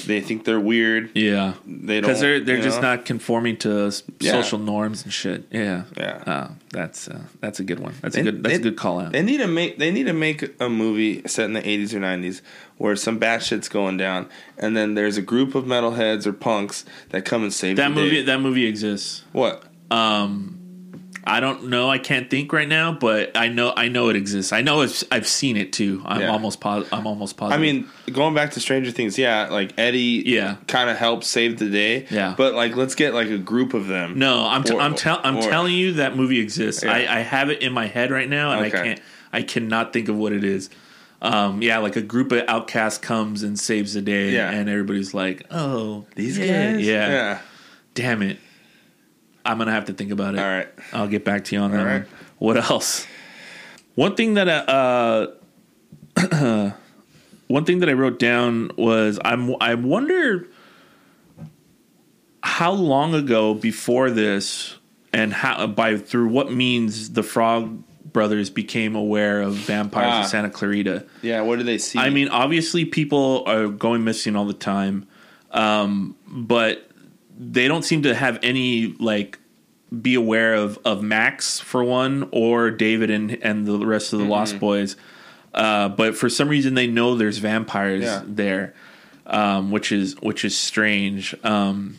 They 0.04 0.20
think 0.20 0.44
they're 0.44 0.58
weird. 0.60 1.10
Yeah, 1.14 1.54
They 1.64 2.00
don't 2.00 2.08
because 2.08 2.20
they're 2.20 2.40
they're 2.40 2.60
just 2.60 2.82
know? 2.82 2.88
not 2.96 3.04
conforming 3.04 3.56
to 3.58 3.92
social 4.20 4.58
norms 4.58 5.04
and 5.04 5.12
shit. 5.12 5.44
Yeah, 5.52 5.84
Yeah. 5.96 6.22
Uh, 6.26 6.48
that's 6.72 7.06
uh, 7.06 7.20
that's 7.40 7.60
a 7.60 7.64
good 7.64 7.78
one. 7.78 7.94
That's 8.02 8.16
They- 8.16 8.22
a 8.22 8.24
good. 8.24 8.42
That's 8.42 8.54
they- 8.56 8.60
a 8.60 8.62
good 8.64 8.76
call 8.76 8.98
out. 8.98 9.12
They 9.12 9.22
need 9.22 9.38
to 9.38 9.46
make 9.46 9.78
they 9.78 9.92
need 9.92 10.06
to 10.06 10.12
make 10.12 10.60
a 10.60 10.68
movie 10.68 11.22
set 11.26 11.44
in 11.44 11.52
the 11.52 11.66
eighties 11.66 11.94
or 11.94 12.00
nineties 12.00 12.42
where 12.78 12.96
some 12.96 13.18
bad 13.18 13.44
shit's 13.44 13.68
going 13.68 13.96
down, 13.96 14.28
and 14.58 14.76
then 14.76 14.94
there's 14.94 15.16
a 15.18 15.22
group 15.22 15.54
of 15.54 15.64
metalheads 15.64 16.26
or 16.26 16.32
punks 16.32 16.84
that 17.10 17.24
come 17.24 17.44
and 17.44 17.52
save 17.52 17.76
that 17.76 17.88
the 17.90 17.94
movie 17.94 18.16
Day. 18.16 18.22
that 18.22 18.40
movie 18.40 18.66
exists. 18.66 19.22
What? 19.32 19.62
I 21.28 21.40
don't 21.40 21.64
know. 21.64 21.90
I 21.90 21.98
can't 21.98 22.30
think 22.30 22.52
right 22.52 22.68
now, 22.68 22.92
but 22.92 23.36
I 23.36 23.48
know 23.48 23.72
I 23.76 23.88
know 23.88 24.08
it 24.10 24.16
exists. 24.16 24.52
I 24.52 24.60
know 24.62 24.82
it's, 24.82 25.02
I've 25.10 25.26
seen 25.26 25.56
it 25.56 25.72
too. 25.72 26.00
I'm 26.06 26.20
Yeah. 26.20 26.28
almost 26.28 26.60
pos- 26.60 26.86
I'm 26.92 27.04
almost 27.06 27.36
positive. 27.36 27.58
I 27.58 27.62
mean, 27.62 27.88
going 28.12 28.32
back 28.32 28.52
to 28.52 28.60
Stranger 28.60 28.92
Things, 28.92 29.18
yeah, 29.18 29.48
like 29.50 29.72
Eddie, 29.76 30.22
Yeah. 30.24 30.56
kind 30.68 30.88
of 30.88 30.96
helped 30.96 31.24
save 31.24 31.58
the 31.58 31.68
day, 31.68 32.06
Yeah. 32.10 32.34
But 32.36 32.54
like, 32.54 32.76
let's 32.76 32.94
get 32.94 33.12
like 33.12 33.28
a 33.28 33.38
group 33.38 33.74
of 33.74 33.88
them. 33.88 34.18
no, 34.20 34.46
I'm 34.46 34.62
t- 34.62 34.72
Or- 34.72 34.80
I'm, 34.80 34.94
tell- 34.94 35.20
I'm 35.24 35.38
or- 35.38 35.42
telling 35.42 35.74
you 35.74 35.94
that 35.94 36.16
movie 36.16 36.38
exists. 36.38 36.84
Yeah. 36.84 36.92
I, 36.92 36.98
I 37.18 37.20
have 37.22 37.50
it 37.50 37.60
in 37.60 37.72
my 37.72 37.86
head 37.88 38.12
right 38.12 38.28
now, 38.28 38.52
and 38.52 38.64
Okay. 38.66 38.78
I 38.78 38.82
can't. 38.84 39.00
I 39.32 39.42
cannot 39.42 39.92
think 39.92 40.08
of 40.08 40.16
what 40.16 40.32
it 40.32 40.44
is. 40.44 40.70
Um, 41.20 41.60
yeah, 41.60 41.78
like 41.78 41.96
a 41.96 42.02
group 42.02 42.30
of 42.30 42.44
outcasts 42.46 42.98
comes 42.98 43.42
and 43.42 43.58
saves 43.58 43.94
the 43.94 44.00
day, 44.02 44.30
Yeah. 44.32 44.50
and 44.50 44.68
everybody's 44.68 45.12
like, 45.14 45.42
"Oh, 45.50 46.04
these 46.14 46.38
guys, 46.38 46.46
yeah, 46.48 47.08
yeah. 47.10 47.38
damn 47.94 48.22
it." 48.22 48.38
I'm 49.46 49.58
gonna 49.58 49.72
have 49.72 49.86
to 49.86 49.92
think 49.92 50.10
about 50.10 50.34
it. 50.34 50.40
All 50.40 50.44
right. 50.46 50.68
I'll 50.92 51.08
get 51.08 51.24
back 51.24 51.44
to 51.44 51.54
you 51.56 51.62
on 51.62 51.70
that. 51.72 51.80
All 51.80 51.86
right. 51.86 52.02
One. 52.38 52.56
What 52.56 52.70
else? 52.70 53.06
One 53.94 54.14
thing 54.14 54.34
that 54.34 54.48
uh, 54.48 55.28
one 57.46 57.64
thing 57.64 57.78
that 57.80 57.88
I 57.88 57.92
wrote 57.92 58.18
down 58.18 58.70
was 58.76 59.18
I'm 59.24 59.54
I 59.60 59.74
wonder 59.74 60.46
how 62.42 62.72
long 62.72 63.14
ago 63.14 63.54
before 63.54 64.10
this 64.10 64.76
and 65.12 65.32
how 65.32 65.66
by 65.66 65.96
through 65.96 66.28
what 66.28 66.52
means 66.52 67.12
the 67.12 67.22
Frog 67.22 67.82
brothers 68.12 68.50
became 68.50 68.94
aware 68.94 69.42
of 69.42 69.54
vampires 69.54 70.10
Ah. 70.12 70.22
in 70.22 70.28
Santa 70.28 70.50
Clarita. 70.50 71.04
Yeah, 71.22 71.42
what 71.42 71.58
do 71.58 71.64
they 71.64 71.78
see? 71.78 71.98
I 71.98 72.10
mean, 72.10 72.28
obviously, 72.28 72.84
people 72.84 73.44
are 73.46 73.66
going 73.68 74.04
missing 74.04 74.36
all 74.36 74.46
the 74.46 74.54
time, 74.54 75.06
um, 75.50 76.16
but 76.26 76.88
they 77.38 77.68
don't 77.68 77.84
seem 77.84 78.02
to 78.02 78.14
have 78.14 78.38
any 78.42 78.94
like 78.98 79.38
be 80.02 80.14
aware 80.14 80.54
of 80.54 80.78
of 80.84 81.02
Max 81.02 81.60
for 81.60 81.84
one, 81.84 82.28
or 82.32 82.70
David 82.70 83.10
and 83.10 83.32
and 83.42 83.66
the 83.66 83.78
rest 83.86 84.12
of 84.12 84.18
the 84.18 84.24
Lost 84.24 84.58
Boys. 84.58 84.96
Uh, 85.54 85.88
but 85.88 86.16
for 86.16 86.28
some 86.28 86.48
reason, 86.48 86.74
they 86.74 86.86
know 86.86 87.14
there's 87.16 87.38
vampires 87.38 88.04
Yeah. 88.04 88.22
there, 88.26 88.74
um, 89.26 89.70
which 89.70 89.90
is 89.92 90.14
which 90.20 90.44
is 90.44 90.56
strange. 90.56 91.34
Um, 91.44 91.98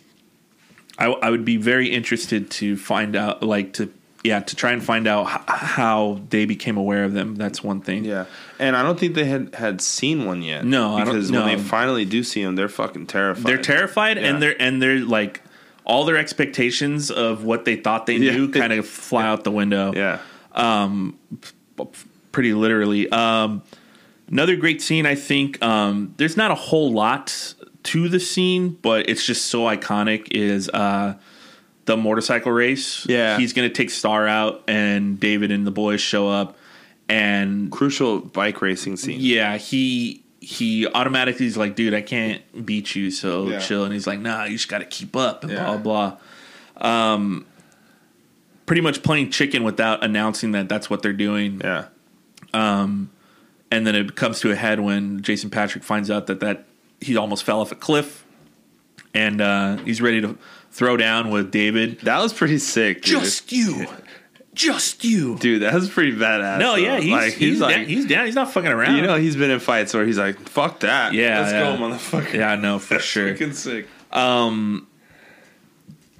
I, 0.99 1.05
I 1.07 1.29
would 1.29 1.45
be 1.45 1.57
very 1.57 1.87
interested 1.93 2.49
to 2.51 2.75
find 2.77 3.15
out, 3.15 3.41
like 3.43 3.73
to 3.73 3.91
yeah, 4.27 4.39
to 4.41 4.55
try 4.55 4.71
and 4.71 4.83
find 4.83 5.07
out 5.07 5.27
h- 5.27 5.41
how 5.47 6.19
they 6.29 6.45
became 6.45 6.77
aware 6.77 7.03
of 7.03 7.13
them. 7.13 7.35
That's 7.35 7.63
one 7.63 7.81
thing. 7.81 8.05
yeah, 8.05 8.25
and 8.59 8.75
I 8.75 8.83
don't 8.83 8.99
think 8.99 9.15
they 9.15 9.25
had 9.25 9.55
had 9.55 9.81
seen 9.81 10.25
one 10.25 10.41
yet. 10.41 10.65
No, 10.65 10.95
I 10.95 11.03
don't- 11.03 11.13
because 11.13 11.31
no. 11.31 11.43
when 11.45 11.57
they 11.57 11.63
finally 11.63 12.05
do 12.05 12.23
see 12.23 12.43
them, 12.43 12.55
they're 12.55 12.69
fucking 12.69 13.07
terrified. 13.07 13.45
they're 13.45 13.57
terrified 13.61 14.17
Yeah. 14.17 14.27
and 14.27 14.41
they're 14.41 14.61
and 14.61 14.81
they're 14.81 14.99
like 14.99 15.41
all 15.85 16.03
their 16.05 16.17
expectations 16.17 17.09
of 17.09 17.43
what 17.45 17.63
they 17.65 17.75
thought 17.77 18.05
they 18.05 18.17
Yeah. 18.17 18.33
knew 18.35 18.51
kind 18.61 18.73
of 18.73 18.85
fly 18.87 19.25
out 19.25 19.43
the 19.45 19.51
window 19.51 19.93
Yeah, 19.95 20.19
um, 20.53 21.17
pretty 22.31 22.53
literally 22.53 23.09
um 23.11 23.61
another 24.29 24.55
great 24.55 24.81
scene 24.81 25.05
i 25.05 25.15
think 25.15 25.61
um 25.63 26.13
there's 26.17 26.35
not 26.37 26.51
a 26.51 26.55
whole 26.55 26.91
lot 26.91 27.53
to 27.83 28.09
the 28.09 28.19
scene 28.19 28.77
but 28.81 29.09
it's 29.09 29.25
just 29.25 29.45
so 29.47 29.61
iconic 29.61 30.27
is 30.31 30.69
uh 30.69 31.13
the 31.87 31.97
motorcycle 31.97 32.51
race 32.51 33.05
Yeah. 33.09 33.37
he's 33.39 33.53
gonna 33.53 33.69
take 33.69 33.89
star 33.89 34.27
out 34.27 34.63
and 34.67 35.19
david 35.19 35.51
and 35.51 35.65
the 35.65 35.71
boys 35.71 35.99
show 36.01 36.29
up 36.29 36.55
and 37.09 37.71
crucial 37.71 38.19
bike 38.19 38.61
racing 38.61 38.97
scene. 38.97 39.17
Yeah, 39.19 39.57
he 39.57 40.21
he 40.39 40.85
automatically 40.87 41.45
is 41.47 41.57
like, 41.57 41.75
dude, 41.75 41.93
I 41.93 42.01
can't 42.01 42.41
beat 42.65 42.95
you, 42.95 43.09
so 43.11 43.49
Yeah. 43.49 43.59
chill. 43.59 43.83
And 43.85 43.91
he's 43.93 44.05
like, 44.05 44.19
nah, 44.19 44.43
you 44.43 44.51
just 44.57 44.69
got 44.69 44.79
to 44.79 44.85
keep 44.85 45.15
up 45.15 45.43
and 45.43 45.51
Yeah. 45.53 45.63
blah 45.77 46.17
blah. 46.79 47.13
Um, 47.13 47.45
pretty 48.65 48.81
much 48.81 49.01
playing 49.03 49.31
chicken 49.31 49.63
without 49.63 50.03
announcing 50.03 50.51
that 50.51 50.69
that's 50.69 50.89
what 50.89 51.01
they're 51.01 51.13
doing. 51.13 51.61
yeah, 51.63 51.85
Um, 52.53 53.09
And 53.71 53.85
then 53.87 53.95
it 53.95 54.15
comes 54.15 54.39
to 54.41 54.51
a 54.51 54.55
head 54.55 54.79
when 54.79 55.21
Jason 55.21 55.49
Patric 55.49 55.83
finds 55.83 56.09
out 56.11 56.27
that 56.27 56.39
that 56.41 56.65
he 57.01 57.15
almost 57.17 57.43
fell 57.43 57.59
off 57.61 57.71
a 57.71 57.75
cliff, 57.75 58.23
and 59.13 59.41
uh, 59.41 59.77
he's 59.77 60.01
ready 60.01 60.21
to 60.21 60.37
throw 60.77 60.95
down 60.95 61.31
with 61.31 61.51
David. 61.51 61.99
that 62.01 62.19
was 62.21 62.31
pretty 62.33 62.59
sick. 62.59 63.01
Dude. 63.01 63.19
Just 63.21 63.51
you, 63.51 63.87
just 64.53 65.03
you. 65.03 65.35
dude, 65.37 65.63
that 65.63 65.73
was 65.73 65.89
pretty 65.89 66.13
badass. 66.13 66.59
No, 66.59 66.71
though. 66.71 66.75
yeah, 66.77 66.99
he's 66.99 67.11
like, 67.11 67.33
he's, 67.33 67.59
like, 67.59 67.75
down, 67.75 67.85
he's 67.85 68.05
down. 68.05 68.25
He's 68.27 68.35
not 68.35 68.51
fucking 68.53 68.69
around. 68.71 68.95
you 68.95 69.01
know, 69.01 69.15
he's 69.17 69.35
been 69.35 69.49
in 69.51 69.59
fights 69.59 69.93
where 69.93 70.05
he's 70.05 70.17
like, 70.17 70.39
"Fuck 70.47 70.81
that, 70.81 71.13
Yeah, 71.13 71.39
let's 71.41 71.51
yeah. 71.51 71.75
go, 71.77 71.83
motherfucker." 71.83 72.33
yeah, 72.33 72.55
no, 72.55 72.79
for 72.79 72.93
That's 72.95 73.03
sure. 73.05 73.33
freaking 73.33 73.53
sick. 73.53 73.87
Um, 74.11 74.87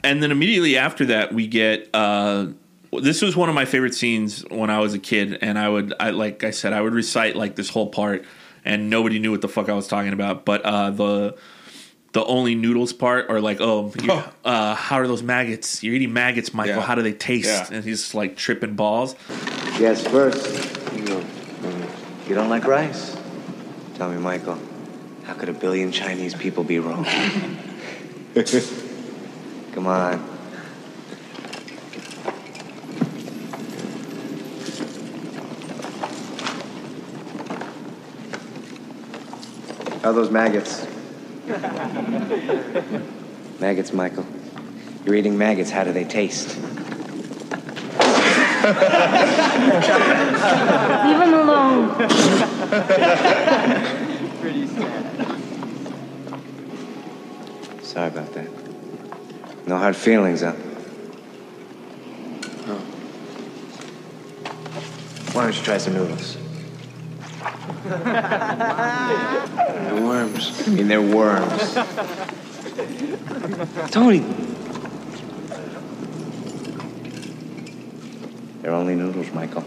and 0.03 0.21
then 0.21 0.31
immediately 0.31 0.77
after 0.77 1.05
that 1.05 1.33
we 1.33 1.47
get 1.47 1.89
uh 1.93 2.47
this 3.01 3.21
was 3.21 3.35
one 3.35 3.49
of 3.49 3.55
my 3.55 3.65
favorite 3.65 3.93
scenes 3.93 4.41
when 4.49 4.69
I 4.69 4.79
was 4.79 4.93
a 4.93 4.99
kid 4.99 5.37
and 5.41 5.57
I 5.59 5.67
would 5.67 5.93
I 5.99 6.11
like 6.11 6.43
I 6.43 6.51
said 6.51 6.71
I 6.73 6.81
would 6.81 6.93
recite 6.93 7.35
like 7.35 7.55
this 7.55 7.69
whole 7.69 7.87
part 7.87 8.23
and 8.63 8.89
nobody 8.89 9.19
knew 9.19 9.31
what 9.31 9.41
the 9.41 9.47
fuck 9.49 9.69
I 9.69 9.73
was 9.73 9.87
talking 9.87 10.13
about 10.13 10.45
but 10.45 10.61
uh 10.63 10.91
the 10.91 11.35
the 12.17 12.25
only 12.25 12.55
noodles 12.55 12.93
part 12.93 13.27
or 13.29 13.39
like 13.39 13.61
oh 13.61 13.93
Oh. 14.09 14.33
uh 14.43 14.73
how 14.73 14.95
are 14.95 15.05
those 15.07 15.21
maggots 15.21 15.83
you're 15.83 15.93
eating 15.93 16.13
maggots 16.13 16.51
Michael 16.51 16.77
Yeah. 16.77 16.81
how 16.81 16.95
do 16.95 17.03
they 17.03 17.13
taste 17.13 17.47
Yeah. 17.47 17.67
and 17.77 17.85
he's 17.85 18.15
like 18.15 18.35
tripping 18.35 18.73
balls 18.73 19.15
Yes, 19.79 20.01
first. 20.07 20.43
You, 20.95 21.23
you 22.27 22.33
don't 22.33 22.49
like 22.49 22.65
rice? 22.65 23.15
Tell 23.97 24.09
me, 24.09 24.17
Michael, 24.17 24.57
how 25.25 25.35
could 25.35 25.49
a 25.49 25.53
billion 25.53 25.91
Chinese 25.91 26.33
people 26.33 26.63
be 26.63 26.79
wrong? 26.79 27.05
Come 29.73 29.85
on. 29.85 30.17
How 40.01 40.11
are 40.11 40.13
those 40.13 40.31
maggots? 40.31 40.85
maggots, 43.59 43.93
Michael. 43.93 44.25
You're 45.05 45.15
eating 45.15 45.37
maggots. 45.37 45.69
How 45.69 45.85
do 45.85 45.93
they 45.93 46.03
taste? 46.03 46.49
Leave 46.57 46.65
him 51.21 51.33
alone. 51.33 51.95
Pretty 54.41 54.67
sad. 54.67 55.05
Sorry 57.81 58.09
about 58.09 58.33
that. 58.33 58.49
No 59.67 59.77
hard 59.77 59.95
feelings, 59.95 60.41
huh? 60.41 60.51
Why 65.31 65.43
don't 65.43 65.55
you 65.55 65.63
try 65.63 65.77
some 65.77 65.93
noodles? 65.93 66.37
They're 69.87 70.03
worms. 70.03 70.67
I 70.67 70.69
mean, 70.71 70.87
they're 70.87 71.01
worms. 71.01 71.73
Tony! 73.91 74.23
They're 78.61 78.73
only 78.73 78.95
noodles, 78.95 79.31
Michael. 79.33 79.63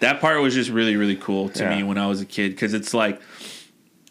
that 0.00 0.20
part 0.20 0.40
was 0.40 0.52
just 0.54 0.70
really 0.70 0.96
really 0.96 1.16
cool 1.16 1.48
to 1.50 1.62
Yeah. 1.62 1.76
me 1.76 1.82
when 1.82 1.96
I 1.98 2.06
was 2.06 2.20
a 2.20 2.26
kid 2.26 2.50
because 2.50 2.74
it's 2.74 2.92
like 2.92 3.20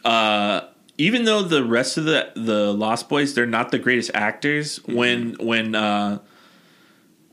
uh 0.05 0.61
even 0.97 1.25
though 1.25 1.41
the 1.43 1.63
rest 1.63 1.97
of 1.97 2.05
the 2.05 2.31
the 2.35 2.73
Lost 2.73 3.09
Boys 3.09 3.33
they're 3.35 3.45
not 3.45 3.71
the 3.71 3.79
greatest 3.79 4.11
actors 4.13 4.79
Mm-hmm. 4.79 4.95
when 4.95 5.35
when 5.39 5.75
uh 5.75 6.19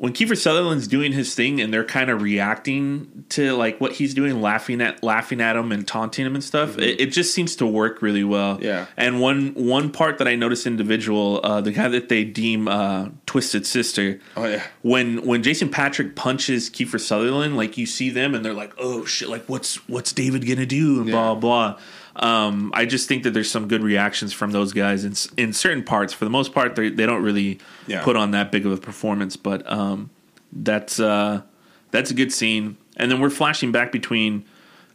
when 0.02 0.14
Kiefer 0.14 0.34
Sutherland's 0.34 0.88
doing 0.88 1.12
his 1.12 1.34
thing 1.34 1.60
and 1.60 1.70
they're 1.74 1.84
kind 1.84 2.08
of 2.08 2.22
reacting 2.22 3.26
to 3.28 3.52
like 3.52 3.78
what 3.82 3.92
he's 3.92 4.14
doing 4.14 4.40
laughing 4.40 4.80
at 4.80 5.02
laughing 5.02 5.42
at 5.42 5.56
him 5.56 5.72
and 5.72 5.86
taunting 5.86 6.24
him 6.24 6.34
and 6.34 6.42
stuff 6.42 6.78
it, 6.78 6.98
it 6.98 7.06
just 7.12 7.34
seems 7.34 7.54
to 7.56 7.66
work 7.66 8.00
really 8.00 8.24
well 8.24 8.54
Mm-hmm. 8.54 8.64
Yeah. 8.64 8.86
and 8.96 9.20
one 9.20 9.52
one 9.54 9.92
part 9.92 10.16
that 10.18 10.26
I 10.26 10.34
noticed 10.36 10.66
individual 10.66 11.40
uh 11.44 11.60
the 11.60 11.70
guy 11.72 11.88
that 11.88 12.08
they 12.08 12.24
deem 12.24 12.66
uh 12.66 13.08
Twisted 13.26 13.66
Sister 13.66 14.18
Oh 14.36 14.46
yeah, 14.46 14.62
when 14.82 15.24
when 15.26 15.42
Jason 15.42 15.68
Patric 15.68 16.16
punches 16.16 16.70
Kiefer 16.70 16.98
Sutherland, 16.98 17.56
like 17.56 17.76
you 17.76 17.86
see 17.86 18.10
them 18.10 18.34
and 18.34 18.44
they're 18.44 18.54
like, 18.54 18.72
"Oh 18.78 19.04
shit! 19.04 19.28
Like 19.28 19.44
what's 19.46 19.76
what's 19.88 20.12
David 20.12 20.46
gonna 20.48 20.66
do?" 20.66 21.00
and 21.02 21.10
blah 21.10 21.34
blah. 21.36 21.78
Um, 22.20 22.70
I 22.74 22.84
just 22.84 23.08
think 23.08 23.22
that 23.22 23.30
there's 23.32 23.50
some 23.50 23.66
good 23.66 23.82
reactions 23.82 24.32
from 24.32 24.50
those 24.52 24.72
guys 24.72 25.04
in 25.04 25.14
in 25.42 25.52
certain 25.52 25.82
parts. 25.82 26.12
For 26.12 26.24
the 26.24 26.30
most 26.30 26.52
part, 26.52 26.76
they 26.76 26.90
they 26.90 27.06
don't 27.06 27.22
really 27.22 27.58
Yeah. 27.86 28.02
put 28.04 28.14
on 28.16 28.30
that 28.32 28.52
big 28.52 28.66
of 28.66 28.72
a 28.72 28.76
performance, 28.76 29.36
but 29.36 29.68
um, 29.70 30.10
that's 30.52 31.00
uh, 31.00 31.40
that's 31.90 32.10
a 32.10 32.14
good 32.14 32.32
scene. 32.32 32.76
And 32.96 33.10
then 33.10 33.20
we're 33.20 33.30
flashing 33.30 33.72
back 33.72 33.90
between 33.90 34.44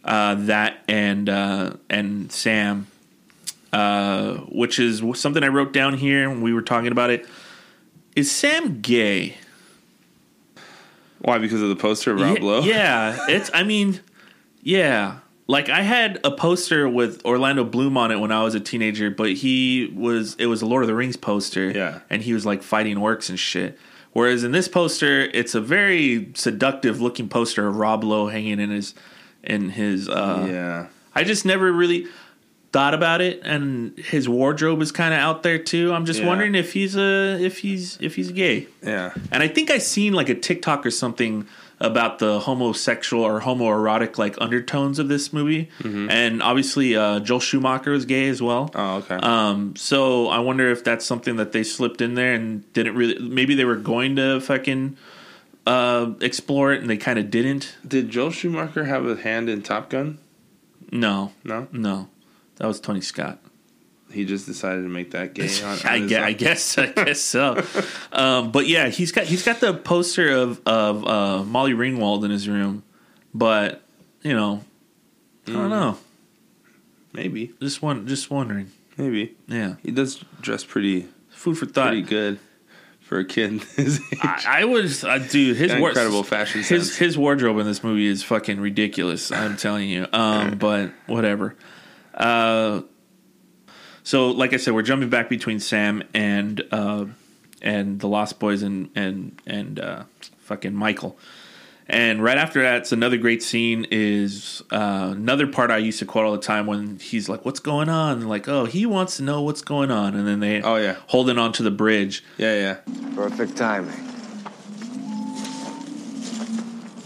uh, 0.04 0.36
that 0.36 0.84
and 0.88 1.28
uh, 1.28 1.74
and 1.90 2.32
Sam, 2.32 2.86
uh, 3.74 4.36
which 4.50 4.78
is 4.78 5.02
something 5.16 5.44
I 5.44 5.48
wrote 5.48 5.74
down 5.74 5.96
here 5.96 6.30
when 6.30 6.42
we 6.42 6.54
were 6.54 6.62
talking 6.62 6.92
about 6.92 7.10
it. 7.10 7.26
Is 8.16 8.32
Sam 8.32 8.82
gay? 8.82 9.38
why? 11.20 11.40
Because 11.40 11.62
of 11.64 11.70
the 11.70 11.76
poster 11.76 12.12
of 12.12 12.22
Rob 12.22 12.38
yeah, 12.38 12.44
Lowe. 12.44 12.62
Yeah, 12.62 13.18
it's. 13.30 13.50
I 13.52 13.64
mean, 13.64 14.00
yeah. 14.62 15.20
Like 15.48 15.70
I 15.70 15.82
had 15.82 16.20
a 16.24 16.32
poster 16.32 16.90
with 16.90 17.24
Orlando 17.24 17.64
Bloom 17.64 17.98
on 17.98 18.12
it 18.12 18.20
when 18.20 18.32
I 18.32 18.44
was 18.44 18.56
a 18.56 18.60
teenager, 18.60 19.12
but 19.12 19.34
he 19.34 19.92
was. 19.96 20.36
It 20.40 20.48
was 20.48 20.62
a 20.62 20.66
Lord 20.66 20.84
of 20.84 20.88
the 20.88 20.96
Rings 20.96 21.18
poster. 21.18 21.70
Yeah. 21.70 22.00
and 22.10 22.24
he 22.24 22.34
was 22.34 22.46
like 22.46 22.64
fighting 22.64 22.98
orcs 22.98 23.30
and 23.30 23.38
shit. 23.40 23.78
Whereas 24.14 24.44
in 24.44 24.54
this 24.54 24.68
poster, 24.68 25.22
it's 25.34 25.54
a 25.56 25.62
very 25.62 26.32
seductive 26.36 27.02
looking 27.02 27.28
poster 27.30 27.68
of 27.68 27.76
Rob 27.76 28.04
Lowe 28.04 28.28
hanging 28.28 28.60
in 28.60 28.70
his 28.72 28.96
in 29.44 29.70
his. 29.70 30.10
Uh, 30.10 30.48
yeah. 30.50 30.88
I 31.14 31.24
just 31.24 31.46
never 31.46 31.72
really 31.72 32.08
thought 32.74 32.94
about 32.94 33.22
it, 33.22 33.40
and 33.44 33.98
his 34.00 34.28
wardrobe 34.28 34.82
is 34.82 34.92
kind 34.92 35.14
of 35.14 35.20
out 35.20 35.44
there 35.44 35.60
too. 35.60 35.94
I'm 35.94 36.06
just 36.06 36.22
Yeah. 36.22 36.28
wondering 36.28 36.56
if 36.56 36.74
he's 36.74 36.96
a 36.98 37.38
if 37.40 37.60
he's 37.60 37.98
if 38.02 38.16
he's 38.16 38.32
gay. 38.32 38.68
Yeah. 38.82 39.14
And 39.32 39.44
I 39.44 39.48
think 39.48 39.70
I 39.70 39.78
seen 39.78 40.14
like 40.14 40.30
a 40.30 40.36
TikTok 40.36 40.86
or 40.86 40.92
something 40.92 41.46
about 41.86 42.20
the 42.20 42.40
homosexual 42.40 43.24
or 43.24 43.42
homoerotic 43.42 44.18
like 44.18 44.36
undertones 44.40 45.00
of 45.00 45.08
this 45.08 45.32
movie. 45.32 45.70
And 45.84 46.42
obviously 46.42 46.96
uh, 46.96 47.20
Joel 47.20 47.40
Schumacher 47.40 47.94
is 47.94 48.06
gay 48.06 48.28
as 48.28 48.42
well. 48.42 48.70
Mm-hmm. 48.70 48.80
Oh, 48.80 48.96
okay. 48.98 49.16
Um, 49.16 49.76
so 49.76 50.28
I 50.28 50.40
wonder 50.40 50.70
if 50.70 50.84
that's 50.84 51.06
something 51.06 51.36
that 51.38 51.52
they 51.52 51.64
slipped 51.64 52.02
in 52.02 52.16
there 52.16 52.34
and 52.34 52.72
didn't 52.74 52.96
really. 52.96 53.20
Maybe 53.20 53.56
they 53.56 53.66
were 53.66 53.76
going 53.76 54.16
to 54.18 54.40
fucking 54.42 54.98
uh, 55.66 56.12
explore 56.22 56.74
it 56.74 56.82
and 56.82 56.90
they 56.90 56.98
kind 56.98 57.20
of 57.20 57.30
didn't. 57.32 57.76
Did 57.88 58.10
Joel 58.10 58.32
Schumacher 58.32 58.86
have 58.86 59.06
a 59.06 59.16
hand 59.16 59.50
in 59.50 59.62
Top 59.62 59.90
Gun? 59.90 60.20
No, 60.92 61.32
No, 61.44 61.68
no, 61.72 62.10
that 62.58 62.68
was 62.68 62.80
Tony 62.80 63.02
Scott. 63.02 63.40
He 64.16 64.26
just 64.26 64.46
decided 64.48 64.82
to 64.82 64.90
make 64.90 65.12
that 65.12 65.34
gay. 65.36 65.50
On, 65.64 65.70
on 65.78 65.80
I, 65.86 66.00
guess. 66.08 66.24
I 66.24 66.34
guess 66.34 66.78
I 66.80 66.86
guess 66.88 67.22
so. 67.22 67.64
um, 68.12 68.52
but 68.52 68.68
yeah, 68.68 68.88
he's 68.90 69.12
got 69.12 69.26
he's 69.26 69.44
got 69.44 69.60
the 69.60 69.74
poster 69.74 70.30
of 70.32 70.60
of 70.66 71.06
uh, 71.06 71.44
Molly 71.44 71.74
Ringwald 71.74 72.26
in 72.26 72.32
his 72.32 72.50
room, 72.50 72.82
but 73.34 73.84
you 74.24 74.34
know, 74.34 74.64
I 75.48 75.52
don't 75.52 75.70
know. 75.70 75.98
maybe, 77.14 77.54
Just 77.62 77.82
one, 77.82 78.08
just 78.08 78.32
wondering. 78.32 78.72
maybe 78.98 79.36
Yeah, 79.48 79.76
he 79.84 79.92
does 79.92 80.24
dress 80.42 80.64
pretty 80.64 81.08
food 81.30 81.58
for 81.58 81.66
thought. 81.68 81.90
pretty 81.90 82.02
good 82.02 82.40
for 83.02 83.20
a 83.20 83.26
kid 83.26 83.62
his 83.76 84.00
age. 84.12 84.20
I, 84.24 84.62
I 84.62 84.66
was, 84.66 85.04
uh, 85.04 85.20
dude. 85.20 85.58
His 85.58 85.76
war- 85.76 85.90
incredible 85.90 86.24
fashion 86.24 86.62
His 86.64 86.68
sense. 86.88 86.96
his 86.98 87.18
wardrobe 87.20 87.60
in 87.60 87.66
this 87.68 87.84
movie 87.84 88.08
is 88.08 88.24
fucking 88.24 88.60
ridiculous. 88.60 89.32
I'm 89.32 89.58
telling 89.58 89.90
you. 89.90 90.08
Um, 90.12 90.58
but 90.58 90.90
whatever. 91.06 91.56
Uh, 92.16 92.82
so 94.06 94.30
like 94.32 94.54
I 94.54 94.58
said, 94.58 94.74
we're 94.74 94.82
jumping 94.84 95.10
back 95.10 95.28
between 95.28 95.60
Sam 95.60 96.02
and 96.14 96.62
uh, 96.72 97.06
and 97.62 98.00
the 98.00 98.08
Lost 98.08 98.40
Boys 98.40 98.62
and 98.64 98.90
and 98.96 99.38
and 99.46 99.80
uh, 99.82 100.04
fucking 100.40 100.74
Michael. 100.74 101.18
And 101.88 102.24
right 102.24 102.38
after 102.40 102.64
that, 102.64 102.78
it's 102.78 102.92
another 102.92 103.18
great 103.18 103.44
scene. 103.44 103.86
Is 103.92 104.64
uh, 104.72 105.10
another 105.16 105.46
part 105.46 105.70
I 105.70 105.78
used 105.78 106.00
to 106.00 106.06
quote 106.06 106.26
all 106.26 106.32
the 106.32 106.40
time 106.40 106.66
when 106.66 106.98
he's 106.98 107.30
like, 107.30 107.46
"What's 107.46 107.60
going 107.60 107.90
on?" 107.90 108.14
And 108.22 108.30
like, 108.30 108.48
"Oh, 108.48 108.66
he 108.66 108.88
wants 108.88 109.18
to 109.18 109.24
know 109.24 109.44
what's 109.44 109.62
going 109.62 109.92
on." 109.92 110.16
And 110.16 110.28
then 110.28 110.40
they, 110.40 110.64
Oh, 110.64 110.78
yeah. 110.78 110.96
holding 111.08 111.38
on 111.38 111.52
to 111.54 111.62
the 111.64 111.70
bridge. 111.70 112.24
yeah, 112.40 112.56
yeah. 112.56 112.78
Perfect 113.14 113.56
timing. 113.56 113.92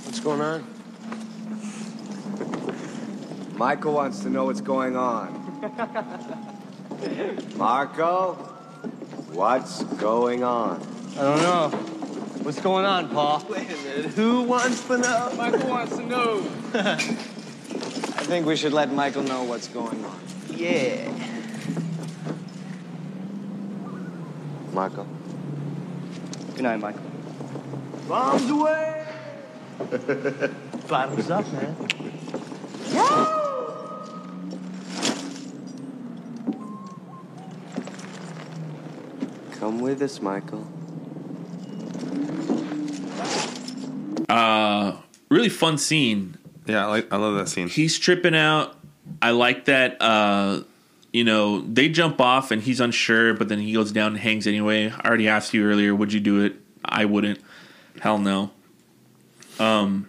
What's 0.06 0.22
going 0.22 0.39
on? 0.39 0.64
Michael 3.58 3.93
wants 3.95 4.22
to 4.22 4.30
know 4.30 4.45
what's 4.45 4.62
going 4.62 4.95
on. 4.95 5.36
Marco, 7.56 8.34
what's 9.32 9.84
going 9.84 10.43
on? 10.43 10.82
I 11.18 11.22
don't 11.22 11.41
know. 11.41 11.70
What's 12.43 12.60
going 12.62 12.86
on, 12.86 13.10
Paul? 13.10 13.45
Wait 13.50 13.70
a 13.70 13.76
minute. 13.84 14.06
Who 14.12 14.43
wants 14.43 14.86
to 14.88 14.97
know? 14.97 15.34
Michael 15.38 15.70
wants 15.70 15.95
to 15.97 16.06
know. 16.06 16.39
I 16.74 16.95
think 18.24 18.45
we 18.45 18.56
should 18.56 18.74
let 18.74 18.91
Michael 18.93 19.24
know 19.24 19.43
what's 19.43 19.68
going 19.68 20.04
on. 20.04 20.20
Yeah. 20.50 21.12
Marco. 24.74 25.06
Good 26.56 26.64
night, 26.64 26.80
Michael. 26.80 27.02
Bombs 28.08 28.50
away! 28.50 29.06
Bottoms 30.88 31.30
up, 31.30 31.52
man. 31.54 31.99
With 39.90 40.02
us, 40.04 40.22
Michael. 40.22 40.68
Uh, 44.30 44.98
really 45.30 45.50
fun 45.50 45.80
scene. 45.80 46.38
Yeah, 46.68 46.86
I 46.86 46.90
like 46.90 47.12
I 47.12 47.18
love 47.18 47.36
that 47.38 47.50
scene. 47.50 47.68
He's 47.68 47.98
tripping 47.98 48.36
out. 48.36 48.78
I 49.22 49.32
like 49.32 49.66
that. 49.66 50.00
Uh, 50.00 50.62
you 51.12 51.24
know, 51.24 51.62
they 51.62 51.90
jump 51.90 52.22
off 52.22 52.52
and 52.52 52.62
he's 52.62 52.80
unsure, 52.80 53.34
but 53.34 53.50
then 53.50 53.58
he 53.58 53.74
goes 53.74 53.92
down 53.92 54.12
and 54.12 54.18
hangs 54.18 54.46
anyway. 54.46 54.92
I 54.92 55.08
already 55.08 55.28
asked 55.28 55.56
you 55.56 55.66
earlier, 55.66 55.96
would 55.96 56.14
you 56.14 56.20
do 56.20 56.46
it? 56.46 56.54
I 56.86 57.06
wouldn't. 57.06 57.40
Hell 58.00 58.20
no. 58.20 58.52
Um, 59.58 60.08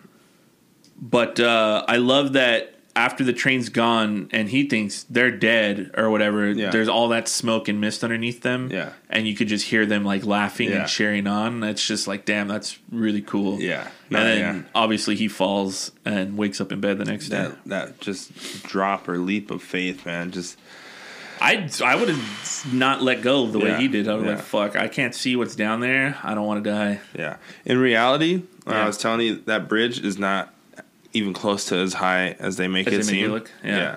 but 1.00 1.40
uh, 1.40 1.86
I 1.88 1.96
love 1.96 2.34
that 2.34 2.74
after 3.00 3.24
the 3.24 3.32
train's 3.32 3.70
gone 3.70 4.28
and 4.30 4.48
he 4.48 4.68
thinks 4.68 5.04
they're 5.04 5.30
dead 5.30 5.90
or 5.96 6.10
whatever. 6.10 6.50
Yeah. 6.50 6.68
There's 6.70 6.88
all 6.88 7.08
that 7.08 7.28
smoke 7.28 7.68
and 7.68 7.80
mist 7.80 8.04
underneath 8.04 8.42
them. 8.42 8.70
Yeah. 8.70 8.92
and 9.08 9.26
you 9.26 9.34
could 9.34 9.48
just 9.48 9.66
hear 9.66 9.86
them 9.86 10.04
like 10.04 10.24
laughing 10.26 10.68
Yeah. 10.68 10.80
and 10.80 10.88
cheering 10.88 11.26
on. 11.26 11.62
It's 11.64 11.86
just 11.86 12.06
like, 12.06 12.24
damn, 12.26 12.46
that's 12.46 12.78
really 12.92 13.22
cool. 13.22 13.58
Yeah. 13.60 13.88
and 14.10 14.16
then 14.18 14.38
yeah. 14.38 14.62
obviously 14.74 15.16
he 15.16 15.28
falls 15.28 15.92
and 16.04 16.36
wakes 16.36 16.60
up 16.60 16.72
in 16.72 16.80
bed 16.80 16.98
the 16.98 17.06
next 17.06 17.30
day. 17.30 17.36
That 17.36 17.64
that 17.66 18.00
just 18.00 18.62
drop 18.64 19.08
or 19.08 19.16
leap 19.16 19.50
of 19.50 19.62
faith, 19.62 20.04
man. 20.04 20.30
Just 20.30 20.58
I 21.40 21.70
I 21.82 21.94
would 21.96 22.08
have 22.10 22.66
not 22.70 23.02
let 23.02 23.22
go 23.22 23.46
the 23.46 23.58
way 23.60 23.76
he 23.76 23.88
did. 23.88 24.08
I 24.08 24.14
was 24.14 24.26
like, 24.26 24.40
fuck, 24.40 24.76
I 24.76 24.88
can't 24.88 25.14
see 25.14 25.36
what's 25.36 25.56
down 25.56 25.80
there. 25.80 26.18
I 26.22 26.34
don't 26.34 26.46
want 26.46 26.62
to 26.62 26.70
die. 26.70 27.00
yeah. 27.16 27.36
In 27.64 27.78
reality. 27.78 28.42
I 28.66 28.86
was 28.86 28.98
telling 28.98 29.26
you 29.26 29.36
that 29.46 29.68
bridge 29.68 30.04
is 30.04 30.18
not 30.18 30.54
even 31.12 31.32
close 31.32 31.66
to 31.66 31.76
as 31.76 31.94
high 31.94 32.36
as 32.38 32.56
they 32.56 32.68
make 32.68 32.86
As 32.88 32.92
it 33.08 33.12
they 33.12 33.12
make 33.12 33.22
it 33.22 33.24
seem. 33.24 33.30
look? 33.32 33.50
Yeah. 33.64 33.76
Yeah. 33.76 33.96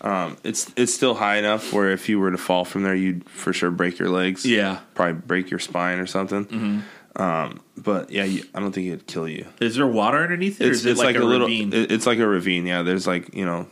Um, 0.00 0.36
it's 0.44 0.70
it's 0.76 0.94
still 0.94 1.14
high 1.14 1.38
enough 1.38 1.72
where 1.72 1.90
if 1.90 2.08
you 2.08 2.20
were 2.20 2.30
to 2.30 2.38
fall 2.38 2.64
from 2.64 2.84
there, 2.84 2.94
you'd 2.94 3.28
for 3.28 3.52
sure 3.52 3.70
break 3.70 3.98
your 3.98 4.10
legs. 4.10 4.44
Yeah. 4.46 4.78
probably 4.94 5.14
break 5.14 5.50
your 5.50 5.58
spine 5.58 5.98
or 5.98 6.06
something. 6.06 6.44
Mm-hmm. 6.46 7.20
Um, 7.20 7.60
but 7.76 8.10
yeah, 8.10 8.22
you, 8.22 8.44
I 8.54 8.60
don't 8.60 8.70
think 8.70 8.86
it'd 8.86 9.08
kill 9.08 9.26
you. 9.28 9.46
Is 9.60 9.74
there 9.74 9.88
water 9.88 10.18
underneath 10.18 10.60
it, 10.60 10.68
or 10.68 10.70
It's, 10.70 10.84
it 10.84 10.90
it's 10.92 10.98
like, 11.00 11.16
like, 11.16 11.16
a, 11.16 11.22
a, 11.22 11.24
little. 11.26 11.48
ravine? 11.48 11.72
it- 11.72 11.90
it's 11.90 12.06
like 12.06 12.20
a 12.20 12.26
ravine. 12.28 12.64
Yeah, 12.66 12.82
there's 12.82 13.08
like 13.08 13.34
you 13.34 13.44
know, 13.44 13.66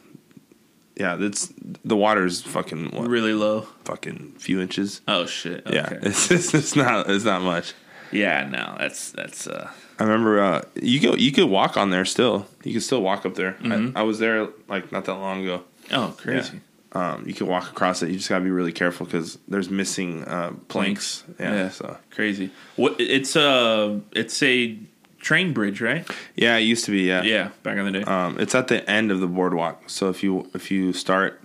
yeah. 0.96 1.16
It's 1.20 1.52
the 1.84 1.94
water's 1.96 2.42
fucking 2.42 2.90
what, 2.90 3.06
really 3.08 3.32
low. 3.34 3.68
fucking 3.84 4.34
few 4.38 4.60
inches. 4.60 5.02
Oh 5.06 5.26
shit. 5.26 5.64
Okay. 5.64 5.76
Yeah, 5.76 5.90
it's, 6.02 6.28
it's 6.32 6.54
it's 6.54 6.74
not 6.74 7.08
it's 7.08 7.24
not 7.24 7.42
much. 7.42 7.72
Yeah. 8.10 8.48
No, 8.48 8.74
that's 8.80 9.12
that's. 9.12 9.46
uh 9.46 9.70
I 9.98 10.04
remember 10.04 10.40
uh, 10.40 10.62
you 10.74 11.00
go 11.00 11.14
you 11.14 11.32
could 11.32 11.46
walk 11.48 11.76
on 11.76 11.90
there 11.90 12.04
still. 12.04 12.46
You 12.64 12.72
could 12.74 12.82
still 12.82 13.02
walk 13.02 13.24
up 13.26 13.34
there. 13.34 13.52
Mm-hmm. 13.62 13.96
I, 13.96 14.00
I 14.00 14.02
was 14.04 14.18
there 14.18 14.48
like 14.68 14.92
not 14.92 15.04
that 15.06 15.14
long 15.14 15.42
ago. 15.42 15.64
Oh, 15.92 16.14
crazy. 16.18 16.60
Um, 16.92 17.26
you 17.26 17.34
can 17.34 17.46
walk 17.46 17.68
across 17.70 18.02
it. 18.02 18.08
You 18.10 18.16
just 18.16 18.28
gotta 18.28 18.44
be 18.44 18.50
really 18.50 18.72
careful 18.72 19.06
because 19.06 19.38
there's 19.48 19.68
missing 19.70 20.24
uh, 20.24 20.52
planks. 20.68 21.24
Yeah, 21.38 21.54
Yeah. 21.54 21.68
so 21.70 21.96
Crazy. 22.10 22.50
What? 22.76 22.96
It's 22.98 23.36
a 23.36 24.00
it's 24.12 24.42
a 24.42 24.78
train 25.18 25.52
bridge, 25.52 25.80
right? 25.80 26.06
yeah, 26.36 26.56
it 26.56 26.60
used 26.62 26.84
to 26.86 26.90
be. 26.90 27.02
Yeah, 27.02 27.22
Yeah. 27.22 27.50
Back 27.62 27.76
in 27.78 27.84
the 27.84 27.92
day. 27.92 28.02
Um, 28.02 28.38
it's 28.38 28.54
at 28.54 28.68
the 28.68 28.88
end 28.88 29.10
of 29.10 29.20
the 29.20 29.26
boardwalk. 29.26 29.88
So 29.88 30.08
if 30.10 30.22
you 30.22 30.50
if 30.54 30.70
you 30.70 30.92
start, 30.92 31.40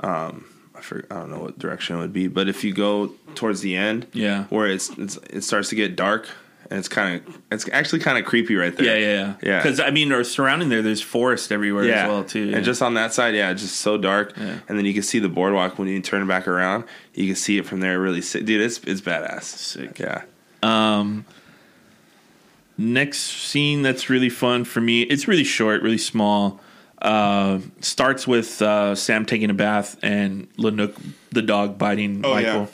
um, 0.00 0.44
I 0.74 0.80
forget, 0.82 1.10
I 1.10 1.14
don't 1.16 1.30
know 1.30 1.40
what 1.40 1.58
direction 1.58 1.96
it 1.96 2.00
would 2.00 2.12
be, 2.12 2.28
but 2.28 2.48
if 2.48 2.62
you 2.64 2.72
go 2.74 3.12
towards 3.34 3.60
the 3.62 3.76
end, 3.76 4.06
Yeah. 4.12 4.44
where 4.50 4.66
it's, 4.66 4.90
it's 4.98 5.16
it 5.30 5.42
starts 5.42 5.68
to 5.70 5.74
get 5.74 5.96
dark 5.96 6.28
and 6.70 6.78
it's 6.78 6.88
kind 6.88 7.20
of 7.26 7.38
it's 7.50 7.68
actually 7.72 8.00
kind 8.00 8.18
of 8.18 8.24
creepy 8.24 8.56
right 8.56 8.76
there. 8.76 8.86
yeah, 8.86 8.94
yeah, 8.94 9.14
yeah. 9.14 9.34
yeah. 9.42 9.62
Because 9.62 9.80
I 9.80 9.90
mean, 9.90 10.12
or 10.12 10.24
surrounding 10.24 10.68
there, 10.68 10.82
there's 10.82 11.02
forest 11.02 11.52
everywhere 11.52 11.84
yeah, 11.84 12.04
as 12.04 12.08
well 12.08 12.24
too. 12.24 12.52
And 12.54 12.64
just 12.64 12.82
on 12.82 12.94
that 12.94 13.12
side, 13.12 13.34
yeah, 13.34 13.50
it's 13.50 13.62
just 13.62 13.76
so 13.76 13.96
dark. 13.96 14.34
Yeah. 14.36 14.58
And 14.68 14.78
then 14.78 14.84
you 14.84 14.94
can 14.94 15.02
see 15.02 15.18
the 15.18 15.28
boardwalk 15.28 15.78
when 15.78 15.88
you 15.88 16.00
turn 16.00 16.26
back 16.26 16.48
around. 16.48 16.84
You 17.14 17.26
can 17.26 17.36
see 17.36 17.58
it 17.58 17.66
from 17.66 17.80
there. 17.80 18.00
Really, 18.00 18.22
sick. 18.22 18.44
dude, 18.44 18.60
it's 18.60 18.78
it's 18.84 19.00
badass. 19.00 19.42
Sick. 19.42 19.98
Yeah. 19.98 20.22
Um, 20.62 21.24
next 22.78 23.20
scene 23.20 23.82
that's 23.82 24.10
really 24.10 24.30
fun 24.30 24.64
for 24.64 24.80
me. 24.80 25.02
It's 25.02 25.28
really 25.28 25.44
short, 25.44 25.82
really 25.82 25.98
small. 25.98 26.60
Uh, 27.00 27.60
starts 27.80 28.26
with 28.26 28.60
uh, 28.62 28.94
Sam 28.94 29.26
taking 29.26 29.50
a 29.50 29.54
bath 29.54 29.98
and 30.02 30.50
Nanook, 30.56 30.96
the 31.30 31.42
dog, 31.42 31.76
biting 31.78 32.24
Oh, 32.24 32.34
Michael. 32.34 32.68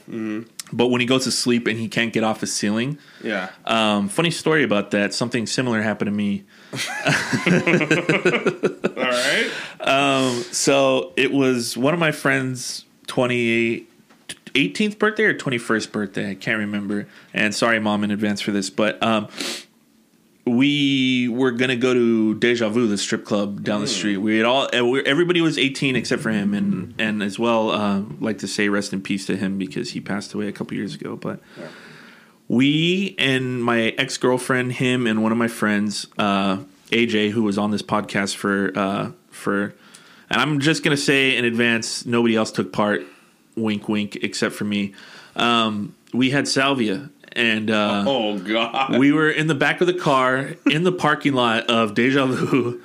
But 0.73 0.89
when 0.89 1.01
he 1.01 1.07
goes 1.07 1.25
to 1.25 1.31
sleep 1.31 1.67
and 1.67 1.79
he 1.79 1.89
can't 1.89 2.13
get 2.13 2.25
off 2.25 2.41
his 2.41 2.53
ceiling, 2.53 2.99
Yeah. 3.23 3.51
um, 3.67 4.09
funny 4.09 4.31
story 4.31 4.63
about 4.65 4.91
that. 4.93 5.13
Something 5.13 5.47
similar 5.47 5.83
happened 5.83 6.09
to 6.09 6.13
me. 6.13 6.45
All 6.73 6.79
right. 9.05 9.51
So 10.53 11.13
it 11.17 11.33
was 11.33 11.77
one 11.77 11.93
of 11.95 12.01
my 12.01 12.13
friends' 12.13 12.85
28 13.09 13.89
18th 14.55 14.99
birthday 14.99 15.25
or 15.25 15.35
21st 15.35 15.93
birthday. 15.93 16.31
I 16.31 16.35
can't 16.35 16.59
remember. 16.59 17.07
And 17.33 17.55
sorry, 17.55 17.79
mom, 17.81 18.05
in 18.05 18.11
advance 18.11 18.41
for 18.41 18.53
this. 18.53 18.71
But 18.71 19.03
um, 19.03 19.29
we 20.45 21.29
were 21.29 21.53
to 21.53 21.77
go 21.77 21.95
to 21.95 22.35
Deja 22.35 22.69
Vu, 22.69 22.89
the 22.89 22.99
strip 22.99 23.25
club 23.25 23.63
down 23.63 23.81
the 23.81 23.87
street. 23.87 24.17
We 24.17 24.39
had 24.39 24.47
all, 24.47 24.69
everybody 24.73 25.41
was 25.41 25.57
18 25.57 25.95
except 25.95 26.21
for 26.21 26.31
him. 26.31 26.53
And, 26.53 26.95
and 26.99 27.23
as 27.23 27.39
well, 27.39 27.71
uh, 27.71 28.03
like 28.19 28.39
to 28.39 28.49
say 28.49 28.69
rest 28.69 28.93
in 28.93 29.03
peace 29.03 29.27
to 29.27 29.37
him 29.37 29.57
because 29.57 29.91
he 29.93 30.01
passed 30.01 30.35
away 30.35 30.49
a 30.49 30.53
couple 30.53 30.77
years 30.77 30.95
ago. 30.95 31.15
But 31.15 31.41
we 32.49 33.15
and 33.19 33.63
my 33.65 33.95
ex 33.97 34.19
girlfriend, 34.19 34.73
him, 34.73 35.07
and 35.07 35.23
one 35.23 35.33
of 35.33 35.39
my 35.39 35.49
friends, 35.49 36.07
uh, 36.19 36.59
AJ, 36.91 37.31
who 37.31 37.45
was 37.45 37.57
on 37.57 37.71
this 37.71 37.83
podcast 37.83 38.37
for 38.37 38.73
uh, 38.77 39.13
for, 39.31 39.75
and 40.29 40.41
I'm 40.41 40.61
just 40.61 40.83
gonna 40.83 40.97
say 40.97 41.37
in 41.37 41.45
advance, 41.45 42.05
nobody 42.05 42.37
else 42.37 42.53
took 42.53 42.73
part. 42.73 43.03
Wink, 43.57 43.89
wink, 43.89 44.17
except 44.17 44.55
for 44.55 44.65
me. 44.65 44.93
Um, 45.35 45.95
we 46.13 46.31
had 46.31 46.47
salvia, 46.47 47.11
and 47.35 47.71
uh, 47.71 48.05
Oh 48.07 48.39
God. 48.39 48.99
we 48.99 49.13
were 49.13 49.31
in 49.31 49.47
the 49.47 49.55
back 49.55 49.81
of 49.81 49.87
the 49.87 49.95
car 49.95 50.51
in 50.71 50.83
the 50.85 50.93
parking 50.93 51.33
lot 51.35 51.69
of 51.71 51.95
Deja 51.95 52.27
Vu. 52.27 52.81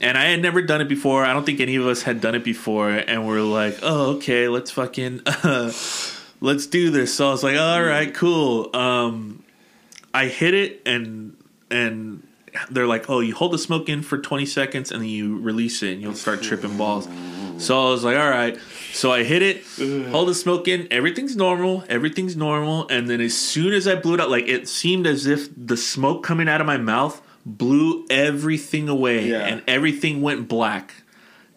And 0.00 0.18
I 0.18 0.24
had 0.24 0.42
never 0.42 0.60
done 0.62 0.80
it 0.80 0.88
before. 0.88 1.24
I 1.24 1.32
don't 1.32 1.46
think 1.46 1.60
any 1.60 1.76
of 1.76 1.86
us 1.86 2.02
had 2.02 2.20
done 2.20 2.34
it 2.34 2.42
before. 2.42 2.90
And 2.90 3.24
we're 3.26 3.40
like, 3.40 3.78
oh, 3.82 4.16
okay, 4.16 4.48
let's 4.48 4.72
fucking, 4.72 5.20
let's 6.40 6.66
do 6.66 6.90
this. 6.90 7.14
So 7.14 7.28
I 7.28 7.30
was 7.30 7.44
like, 7.44 7.56
all 7.56 7.82
right, 7.82 8.12
cool. 8.12 8.74
Um, 8.74 9.44
I 10.12 10.26
hit 10.26 10.54
it 10.54 10.82
and, 10.86 11.36
and 11.70 12.26
they're 12.70 12.88
like, 12.88 13.08
oh, 13.08 13.20
you 13.20 13.34
hold 13.34 13.52
the 13.52 13.58
smoke 13.58 13.88
in 13.88 14.02
for 14.02 14.18
20 14.18 14.44
seconds 14.44 14.90
and 14.90 15.02
then 15.02 15.08
you 15.08 15.38
release 15.38 15.82
it 15.84 15.92
and 15.92 16.02
you'll 16.02 16.14
start 16.14 16.42
tripping 16.42 16.76
balls. 16.76 17.08
So 17.58 17.86
I 17.86 17.90
was 17.90 18.02
like, 18.02 18.16
all 18.18 18.28
right. 18.28 18.58
So 18.92 19.10
I 19.12 19.24
hit 19.24 19.42
it, 19.42 19.64
hold 20.10 20.28
the 20.28 20.34
smoke 20.34 20.68
in, 20.68 20.86
everything's 20.90 21.34
normal, 21.34 21.84
everything's 21.88 22.36
normal. 22.36 22.86
And 22.88 23.08
then 23.08 23.20
as 23.20 23.36
soon 23.36 23.72
as 23.72 23.88
I 23.88 23.94
blew 23.94 24.14
it 24.14 24.20
out, 24.20 24.30
like 24.30 24.46
it 24.48 24.68
seemed 24.68 25.06
as 25.06 25.26
if 25.26 25.48
the 25.56 25.76
smoke 25.76 26.22
coming 26.22 26.48
out 26.48 26.60
of 26.60 26.66
my 26.66 26.76
mouth 26.76 27.20
blew 27.46 28.06
everything 28.10 28.88
away 28.88 29.28
Yeah. 29.28 29.46
and 29.46 29.62
everything 29.66 30.20
went 30.20 30.46
black. 30.48 30.94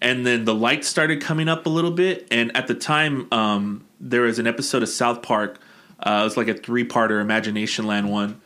And 0.02 0.26
then 0.26 0.46
the 0.46 0.56
lights 0.56 0.88
started 0.88 1.22
coming 1.22 1.48
up 1.50 1.66
a 1.66 1.70
little 1.70 1.92
bit. 1.92 2.28
And 2.32 2.56
at 2.56 2.68
the 2.68 2.76
time, 2.76 3.28
um, 3.32 3.86
there 4.00 4.22
was 4.22 4.40
an 4.40 4.48
episode 4.48 4.82
of 4.84 4.90
South 4.90 5.22
Park. 5.22 5.60
Uh, 6.00 6.20
it 6.22 6.24
was 6.24 6.38
like 6.38 6.48
a 6.48 6.54
three-parter 6.54 7.20
Imagination 7.22 7.86
Land 7.86 8.10
one 8.10 8.42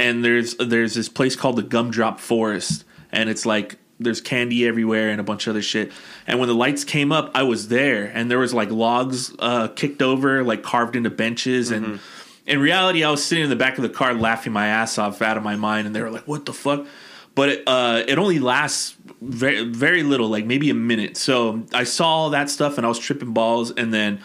and 0.00 0.24
there's 0.24 0.54
there's 0.56 0.94
this 0.94 1.08
place 1.08 1.34
called 1.34 1.56
the 1.56 1.62
Gumdrop 1.62 2.20
Forest, 2.20 2.84
and 3.10 3.28
it's 3.28 3.44
like 3.44 3.78
there's 4.00 4.20
candy 4.20 4.66
everywhere 4.66 5.10
and 5.10 5.20
a 5.20 5.24
bunch 5.24 5.46
of 5.46 5.52
other 5.52 5.62
shit. 5.62 5.92
And 6.26 6.38
when 6.38 6.48
the 6.48 6.54
lights 6.54 6.84
came 6.84 7.12
up, 7.12 7.30
I 7.34 7.42
was 7.42 7.68
there, 7.68 8.04
and 8.04 8.30
there 8.30 8.38
was 8.38 8.54
like 8.54 8.70
logs 8.70 9.34
uh, 9.38 9.68
kicked 9.68 10.02
over, 10.02 10.42
like 10.44 10.62
carved 10.62 10.96
into 10.96 11.10
benches, 11.10 11.70
and 11.70 12.00
in 12.46 12.60
reality, 12.60 13.04
I 13.04 13.10
was 13.10 13.22
sitting 13.22 13.44
in 13.44 13.50
the 13.50 13.56
back 13.56 13.76
of 13.76 13.82
the 13.82 13.90
car 13.90 14.14
laughing 14.14 14.52
my 14.52 14.68
ass 14.68 14.98
off 14.98 15.20
out 15.20 15.36
of 15.36 15.42
my 15.42 15.56
mind, 15.56 15.86
and 15.86 15.94
they 15.94 16.00
were 16.00 16.10
like, 16.10 16.26
"What 16.26 16.46
the 16.46 16.52
fuck." 16.52 16.86
But 17.34 17.48
it, 17.50 17.62
uh, 17.68 18.02
it 18.08 18.18
only 18.18 18.38
lasts 18.38 18.96
very 19.20 19.64
very 19.64 20.02
little, 20.02 20.28
like 20.28 20.46
maybe 20.46 20.70
a 20.70 20.74
minute. 20.74 21.16
So 21.16 21.64
I 21.74 21.84
saw 21.84 22.08
all 22.08 22.30
that 22.30 22.50
stuff, 22.50 22.78
and 22.78 22.86
I 22.86 22.88
was 22.88 22.98
tripping 22.98 23.32
balls, 23.32 23.70
and 23.70 23.92
then 23.92 24.20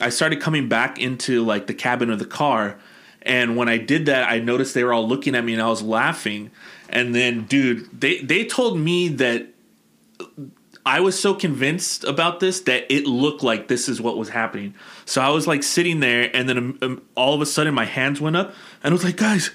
I 0.00 0.08
started 0.10 0.40
coming 0.40 0.68
back 0.68 0.98
into 0.98 1.44
like 1.44 1.66
the 1.66 1.74
cabin 1.74 2.10
of 2.10 2.18
the 2.18 2.26
car, 2.26 2.78
and 3.22 3.56
when 3.56 3.68
I 3.68 3.78
did 3.78 4.06
that, 4.06 4.30
I 4.30 4.38
noticed 4.38 4.74
they 4.74 4.84
were 4.84 4.92
all 4.92 5.06
looking 5.06 5.34
at 5.34 5.44
me 5.44 5.52
and 5.52 5.62
I 5.62 5.68
was 5.68 5.82
laughing. 5.82 6.50
And 6.88 7.14
then, 7.14 7.44
dude, 7.44 8.00
they, 8.00 8.18
they 8.18 8.44
told 8.44 8.78
me 8.78 9.08
that 9.08 9.48
I 10.86 11.00
was 11.00 11.20
so 11.20 11.34
convinced 11.34 12.04
about 12.04 12.40
this 12.40 12.60
that 12.62 12.90
it 12.90 13.06
looked 13.06 13.42
like 13.42 13.68
this 13.68 13.90
is 13.90 14.00
what 14.00 14.16
was 14.16 14.30
happening. 14.30 14.74
So 15.04 15.20
I 15.20 15.28
was 15.28 15.46
like 15.46 15.62
sitting 15.62 16.00
there, 16.00 16.34
and 16.34 16.48
then 16.48 16.56
um, 16.56 16.78
um, 16.80 17.02
all 17.14 17.34
of 17.34 17.42
a 17.42 17.46
sudden 17.46 17.74
my 17.74 17.84
hands 17.84 18.20
went 18.22 18.36
up, 18.36 18.54
and 18.82 18.92
I 18.92 18.94
was 18.94 19.04
like, 19.04 19.16
guys, 19.16 19.50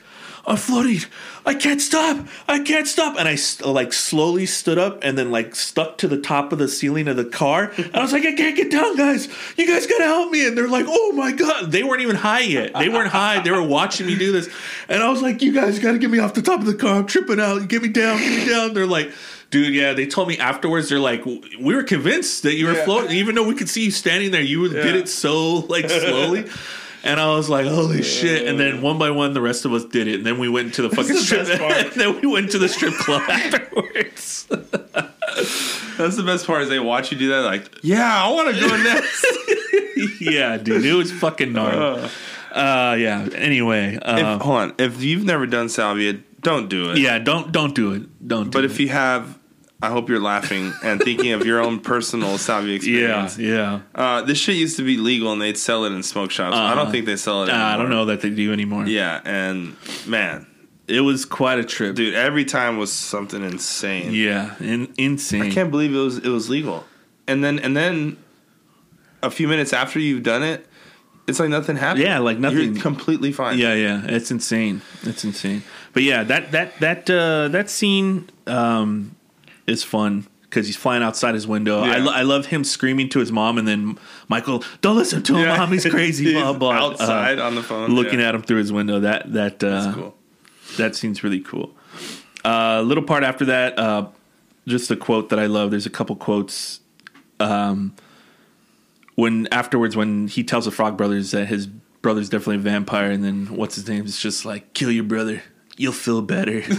I'm 0.46 0.58
floating. 0.58 1.00
I 1.46 1.54
can't 1.54 1.80
stop. 1.80 2.28
I 2.50 2.60
can't 2.60 2.86
stop. 2.86 3.18
And 3.18 3.30
I 3.30 3.36
st- 3.36 3.68
like 3.70 3.94
slowly 3.94 4.46
stood 4.46 4.78
up 4.78 5.02
and 5.02 5.18
then 5.18 5.32
like 5.32 5.56
stuck 5.56 5.98
to 6.00 6.08
the 6.10 6.18
top 6.20 6.52
of 6.52 6.60
the 6.60 6.68
ceiling 6.68 7.08
of 7.08 7.16
the 7.16 7.24
car. 7.24 7.72
And 7.78 7.96
I 7.96 8.02
was 8.02 8.12
like, 8.12 8.26
I 8.26 8.34
can't 8.34 8.56
get 8.56 8.70
down, 8.70 8.98
guys. 8.98 9.30
You 9.56 9.66
guys 9.66 9.88
gotta 9.88 10.04
help 10.04 10.32
me. 10.32 10.46
And 10.46 10.58
they're 10.58 10.68
like, 10.68 10.86
oh 10.88 11.14
my 11.14 11.32
God. 11.32 11.72
They 11.72 11.84
weren't 11.84 12.02
even 12.02 12.18
high 12.18 12.42
yet. 12.42 12.74
They 12.74 12.90
weren't 12.90 13.10
high. 13.10 13.40
They 13.42 13.52
were 13.52 13.64
watching 13.64 14.06
me 14.06 14.18
do 14.18 14.34
this. 14.34 14.50
And 14.90 15.02
I 15.02 15.10
was 15.10 15.22
like, 15.22 15.42
you 15.42 15.54
guys 15.54 15.80
gotta 15.80 15.98
get 15.98 16.10
me 16.10 16.20
off 16.20 16.34
the 16.34 16.42
top 16.42 16.60
of 16.60 16.66
the 16.66 16.76
car. 16.76 16.96
I'm 16.98 17.06
tripping 17.08 17.40
out. 17.40 17.66
Get 17.70 17.82
me 17.82 17.88
down. 17.90 18.18
Get 18.20 18.46
me 18.46 18.52
down. 18.52 18.74
They're 18.74 18.86
like, 18.86 19.12
dude, 19.50 19.74
yeah. 19.74 19.94
They 19.94 20.08
told 20.08 20.28
me 20.28 20.38
afterwards, 20.40 20.90
they're 20.90 21.00
like, 21.00 21.24
we 21.26 21.74
were 21.74 21.84
convinced 21.84 22.44
that 22.44 22.56
you 22.56 22.66
were 22.66 22.76
floating. 22.76 23.12
Even 23.12 23.36
though 23.36 23.48
we 23.48 23.56
could 23.56 23.70
see 23.70 23.86
you 23.86 23.92
standing 23.92 24.32
there, 24.32 24.42
you 24.42 24.68
did 24.68 24.96
it 24.98 25.08
so 25.08 25.60
like 25.60 25.90
slowly. 25.90 26.50
And 27.06 27.20
I 27.20 27.36
was 27.36 27.50
like, 27.50 27.66
"Holy 27.66 28.02
shit!" 28.02 28.48
And 28.48 28.58
then 28.60 28.82
one 28.82 28.98
by 28.98 29.12
one, 29.12 29.34
the 29.34 29.42
rest 29.42 29.66
of 29.66 29.74
us 29.74 29.84
did 29.84 30.08
it. 30.08 30.16
And 30.16 30.26
then 30.26 30.40
we 30.40 30.48
went 30.48 30.74
to 30.76 30.82
the 30.84 30.90
fucking 30.90 31.14
the 31.16 31.20
strip. 31.22 31.48
and 31.50 31.92
then 31.96 32.22
we 32.22 32.28
went 32.28 32.52
to 32.52 32.58
the 32.60 32.70
strip 32.70 32.94
club 32.94 33.22
afterwards. 33.30 34.48
That's 35.98 36.16
the 36.16 36.24
best 36.26 36.48
part 36.48 36.62
is 36.64 36.70
they 36.70 36.80
watch 36.80 37.12
you 37.12 37.18
do 37.18 37.30
that. 37.30 37.42
Like, 37.42 37.70
yeah, 37.82 38.24
I 38.26 38.30
want 38.32 38.56
to 38.56 38.62
go 38.62 38.68
next. 38.84 39.26
yeah, 40.22 40.58
dude, 40.58 40.86
it 40.86 40.94
was 40.94 41.12
fucking 41.12 41.52
gnarly. 41.54 42.10
Uh, 42.52 42.96
yeah. 43.00 43.28
Anyway, 43.36 43.98
uh, 44.02 44.36
if, 44.36 44.42
hold 44.42 44.58
on. 44.58 44.74
If 44.80 45.02
you've 45.04 45.26
never 45.26 45.46
done 45.46 45.70
salvia, 45.70 46.14
don't 46.42 46.70
do 46.70 46.92
it. 46.92 47.00
yeah, 47.00 47.20
don't 47.20 47.52
don't 47.52 47.74
do 47.76 47.94
it. 47.94 48.28
Don't. 48.28 48.46
Do 48.46 48.50
But 48.52 48.64
it. 48.66 48.72
if 48.72 48.80
you 48.80 48.90
have, 48.90 49.38
I 49.84 49.90
hope 49.90 50.08
you're 50.08 50.22
laughing 50.22 50.72
and 50.82 51.02
thinking 51.02 51.34
of 51.34 51.46
your 51.46 51.60
own 51.60 51.82
personal 51.82 52.30
yeah, 52.48 52.74
experience. 52.74 53.38
yeah, 53.38 53.82
Uh, 53.94 54.22
this 54.22 54.38
shit 54.38 54.56
used 54.56 54.78
to 54.78 54.84
be 54.84 54.96
legal 54.96 55.34
and 55.34 55.42
they'd 55.42 55.58
sell 55.58 55.84
it 55.84 55.92
in 55.92 56.04
smoke 56.04 56.32
shops. 56.32 56.56
I 56.56 56.74
don't 56.74 56.90
think 56.90 57.06
they 57.06 57.18
sell 57.18 57.44
it. 57.44 57.50
Uh, 57.50 57.54
I 57.54 57.76
don't 57.76 57.90
know 57.90 58.06
that 58.06 58.22
they 58.22 58.30
do 58.30 58.54
anymore. 58.54 58.86
Yeah, 58.88 59.20
and 59.26 59.76
man, 60.08 60.48
it 60.88 61.02
was 61.02 61.26
quite 61.26 61.60
a 61.60 61.66
trip, 61.66 61.96
dude, 61.96 62.14
every 62.14 62.46
time 62.46 62.78
was 62.78 62.94
something 62.94 63.44
insane. 63.44 64.14
Yeah, 64.14 64.56
in, 64.62 64.94
insane. 64.98 65.42
I 65.42 65.50
can't 65.50 65.70
believe 65.70 65.94
it 65.94 65.98
was 65.98 66.18
it 66.20 66.30
was 66.30 66.50
legal. 66.50 66.86
And 67.28 67.44
then 67.44 67.60
and 67.60 67.76
then 67.76 68.16
a 69.22 69.30
few 69.30 69.50
minutes 69.50 69.74
after 69.74 70.00
you've 70.00 70.24
done 70.24 70.44
it, 70.44 70.66
it's 71.28 71.40
like 71.42 71.50
nothing 71.50 71.76
happened. 71.76 72.04
Yeah, 72.04 72.20
like 72.20 72.38
nothing. 72.40 72.74
You're 72.76 72.82
completely 72.82 73.34
fine. 73.34 73.58
Yeah, 73.58 73.74
yeah, 73.74 74.02
it's 74.06 74.32
insane. 74.32 74.82
It's 75.04 75.24
insane. 75.26 75.64
But 75.94 76.04
yeah, 76.04 76.24
that 76.24 76.52
that 76.52 76.80
that 76.80 77.10
uh, 77.10 77.48
that 77.50 77.70
scene 77.70 78.30
um, 78.48 79.16
is 79.68 79.84
fun 79.84 80.28
because 80.44 80.68
he's 80.68 80.78
flying 80.78 81.02
outside 81.02 81.34
his 81.34 81.48
window. 81.48 81.80
I, 81.82 81.98
lo- 81.98 82.12
I 82.12 82.22
love 82.22 82.46
him 82.48 82.64
screaming 82.64 83.10
to 83.10 83.20
his 83.20 83.32
mom, 83.32 83.58
and 83.58 83.68
then 83.68 83.98
Michael, 84.28 84.64
don't 84.82 84.96
listen 84.96 85.24
to 85.24 85.36
him, 85.36 85.46
Yeah. 85.46 85.58
mom. 85.58 85.72
He's 85.72 85.86
crazy. 85.86 86.26
He's 86.26 86.34
blah 86.34 86.54
blah. 86.54 86.72
outside 86.74 87.40
Uh, 87.40 87.46
on 87.48 87.56
the 87.56 87.64
phone, 87.64 87.90
looking 87.92 88.20
yeah. 88.20 88.30
at 88.30 88.36
him 88.36 88.44
through 88.44 88.58
his 88.60 88.72
window. 88.72 89.00
That 89.00 89.34
that 89.34 89.64
uh, 89.64 89.70
That's 89.82 89.96
cool. 89.96 90.16
that 90.78 90.96
scene's 90.96 91.24
really 91.24 91.40
cool. 91.40 91.72
A 92.46 92.50
uh, 92.50 92.82
little 92.82 93.04
part 93.04 93.24
after 93.24 93.46
that, 93.46 93.80
uh, 93.80 94.08
just 94.68 94.92
a 94.92 94.96
quote 94.96 95.30
that 95.30 95.40
I 95.40 95.46
love. 95.48 95.72
There's 95.72 95.86
a 95.86 95.90
couple 95.90 96.16
quotes. 96.18 96.82
Um, 97.40 97.96
when 99.16 99.48
afterwards, 99.52 99.96
when 99.96 100.28
he 100.28 100.44
tells 100.44 100.66
the 100.66 100.72
Frog 100.72 100.98
Brothers 100.98 101.32
that 101.32 101.46
his 101.48 101.68
brother's 101.68 102.30
definitely 102.30 102.58
a 102.58 102.60
vampire, 102.60 103.10
and 103.12 103.24
then 103.24 103.46
what's 103.56 103.76
his 103.76 103.88
name? 103.88 104.06
It's 104.06 104.22
just 104.22 104.46
like 104.46 104.74
kill 104.74 104.92
your 104.92 105.04
brother, 105.06 105.42
you'll 105.78 105.94
feel 105.94 106.22
better. 106.22 106.62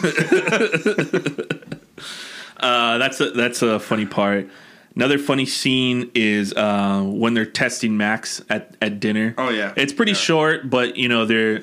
uh, 2.58 2.98
that's 2.98 3.20
a, 3.20 3.30
that's 3.30 3.62
a 3.62 3.78
funny 3.80 4.06
part. 4.06 4.48
Another 4.96 5.18
funny 5.18 5.44
scene 5.46 6.10
is 6.14 6.52
uh, 6.54 7.02
when 7.04 7.34
they're 7.34 7.44
testing 7.46 7.96
Max 7.96 8.40
at, 8.48 8.76
at 8.80 9.00
dinner. 9.00 9.34
Oh, 9.36 9.50
yeah. 9.50 9.72
it's 9.76 9.92
pretty 9.92 10.12
Yeah. 10.12 10.18
short, 10.18 10.70
but 10.70 10.96
you 10.96 11.08
know 11.08 11.24
they're 11.26 11.62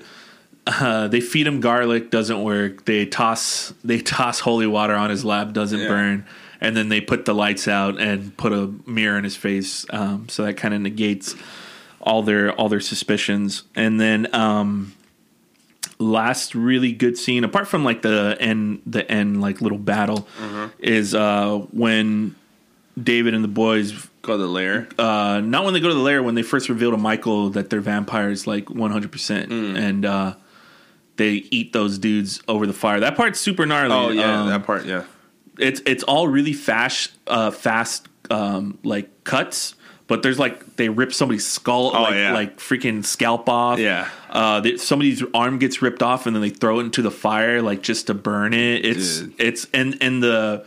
uh, 0.68 1.08
they 1.08 1.22
feed 1.22 1.48
him 1.48 1.60
garlic, 1.60 2.12
doesn't 2.12 2.44
work. 2.44 2.86
They 2.86 3.06
toss 3.06 3.74
they 3.84 4.00
toss 4.00 4.40
holy 4.42 4.68
water 4.68 4.94
on 4.96 5.10
his 5.10 5.24
lap, 5.26 5.54
doesn't 5.54 5.80
Yeah. 5.80 5.88
burn, 5.88 6.26
and 6.60 6.76
then 6.76 6.90
they 6.90 7.00
put 7.02 7.26
the 7.26 7.34
lights 7.34 7.68
out 7.70 8.00
and 8.00 8.36
put 8.38 8.52
a 8.54 8.72
mirror 8.86 9.18
in 9.18 9.24
his 9.24 9.36
face. 9.38 9.86
Um, 9.92 10.28
so 10.30 10.44
that 10.44 10.58
kind 10.58 10.74
of 10.74 10.82
negates 10.82 11.36
all 12.02 12.22
their 12.24 12.52
all 12.54 12.68
their 12.70 12.80
suspicions. 12.82 13.64
And 13.76 14.00
then 14.00 14.28
um, 14.36 14.94
last 16.02 16.56
really 16.56 16.92
good 16.92 17.18
scene, 17.18 17.44
apart 17.44 17.68
from 17.68 17.84
like 17.84 18.02
the 18.02 18.36
end 18.40 18.82
the 18.86 19.10
end 19.10 19.40
like 19.42 19.62
little 19.62 19.78
battle, 19.78 20.28
is 20.80 21.14
uh, 21.16 21.60
when 21.72 22.36
David 23.02 23.34
and 23.34 23.44
the 23.44 23.48
boys 23.50 24.08
Go 24.24 24.34
to 24.34 24.38
the 24.44 24.48
lair. 24.50 24.88
uh, 25.00 25.42
not 25.44 25.64
when 25.66 25.74
they 25.74 25.80
go 25.80 25.88
to 25.88 25.94
the 25.96 26.00
lair 26.00 26.22
when 26.22 26.36
they 26.36 26.44
first 26.44 26.70
reveal 26.70 26.92
to 26.92 26.98
Michael 26.98 27.50
that 27.52 27.70
they're 27.72 27.82
vampires 27.82 28.46
like 28.46 28.66
100% 28.66 29.10
Mm. 29.48 29.78
and 29.78 30.06
uh, 30.06 30.34
they 31.18 31.32
eat 31.50 31.74
those 31.74 31.98
dudes 31.98 32.42
over 32.48 32.68
the 32.68 32.74
fire. 32.74 33.00
That 33.00 33.16
part's 33.16 33.40
super 33.40 33.66
gnarly. 33.66 33.94
Oh 33.96 34.10
yeah, 34.10 34.42
Um, 34.42 34.50
that 34.50 34.64
part. 34.66 34.86
Yeah. 34.86 35.04
it's 35.58 35.82
it's 35.86 36.04
all 36.04 36.28
really 36.28 36.54
fast 36.54 37.12
uh, 37.28 37.50
fast 37.52 38.08
um, 38.30 38.78
like 38.84 39.24
cuts 39.24 39.76
but 40.12 40.24
there's 40.24 40.38
like 40.38 40.76
they 40.76 40.90
rip 40.90 41.14
somebody's 41.14 41.48
skull 41.48 41.92
Oh, 41.96 42.02
like, 42.04 42.14
yeah. 42.16 42.34
like 42.34 42.58
freaking 42.58 43.04
scalp 43.06 43.48
off 43.48 43.80
Yeah. 43.80 44.08
uh, 44.30 44.60
they, 44.60 44.76
somebody's 44.78 45.24
arm 45.34 45.58
gets 45.58 45.82
ripped 45.82 46.04
off 46.04 46.26
and 46.28 46.36
then 46.36 46.42
they 46.44 46.50
throw 46.50 46.80
it 46.80 46.84
into 46.84 47.02
the 47.02 47.12
fire 47.12 47.62
like 47.62 47.82
just 47.82 48.08
to 48.08 48.14
burn 48.14 48.54
it 48.54 48.86
it's 48.86 49.20
Dude. 49.22 49.34
it's 49.40 49.68
and 49.74 49.98
and 50.02 50.22
the 50.22 50.66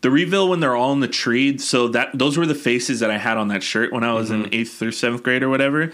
the 0.00 0.10
reveal 0.10 0.48
when 0.48 0.60
they're 0.60 0.74
all 0.76 0.92
in 0.94 1.00
the 1.00 1.08
tree 1.22 1.58
so 1.58 1.88
that 1.88 2.08
those 2.14 2.38
were 2.38 2.46
the 2.46 2.54
faces 2.54 3.00
that 3.00 3.10
i 3.10 3.18
had 3.18 3.36
on 3.36 3.48
that 3.48 3.62
shirt 3.62 3.92
when 3.92 4.02
i 4.02 4.12
was 4.14 4.30
Mm-hmm. 4.30 4.44
in 4.46 4.54
eighth 4.54 4.80
or 4.82 4.92
seventh 4.92 5.22
grade 5.22 5.42
or 5.42 5.50
whatever 5.50 5.92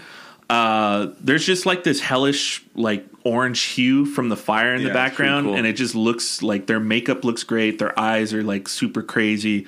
uh, 0.49 1.07
there's 1.19 1.45
just 1.45 1.65
like 1.65 1.83
this 1.83 1.99
hellish 1.99 2.63
like 2.73 3.05
orange 3.25 3.59
hue 3.63 4.05
from 4.05 4.29
the 4.29 4.37
fire 4.37 4.73
in 4.73 4.81
Yeah, 4.81 4.87
the 4.87 4.93
background 4.93 5.47
cool. 5.47 5.55
and 5.55 5.67
it 5.67 5.73
just 5.73 5.93
looks 5.93 6.41
like 6.41 6.67
their 6.67 6.79
makeup 6.79 7.25
looks 7.25 7.43
great 7.43 7.79
their 7.79 7.97
eyes 7.99 8.33
are 8.33 8.43
like 8.43 8.69
super 8.69 9.03
crazy 9.03 9.67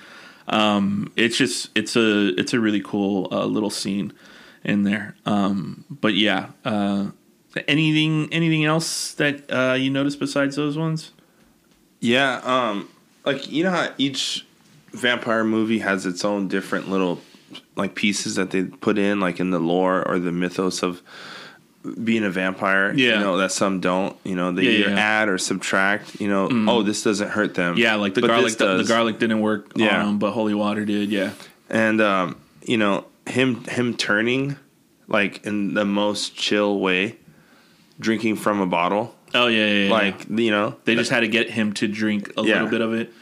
um, 0.49 1.11
it's 1.15 1.37
just 1.37 1.69
it's 1.75 1.95
a 1.95 2.33
it's 2.39 2.53
a 2.53 2.59
really 2.59 2.81
cool 2.81 3.27
uh, 3.31 3.45
little 3.45 3.69
scene 3.69 4.13
in 4.63 4.83
there. 4.83 5.15
Um, 5.25 5.85
but 5.89 6.15
yeah 6.15 6.49
uh, 6.65 7.07
anything 7.67 8.31
anything 8.31 8.65
else 8.65 9.13
that 9.15 9.51
uh, 9.51 9.73
you 9.73 9.89
noticed 9.89 10.19
besides 10.19 10.55
those 10.55 10.77
ones? 10.77 11.11
Yeah, 11.99 12.41
um, 12.43 12.89
like 13.25 13.51
you 13.51 13.63
know 13.63 13.71
how 13.71 13.93
each 13.97 14.45
vampire 14.91 15.43
movie 15.43 15.79
has 15.79 16.05
its 16.05 16.23
own 16.23 16.47
different 16.47 16.89
little 16.89 17.21
like 17.75 17.95
pieces 17.95 18.35
that 18.35 18.51
they 18.51 18.63
put 18.63 18.97
in, 18.97 19.19
like 19.19 19.39
in 19.39 19.51
the 19.51 19.59
lore 19.59 20.07
or 20.07 20.19
the 20.19 20.31
mythos 20.31 20.83
of 20.83 21.01
being 22.03 22.23
a 22.23 22.29
vampire. 22.29 22.93
Yeah. 22.93 23.13
you 23.15 23.19
know 23.19 23.37
that 23.37 23.51
some 23.51 23.79
don't. 23.79 24.15
You 24.23 24.35
know 24.35 24.51
they 24.51 24.63
Yeah, 24.63 24.71
either 24.85 24.89
yeah. 24.91 24.99
add 25.21 25.29
or 25.29 25.37
subtract. 25.37 26.19
You 26.19 26.27
know, 26.27 26.49
oh 26.69 26.83
this 26.83 27.03
doesn't 27.03 27.29
hurt 27.29 27.53
them. 27.55 27.77
yeah 27.77 27.95
like 27.95 28.13
the 28.13 28.21
garlic 28.21 28.57
this 28.57 28.87
the 28.87 28.93
garlic 28.93 29.19
didn't 29.19 29.39
work 29.41 29.71
Yeah. 29.75 30.01
on 30.01 30.09
'em, 30.09 30.19
but 30.19 30.31
holy 30.31 30.53
water 30.53 30.83
did 30.85 31.09
yeah 31.09 31.31
and 31.69 32.01
um, 32.01 32.35
you 32.65 32.77
know 32.77 33.05
him 33.27 33.63
him 33.65 33.95
turning 33.95 34.57
like 35.07 35.45
in 35.45 35.73
the 35.73 35.85
most 35.85 36.35
chill 36.35 36.79
way, 36.79 37.15
drinking 37.99 38.35
from 38.35 38.59
a 38.61 38.65
bottle. 38.67 39.15
Oh 39.33 39.47
yeah, 39.47 39.65
yeah, 39.65 39.83
yeah. 39.85 39.91
Like 39.91 40.29
you 40.29 40.51
know, 40.51 40.75
they 40.85 40.95
just 40.95 41.11
had 41.11 41.21
to 41.21 41.27
get 41.27 41.49
him 41.49 41.73
to 41.73 41.87
drink 41.87 42.31
a 42.37 42.41
little 42.41 42.67
bit 42.67 42.81
of 42.81 42.93
it. 42.93 43.13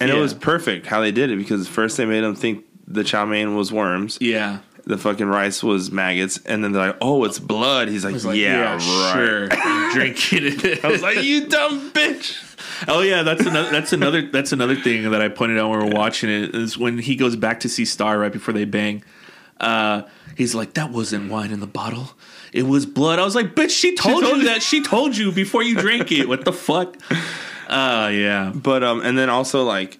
and 0.00 0.10
it 0.10 0.14
was 0.18 0.34
perfect 0.34 0.86
how 0.86 1.00
they 1.00 1.12
did 1.12 1.30
it 1.30 1.36
because 1.36 1.68
first 1.68 1.96
they 1.96 2.04
made 2.06 2.24
him 2.24 2.34
think 2.34 2.64
the 2.88 3.04
chow 3.04 3.24
mein 3.24 3.54
was 3.56 3.70
worms, 3.72 4.18
Yeah. 4.20 4.58
The 4.92 4.98
fucking 4.98 5.26
rice 5.26 5.62
was 5.62 5.90
maggots, 5.90 6.38
and 6.44 6.62
then 6.62 6.72
they're 6.72 6.88
like, 6.88 6.96
"Oh, 7.00 7.24
it's 7.24 7.38
blood." 7.38 7.88
He's 7.88 8.04
like, 8.04 8.14
It's 8.14 8.24
like, 8.24 8.36
"Yeah, 8.38 8.74
right." 8.74 9.12
sure. 9.12 9.48
Drinking 9.92 10.60
it. 10.68 10.84
I 10.84 10.88
was 10.88 11.02
like, 11.02 11.22
"You 11.22 11.46
dumb 11.48 11.90
bitch." 11.92 12.38
Oh 12.88 13.00
yeah, 13.00 13.22
that's 13.22 13.44
another 13.46 13.70
that's 13.70 13.92
another 13.92 14.22
that's 14.30 14.52
another 14.52 14.76
thing 14.76 15.10
that 15.10 15.22
I 15.22 15.28
pointed 15.28 15.58
out 15.58 15.70
when 15.70 15.80
we 15.80 15.84
were 15.86 15.90
watching 15.94 16.30
it 16.30 16.54
is 16.54 16.76
when 16.76 16.98
he 16.98 17.16
goes 17.16 17.36
back 17.36 17.60
to 17.60 17.68
see 17.68 17.84
Star 17.84 18.18
right 18.18 18.32
before 18.32 18.52
they 18.54 18.64
bang. 18.64 19.02
Uh, 19.58 20.02
he's 20.36 20.54
like, 20.54 20.74
"That 20.74 20.90
wasn't 20.90 21.30
wine 21.30 21.50
in 21.52 21.60
the 21.60 21.66
bottle; 21.66 22.10
it 22.52 22.64
was 22.64 22.84
blood." 22.86 23.18
I 23.18 23.24
was 23.24 23.34
like, 23.34 23.54
"Bitch, 23.54 23.70
she 23.70 23.94
told, 23.94 24.22
told 24.22 24.36
you 24.36 24.42
you." 24.42 24.48
that. 24.48 24.62
She 24.62 24.82
told 24.82 25.16
you 25.16 25.32
before 25.32 25.62
you 25.62 25.76
drank 25.76 26.12
it. 26.12 26.28
What 26.28 26.44
the 26.44 26.52
fuck?" 26.52 26.96
Uh, 27.68 28.10
yeah, 28.12 28.52
But 28.54 28.84
um, 28.84 29.00
and 29.00 29.16
then 29.16 29.30
also 29.30 29.62
like 29.64 29.98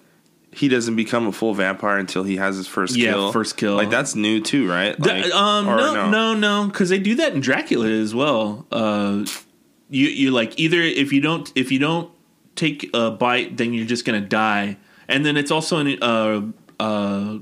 he 0.55 0.67
doesn't 0.67 0.95
become 0.95 1.27
a 1.27 1.31
full 1.31 1.53
vampire 1.53 1.97
until 1.97 2.23
he 2.23 2.35
has 2.37 2.55
his 2.57 2.67
first 2.67 2.95
Yeah, 2.95 3.11
kill. 3.13 3.31
first 3.31 3.57
kill. 3.57 3.75
Like 3.75 3.89
that's 3.89 4.15
new 4.15 4.39
too, 4.41 4.69
right? 4.69 4.99
Like, 4.99 5.23
Th- 5.23 5.33
um, 5.33 5.65
no, 5.65 6.09
no, 6.09 6.33
no, 6.33 6.67
because 6.67 6.89
they 6.89 6.99
do 6.99 7.15
that 7.15 7.33
in 7.33 7.39
Dracula 7.41 7.87
as 7.87 8.13
well. 8.15 8.65
Uh, 8.71 9.25
you 9.89 10.07
you 10.07 10.31
like 10.31 10.57
either 10.59 10.79
if 10.81 11.11
you 11.13 11.21
don't 11.21 11.51
if 11.55 11.71
you 11.71 11.79
don't 11.79 12.09
take 12.55 12.89
a 12.93 13.11
bite, 13.11 13.57
then 13.57 13.73
you're 13.73 13.85
just 13.87 14.05
gonna 14.05 14.21
die. 14.21 14.77
And 15.07 15.25
then 15.25 15.37
it's 15.37 15.51
also 15.51 15.79
an 15.79 15.97
uh, 16.01 16.41
uh, 16.79 17.37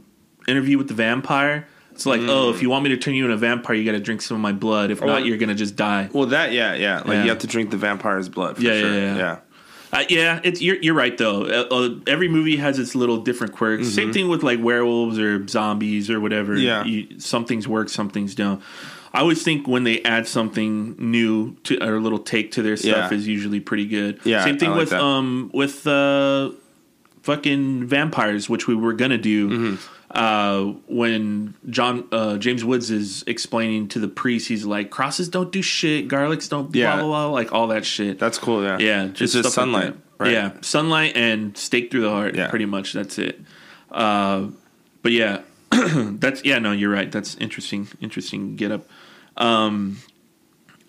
interview 0.47 0.77
with 0.77 0.87
the 0.87 0.93
vampire. 0.93 1.67
It's 1.91 2.05
like, 2.05 2.21
oh, 2.23 2.49
if 2.49 2.61
you 2.61 2.69
want 2.69 2.83
me 2.85 2.89
to 2.91 2.97
turn 2.97 3.13
you 3.13 3.25
into 3.25 3.35
a 3.35 3.37
vampire, 3.37 3.75
you 3.75 3.85
got 3.85 3.91
to 3.91 3.99
drink 3.99 4.21
some 4.21 4.35
of 4.35 4.41
my 4.41 4.53
blood. 4.53 4.89
If 4.91 5.01
not, 5.01 5.25
you're 5.25 5.37
gonna 5.37 5.53
just 5.55 5.75
die. 5.75 6.09
Well, 6.13 6.27
that 6.27 6.51
yeah, 6.53 6.73
yeah. 6.73 6.99
Like 6.99 7.07
Yeah. 7.07 7.23
you 7.23 7.29
have 7.29 7.39
to 7.39 7.47
drink 7.47 7.69
the 7.69 7.77
vampire's 7.77 8.29
blood. 8.29 8.55
For 8.55 8.63
Yeah, 8.63 8.73
yeah, 8.73 8.79
sure. 8.81 8.93
yeah. 8.97 9.15
yeah. 9.17 9.37
Uh, 9.93 10.03
yeah, 10.09 10.39
it's 10.43 10.61
you're 10.61 10.77
you're 10.77 10.93
right 10.93 11.17
though. 11.17 11.43
Uh, 11.43 11.67
uh, 11.75 11.89
every 12.07 12.27
movie 12.29 12.55
has 12.57 12.79
its 12.79 12.95
little 12.95 13.17
different 13.17 13.53
quirks. 13.53 13.89
Same 13.89 14.13
thing 14.13 14.29
with 14.29 14.41
like 14.43 14.59
werewolves 14.63 15.19
or 15.19 15.45
zombies 15.47 16.09
or 16.09 16.19
whatever. 16.19 16.53
Mm-hmm. 16.55 16.65
Yeah. 16.65 16.83
you, 16.85 17.19
some 17.19 17.45
things 17.45 17.67
work, 17.67 17.89
some 17.89 18.09
things 18.09 18.33
don't. 18.35 18.61
I 19.13 19.19
always 19.19 19.43
think 19.43 19.67
when 19.67 19.83
they 19.83 20.01
add 20.03 20.25
something 20.27 20.95
new 20.97 21.55
to 21.63 21.83
or 21.83 21.97
a 21.97 21.99
little 21.99 22.19
take 22.19 22.53
to 22.53 22.61
their 22.61 22.77
stuff 22.77 23.11
Yeah. 23.11 23.17
is 23.17 23.27
usually 23.27 23.59
pretty 23.59 23.85
good. 23.85 24.21
Yeah, 24.23 24.45
same 24.45 24.57
thing 24.57 24.69
like 24.69 24.79
with 24.79 24.89
that. 24.91 25.01
um 25.01 25.51
with 25.53 25.85
uh 25.85 26.51
fucking 27.23 27.85
vampires, 27.87 28.49
which 28.49 28.67
we 28.67 28.75
were 28.75 28.93
gonna 28.93 29.17
do. 29.17 29.49
Mm-hmm. 29.49 30.00
Uh, 30.13 30.73
when 30.87 31.53
John 31.69 32.05
uh, 32.11 32.37
James 32.37 32.65
Woods 32.65 32.91
is 32.91 33.23
explaining 33.27 33.87
to 33.89 33.99
the 33.99 34.09
priest, 34.09 34.49
he's 34.49 34.65
like, 34.65 34.89
"Crosses 34.89 35.29
don't 35.29 35.51
do 35.53 35.61
shit, 35.61 36.09
garlics 36.09 36.49
don't 36.49 36.75
Yeah. 36.75 36.95
blah 36.97 37.05
blah 37.05 37.27
blah, 37.27 37.31
like 37.33 37.53
all 37.53 37.67
that 37.67 37.85
shit." 37.85 38.19
That's 38.19 38.37
cool. 38.37 38.61
Yeah, 38.61 38.77
Yeah, 38.77 39.03
It's 39.05 39.19
just, 39.19 39.33
just 39.35 39.51
stuff 39.53 39.65
like 39.67 39.73
sunlight. 39.83 39.95
right? 40.19 40.31
Yeah, 40.33 40.51
sunlight 40.61 41.15
and 41.15 41.55
stake 41.57 41.91
through 41.91 42.01
the 42.01 42.09
heart. 42.09 42.35
Yeah. 42.35 42.49
pretty 42.49 42.65
much. 42.65 42.91
That's 42.91 43.17
it. 43.17 43.39
Uh, 43.89 44.47
but 45.01 45.13
yeah, 45.13 45.41
that's 45.71 46.43
yeah. 46.43 46.59
No, 46.59 46.73
you're 46.73 46.91
right. 46.91 47.09
That's 47.09 47.35
interesting. 47.35 47.87
Interesting 48.01 48.57
get 48.57 48.71
up. 48.73 48.85
Um, 49.37 49.99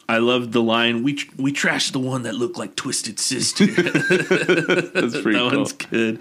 I 0.09 0.19
love 0.19 0.51
the 0.51 0.63
line. 0.63 1.05
We 1.05 1.15
tr- 1.15 1.31
we 1.37 1.53
trashed 1.53 1.93
the 1.93 2.01
one 2.01 2.25
that 2.25 2.35
looked 2.35 2.59
like 2.59 2.75
Twisted 2.75 3.21
Sister. 3.21 3.67
That's 3.67 3.93
pretty 4.09 5.33
that 5.39 5.49
cool. 5.51 5.57
one's 5.59 5.73
good. 5.73 6.19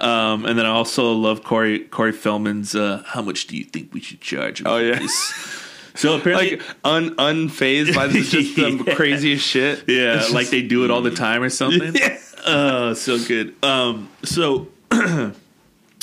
Um, 0.00 0.44
and 0.46 0.58
then 0.58 0.64
I 0.66 0.70
also 0.70 1.12
love 1.12 1.42
Corey 1.44 1.80
Corey 1.80 2.12
Feldman's. 2.12 2.74
Uh, 2.74 3.02
How 3.06 3.22
much 3.22 3.46
do 3.48 3.56
you 3.56 3.64
think 3.64 3.92
we 3.92 4.00
should 4.00 4.20
charge? 4.20 4.62
Oh, 4.64 4.78
yeah. 4.78 4.98
this?" 4.98 5.32
So 5.94 6.14
apparently, 6.16 6.58
Like 6.58 6.62
un 6.84 7.16
unfazed 7.16 7.92
by 7.92 8.06
the, 8.06 8.20
just 8.22 8.54
the 8.56 8.84
Yeah. 8.86 8.94
craziest 8.94 9.44
shit. 9.44 9.82
Yeah, 9.88 10.18
It's 10.20 10.30
like 10.32 10.48
they 10.48 10.62
do 10.62 10.84
it 10.84 10.92
all 10.92 11.02
the 11.02 11.10
time 11.10 11.42
or 11.42 11.48
something. 11.50 11.92
Yeah. 11.92 12.16
Uh, 12.46 12.94
so 12.94 13.18
good. 13.18 13.56
Um, 13.64 14.08
so 14.22 14.68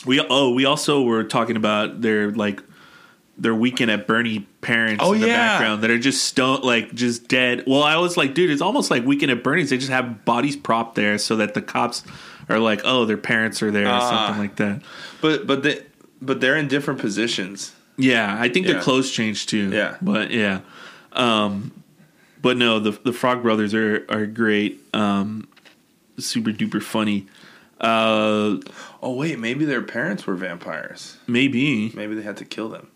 we 0.05 0.19
oh 0.29 0.51
we 0.53 0.65
also 0.65 1.01
were 1.01 1.23
talking 1.23 1.55
about 1.55 2.01
their 2.01 2.31
like 2.31 2.61
their 3.37 3.55
weekend 3.55 3.89
at 3.91 4.05
Bernie 4.07 4.45
parents 4.61 5.03
Oh, 5.05 5.13
in 5.13 5.21
the 5.21 5.27
yeah. 5.27 5.37
background 5.57 5.83
that 5.83 5.91
are 5.91 5.97
just 5.99 6.23
stone 6.25 6.61
like 6.61 6.93
just 6.93 7.27
dead. 7.29 7.63
Well, 7.67 7.83
I 7.83 7.95
was 7.97 8.17
like, 8.17 8.33
dude, 8.33 8.49
it's 8.51 8.61
almost 8.61 8.91
like 8.91 9.05
weekend 9.05 9.31
at 9.31 9.43
Bernie's. 9.43 9.69
They 9.69 9.77
just 9.77 9.91
have 9.91 10.25
bodies 10.25 10.55
propped 10.57 10.95
there 10.95 11.17
so 11.17 11.37
that 11.37 11.53
the 11.53 11.61
cops 11.61 12.03
are 12.49 12.59
like, 12.59 12.81
oh, 12.83 13.05
their 13.05 13.17
parents 13.17 13.61
are 13.63 13.71
there 13.71 13.85
or 13.85 13.89
Ah. 13.89 14.09
something 14.27 14.41
like 14.41 14.55
that. 14.57 14.81
But 15.21 15.47
but 15.47 15.63
they 15.63 15.81
but 16.21 16.41
they're 16.41 16.57
in 16.57 16.67
different 16.67 16.99
positions. 16.99 17.73
Yeah, 17.97 18.35
I 18.39 18.49
think 18.49 18.67
Yeah. 18.67 18.79
clothes 18.81 19.11
changed 19.11 19.49
too. 19.49 19.69
Yeah. 19.71 19.95
but 20.01 20.31
yeah, 20.31 20.59
um, 21.13 21.71
but 22.41 22.57
no, 22.57 22.79
the 22.79 22.91
the 23.03 23.13
Frog 23.13 23.41
Brothers 23.41 23.73
are 23.73 24.05
are 24.09 24.25
great. 24.25 24.81
Um, 24.93 25.47
super 26.17 26.51
duper 26.51 26.81
funny. 26.81 27.27
Uh, 27.79 28.57
Oh 29.03 29.13
wait, 29.15 29.37
maybe 29.37 29.65
their 29.65 29.81
parents 29.83 30.25
were 30.25 30.35
vampires. 30.35 31.17
maybe, 31.27 31.91
Maybe 31.95 32.15
they 32.15 32.21
had 32.23 32.37
to 32.37 32.45
kill 32.45 32.69
them. 32.69 32.87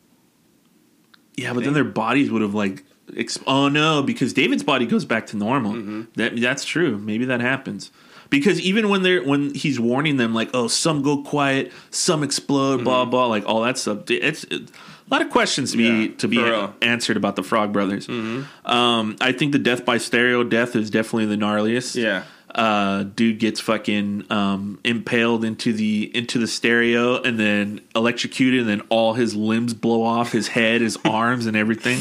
yeah, 1.38 1.54
but 1.54 1.64
then 1.64 1.74
their 1.74 1.84
bodies 1.84 2.30
would 2.32 2.42
have 2.42 2.54
like. 2.54 2.84
Exp- 3.12 3.44
oh 3.48 3.70
no, 3.70 4.04
because 4.04 4.34
David's 4.34 4.62
body 4.64 4.86
goes 4.86 5.04
back 5.04 5.26
to 5.28 5.38
normal. 5.38 5.74
Mm-hmm. 5.74 6.02
That 6.16 6.40
that's 6.40 6.64
true. 6.64 6.98
Maybe 6.98 7.26
that 7.26 7.42
happens. 7.42 7.92
Because 8.30 8.60
even 8.62 8.90
when 8.90 9.02
they're 9.04 9.24
when 9.24 9.54
he's 9.56 9.80
warning 9.80 10.18
them, 10.18 10.34
like, 10.34 10.50
oh, 10.54 10.68
some 10.68 11.02
go 11.02 11.24
quiet, 11.24 11.72
some 11.90 12.24
explode, 12.24 12.84
blah 12.84 13.02
Mm-hmm. 13.02 13.10
blah, 13.12 13.26
like 13.26 13.44
all 13.48 13.62
that 13.64 13.78
stuff. 13.78 14.10
It's, 14.12 14.44
it's 14.46 14.72
a 14.72 15.10
lot 15.10 15.22
of 15.24 15.32
questions 15.32 15.72
to 15.72 15.78
be 15.78 15.84
Yeah, 15.84 16.16
to 16.18 16.28
be. 16.28 16.38
Mm-hmm. 16.38 16.74
answered 16.84 17.18
about 17.18 17.36
the 17.36 17.44
Frog 17.44 17.74
Brothers. 17.74 18.08
Um, 18.08 19.16
I 19.20 19.32
think 19.32 19.52
the 19.54 19.60
death 19.60 19.84
by 19.86 19.98
stereo 19.98 20.44
death 20.44 20.76
is 20.76 20.90
definitely 20.90 21.26
the 21.26 21.38
gnarliest. 21.38 21.96
Yeah. 21.96 22.24
uh, 22.54 23.04
dude 23.04 23.40
gets 23.40 23.60
fucking 23.60 24.26
um, 24.32 24.80
impaled 24.84 25.44
into 25.46 25.72
the 25.74 26.12
into 26.16 26.38
the 26.40 26.48
stereo 26.48 27.22
and 27.22 27.40
then 27.40 27.82
electrocuted, 27.96 28.62
and 28.62 28.70
then 28.70 28.82
all 28.90 29.14
his 29.14 29.36
limbs 29.36 29.74
blow 29.74 30.04
off, 30.04 30.32
his 30.32 30.50
head, 30.50 30.82
his 30.82 30.98
arms, 31.06 31.46
and 31.48 31.58
everything. 31.58 32.00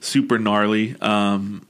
Super 0.00 0.38
gnarly. 0.38 0.96
Um, 1.00 1.66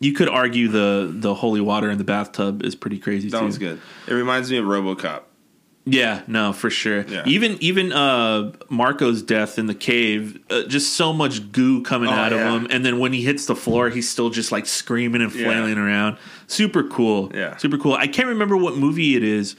you 0.00 0.12
could 0.12 0.28
argue 0.28 0.68
the 0.68 1.10
the 1.12 1.34
holy 1.34 1.60
water 1.60 1.90
in 1.90 1.98
the 1.98 2.04
bathtub 2.04 2.62
is 2.64 2.74
pretty 2.74 2.98
crazy. 2.98 3.28
That 3.30 3.40
too. 3.40 3.46
was 3.46 3.58
good. 3.58 3.80
It 4.08 4.14
reminds 4.14 4.50
me 4.50 4.58
of 4.58 4.64
RoboCop. 4.66 5.22
Yeah, 5.86 6.22
no, 6.26 6.54
for 6.54 6.70
sure. 6.70 7.02
Yeah. 7.02 7.24
Even 7.26 7.58
even 7.60 7.92
uh 7.92 8.52
Marco's 8.70 9.22
death 9.22 9.58
in 9.58 9.66
the 9.66 9.74
cave, 9.74 10.38
uh, 10.48 10.62
just 10.62 10.94
so 10.94 11.12
much 11.12 11.52
goo 11.52 11.82
coming 11.82 12.08
Oh, 12.08 12.12
out 12.12 12.32
yeah. 12.32 12.54
of 12.54 12.62
him, 12.62 12.68
and 12.70 12.84
then 12.86 12.98
when 12.98 13.12
he 13.12 13.20
hits 13.22 13.44
the 13.44 13.54
floor, 13.54 13.90
he's 13.90 14.08
still 14.08 14.30
just 14.30 14.50
like 14.50 14.64
screaming 14.64 15.20
and 15.20 15.30
Yeah. 15.34 15.44
flailing 15.44 15.76
around. 15.76 16.16
Super 16.46 16.84
cool. 16.84 17.30
Yeah. 17.34 17.56
super 17.58 17.76
cool. 17.76 17.92
I 17.94 18.06
can't 18.06 18.28
remember 18.28 18.56
what 18.56 18.76
movie 18.78 19.14
it 19.14 19.22
is, 19.22 19.56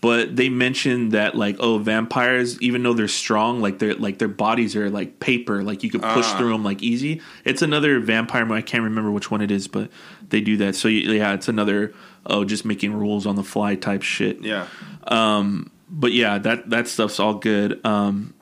but 0.00 0.36
they 0.36 0.48
mentioned 0.48 1.12
that 1.12 1.34
like 1.34 1.56
oh 1.60 1.78
vampires, 1.78 2.60
even 2.62 2.82
though 2.82 2.92
they're 2.94 3.08
strong, 3.08 3.60
like 3.60 3.78
their 3.80 3.94
like 3.94 4.18
their 4.18 4.28
bodies 4.28 4.76
are 4.76 4.88
like 4.90 5.18
paper, 5.20 5.62
like 5.62 5.82
you 5.82 5.90
could 5.90 6.02
push 6.02 6.26
Ah. 6.26 6.38
through 6.38 6.52
them 6.52 6.62
like 6.64 6.82
easy. 6.82 7.20
It's 7.44 7.62
another 7.62 7.98
vampire. 8.00 8.50
I 8.52 8.60
can't 8.62 8.84
remember 8.84 9.10
which 9.10 9.30
one 9.30 9.40
it 9.40 9.50
is, 9.50 9.66
but 9.68 9.90
they 10.28 10.40
do 10.40 10.56
that. 10.58 10.76
So 10.76 10.88
yeah, 10.88 11.32
it's 11.34 11.48
another 11.48 11.92
oh 12.26 12.44
just 12.44 12.64
making 12.64 12.94
rules 12.94 13.26
on 13.26 13.36
the 13.36 13.42
fly 13.42 13.74
type 13.74 14.02
shit 14.02 14.42
Yeah. 14.42 14.66
but 15.08 16.12
yeah, 16.12 16.38
that 16.38 16.70
that 16.70 16.86
stuff's 16.88 17.18
all 17.18 17.34
good. 17.34 17.84
Um, 17.84 18.34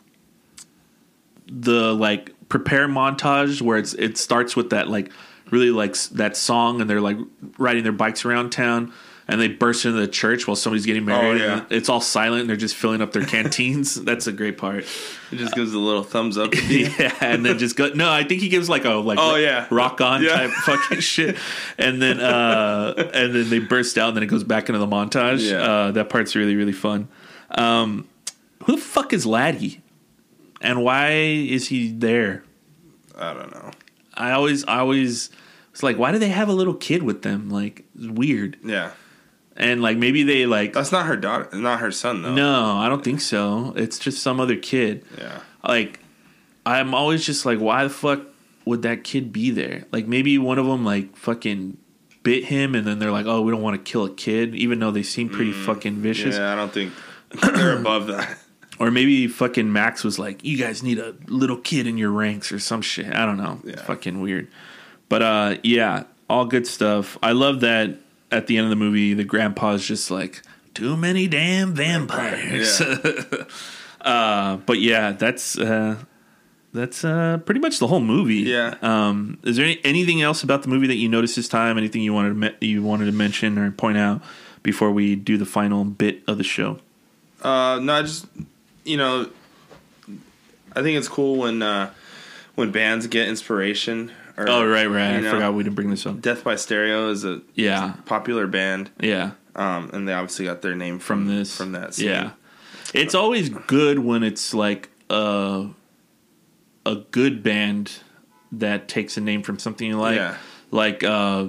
the 1.51 1.95
like 1.95 2.33
prepare 2.49 2.89
montage 2.89 3.63
where 3.63 3.79
it's 3.79 3.95
it 3.95 4.19
starts 4.19 4.57
with 4.57 4.71
that 4.71 4.89
like 4.89 5.11
really 5.51 5.71
like 5.71 5.95
that 6.13 6.37
song 6.37 6.81
and 6.81 6.91
they're 6.91 7.01
like 7.01 7.17
riding 7.59 7.83
their 7.85 7.93
bikes 7.93 8.25
around 8.25 8.51
town 8.51 8.93
and 9.29 9.41
they 9.41 9.49
burst 9.49 9.85
into 9.85 9.99
the 9.99 10.07
church 10.07 10.47
while 10.47 10.55
somebody's 10.57 10.87
getting 10.87 11.05
married. 11.05 11.41
Oh, 11.43 11.45
yeah. 11.45 11.59
and 11.63 11.67
it's 11.73 11.89
all 11.89 12.01
silent 12.01 12.43
and 12.43 12.49
they're 12.51 12.57
just 12.57 12.77
filling 12.77 13.01
up 13.03 13.13
their 13.13 13.25
canteens. 13.25 13.95
That's 14.05 14.27
a 14.29 14.33
great 14.33 14.57
part. 14.57 14.85
It 15.33 15.37
just 15.37 15.55
gives 15.55 15.75
a 15.75 15.79
little 15.79 16.05
thumbs 16.05 16.39
up. 16.39 16.55
yeah, 16.69 17.13
and 17.21 17.45
then 17.45 17.59
just 17.59 17.75
go. 17.77 17.89
No, 17.89 18.11
I 18.11 18.23
think 18.23 18.41
he 18.41 18.49
gives 18.49 18.69
like 18.69 18.85
a 18.85 18.91
like 18.95 19.19
Oh, 19.21 19.35
yeah. 19.37 19.67
rock 19.71 20.01
on 20.01 20.23
Yeah. 20.23 20.37
type 20.37 20.51
fucking 20.65 21.01
shit, 21.01 21.37
and 21.79 22.01
then 22.01 22.21
uh 22.21 22.95
and 23.15 23.35
then 23.35 23.51
they 23.51 23.59
burst 23.59 23.99
out, 23.99 24.09
and 24.09 24.17
then 24.17 24.23
it 24.23 24.29
goes 24.29 24.45
back 24.45 24.69
into 24.69 24.79
the 24.79 24.87
montage. 24.87 25.51
Yeah. 25.51 25.57
Uh, 25.59 25.91
that 25.93 26.09
part's 26.09 26.37
really 26.37 26.55
really 26.57 26.73
fun. 26.73 27.09
Um, 27.51 28.07
who 28.65 28.77
the 28.77 28.83
fuck 28.83 29.13
is 29.13 29.27
Laddie, 29.27 29.81
and 30.61 30.83
why 30.85 31.11
is 31.13 31.69
he 31.69 31.91
there? 31.93 32.43
I 33.19 33.33
don't 33.35 33.51
know. 33.53 33.71
I 34.15 34.33
always 34.33 34.65
I 34.67 34.79
always 34.79 35.31
it's 35.73 35.83
like 35.83 35.99
why 35.99 36.13
do 36.13 36.19
they 36.19 36.29
have 36.29 36.49
a 36.49 36.53
little 36.53 36.75
kid 36.75 37.03
with 37.03 37.23
them? 37.23 37.51
Like 37.51 37.85
it's 37.97 38.07
weird, 38.09 38.57
Yeah. 38.65 38.93
And 39.57 39.83
like 39.83 39.97
maybe 39.97 40.23
they 40.23 40.47
like 40.47 40.73
That's 40.73 40.93
not 40.93 41.07
her 41.07 41.17
daughter. 41.17 41.49
Not 41.57 41.81
her 41.81 41.91
son 41.91 42.23
though. 42.23 42.35
no, 42.35 42.77
I 42.77 42.89
don't 42.89 43.03
think 43.05 43.21
so. 43.21 43.73
It's 43.77 43.99
just 43.99 44.23
some 44.23 44.41
other 44.41 44.57
kid. 44.57 45.05
Yeah. 45.19 45.41
like 45.67 46.01
I'm 46.65 46.95
always 46.95 47.25
just 47.25 47.47
like, 47.47 47.59
why 47.61 47.85
the 47.85 47.91
fuck 47.91 48.23
would 48.65 48.83
that 48.83 49.05
kid 49.05 49.33
be 49.33 49.51
there? 49.51 49.85
Like 49.93 50.07
maybe 50.07 50.37
one 50.39 50.59
of 50.59 50.67
them 50.67 50.85
like 50.85 51.17
fucking 51.17 51.77
bit 52.25 52.45
him, 52.47 52.75
and 52.75 52.85
then 52.87 52.99
they're 52.99 53.13
like, 53.13 53.27
oh, 53.27 53.43
we 53.43 53.53
don't 53.53 53.63
want 53.63 53.77
to 53.85 53.91
kill 53.93 54.05
a 54.05 54.11
kid, 54.11 54.55
even 54.57 54.81
though 54.81 54.91
they 54.91 55.05
seem 55.05 55.29
pretty 55.29 55.53
fucking 55.53 55.97
vicious. 55.97 56.35
Mm. 56.35 56.39
Yeah. 56.39 56.53
I 56.53 56.57
don't 56.57 56.73
think 56.73 56.93
they're 57.55 57.77
above 57.79 58.09
that. 58.09 58.37
Or 58.81 58.91
maybe 58.91 59.29
fucking 59.29 59.73
Max 59.73 60.03
was 60.05 60.19
like, 60.19 60.45
you 60.45 60.59
guys 60.59 60.83
need 60.83 60.99
a 60.99 61.15
little 61.29 61.57
kid 61.57 61.87
in 61.87 61.97
your 61.97 62.11
ranks 62.11 62.51
or 62.53 62.59
some 62.59 62.83
shit. 62.83 63.07
I 63.15 63.25
don't 63.25 63.37
know. 63.39 63.61
It's 63.65 63.81
Yeah. 63.81 63.87
fucking 63.87 64.21
weird. 64.21 64.49
But 65.09 65.23
uh, 65.23 65.57
yeah, 65.63 66.03
all 66.29 66.45
good 66.47 66.67
stuff. 66.67 67.17
I 67.23 67.31
love 67.33 67.61
that 67.61 67.97
at 68.31 68.47
the 68.47 68.59
end 68.59 68.65
of 68.65 68.71
the 68.71 68.77
movie, 68.77 69.15
the 69.15 69.25
grandpa's 69.25 69.87
just 69.87 70.11
like, 70.11 70.43
too 70.75 70.97
many 70.97 71.27
damn 71.27 71.75
vampires. 71.75 72.81
uh, 74.01 74.59
but 74.59 74.79
yeah, 74.79 75.13
that's 75.13 75.59
uh, 75.59 75.97
that's 76.75 77.05
uh, 77.05 77.39
pretty 77.45 77.61
much 77.61 77.79
the 77.79 77.87
whole 77.87 78.01
movie. 78.01 78.43
Yeah. 78.43 78.75
Um, 78.83 79.39
is 79.43 79.57
there 79.57 79.65
any, 79.65 79.81
anything 79.85 80.23
else 80.23 80.43
about 80.43 80.63
the 80.63 80.69
movie 80.69 80.87
that 80.87 80.97
you 80.97 81.09
noticed 81.09 81.37
this 81.37 81.49
time? 81.49 81.79
Anything 81.79 82.03
you 82.03 82.13
wanted 82.13 82.29
to 82.29 82.35
me- 82.35 82.57
you 82.61 82.83
wanted 82.83 83.07
to 83.07 83.13
mention 83.13 83.59
or 83.59 83.71
point 83.71 83.97
out 83.97 84.21
before 84.63 84.91
we 84.91 85.17
do 85.17 85.39
the 85.39 85.47
final 85.47 85.85
bit 85.85 86.23
of 86.29 86.37
the 86.39 86.45
show? 86.45 86.79
Uh, 87.43 87.81
no, 87.83 87.95
I 87.95 88.03
just 88.03 88.27
you 88.85 88.97
know, 88.97 89.31
I 90.75 90.83
think 90.83 90.99
it's 90.99 91.09
cool 91.09 91.37
when 91.37 91.63
uh, 91.63 91.91
when 92.55 92.71
bands 92.71 93.07
get 93.07 93.29
inspiration. 93.29 94.13
Or, 94.37 94.49
Oh 94.49 94.67
right, 94.67 94.87
right. 94.87 95.15
I 95.15 95.21
know, 95.21 95.31
forgot 95.31 95.55
we 95.55 95.63
didn't 95.63 95.77
bring 95.77 95.91
this 95.91 96.05
up. 96.07 96.21
Death 96.21 96.45
by 96.45 96.57
Stereo 96.57 97.09
is 97.11 97.25
a 97.25 97.41
Yeah, 97.55 97.95
popular 98.05 98.47
band, 98.47 98.91
yeah. 99.01 99.33
um, 99.55 99.91
and 99.93 100.07
they 100.07 100.13
obviously 100.13 100.45
got 100.45 100.61
their 100.63 100.75
name 100.75 100.99
From 100.99 101.27
from, 101.27 101.37
this, 101.37 101.57
from 101.57 101.73
that. 101.73 101.95
Scene. 101.95 102.09
Yeah, 102.09 102.31
it's 102.95 103.15
always 103.15 103.49
good 103.49 103.99
when 104.01 104.23
it's 104.23 104.53
like 104.55 104.91
a 105.11 105.69
a 106.85 106.95
good 107.11 107.43
band 107.43 107.93
that 108.53 108.89
takes 108.89 109.17
a 109.17 109.21
name 109.21 109.43
from 109.43 109.59
something 109.59 109.89
you 109.89 109.97
like. 109.99 110.17
Yeah. 110.17 110.37
Like 110.71 111.03
uh, 111.03 111.47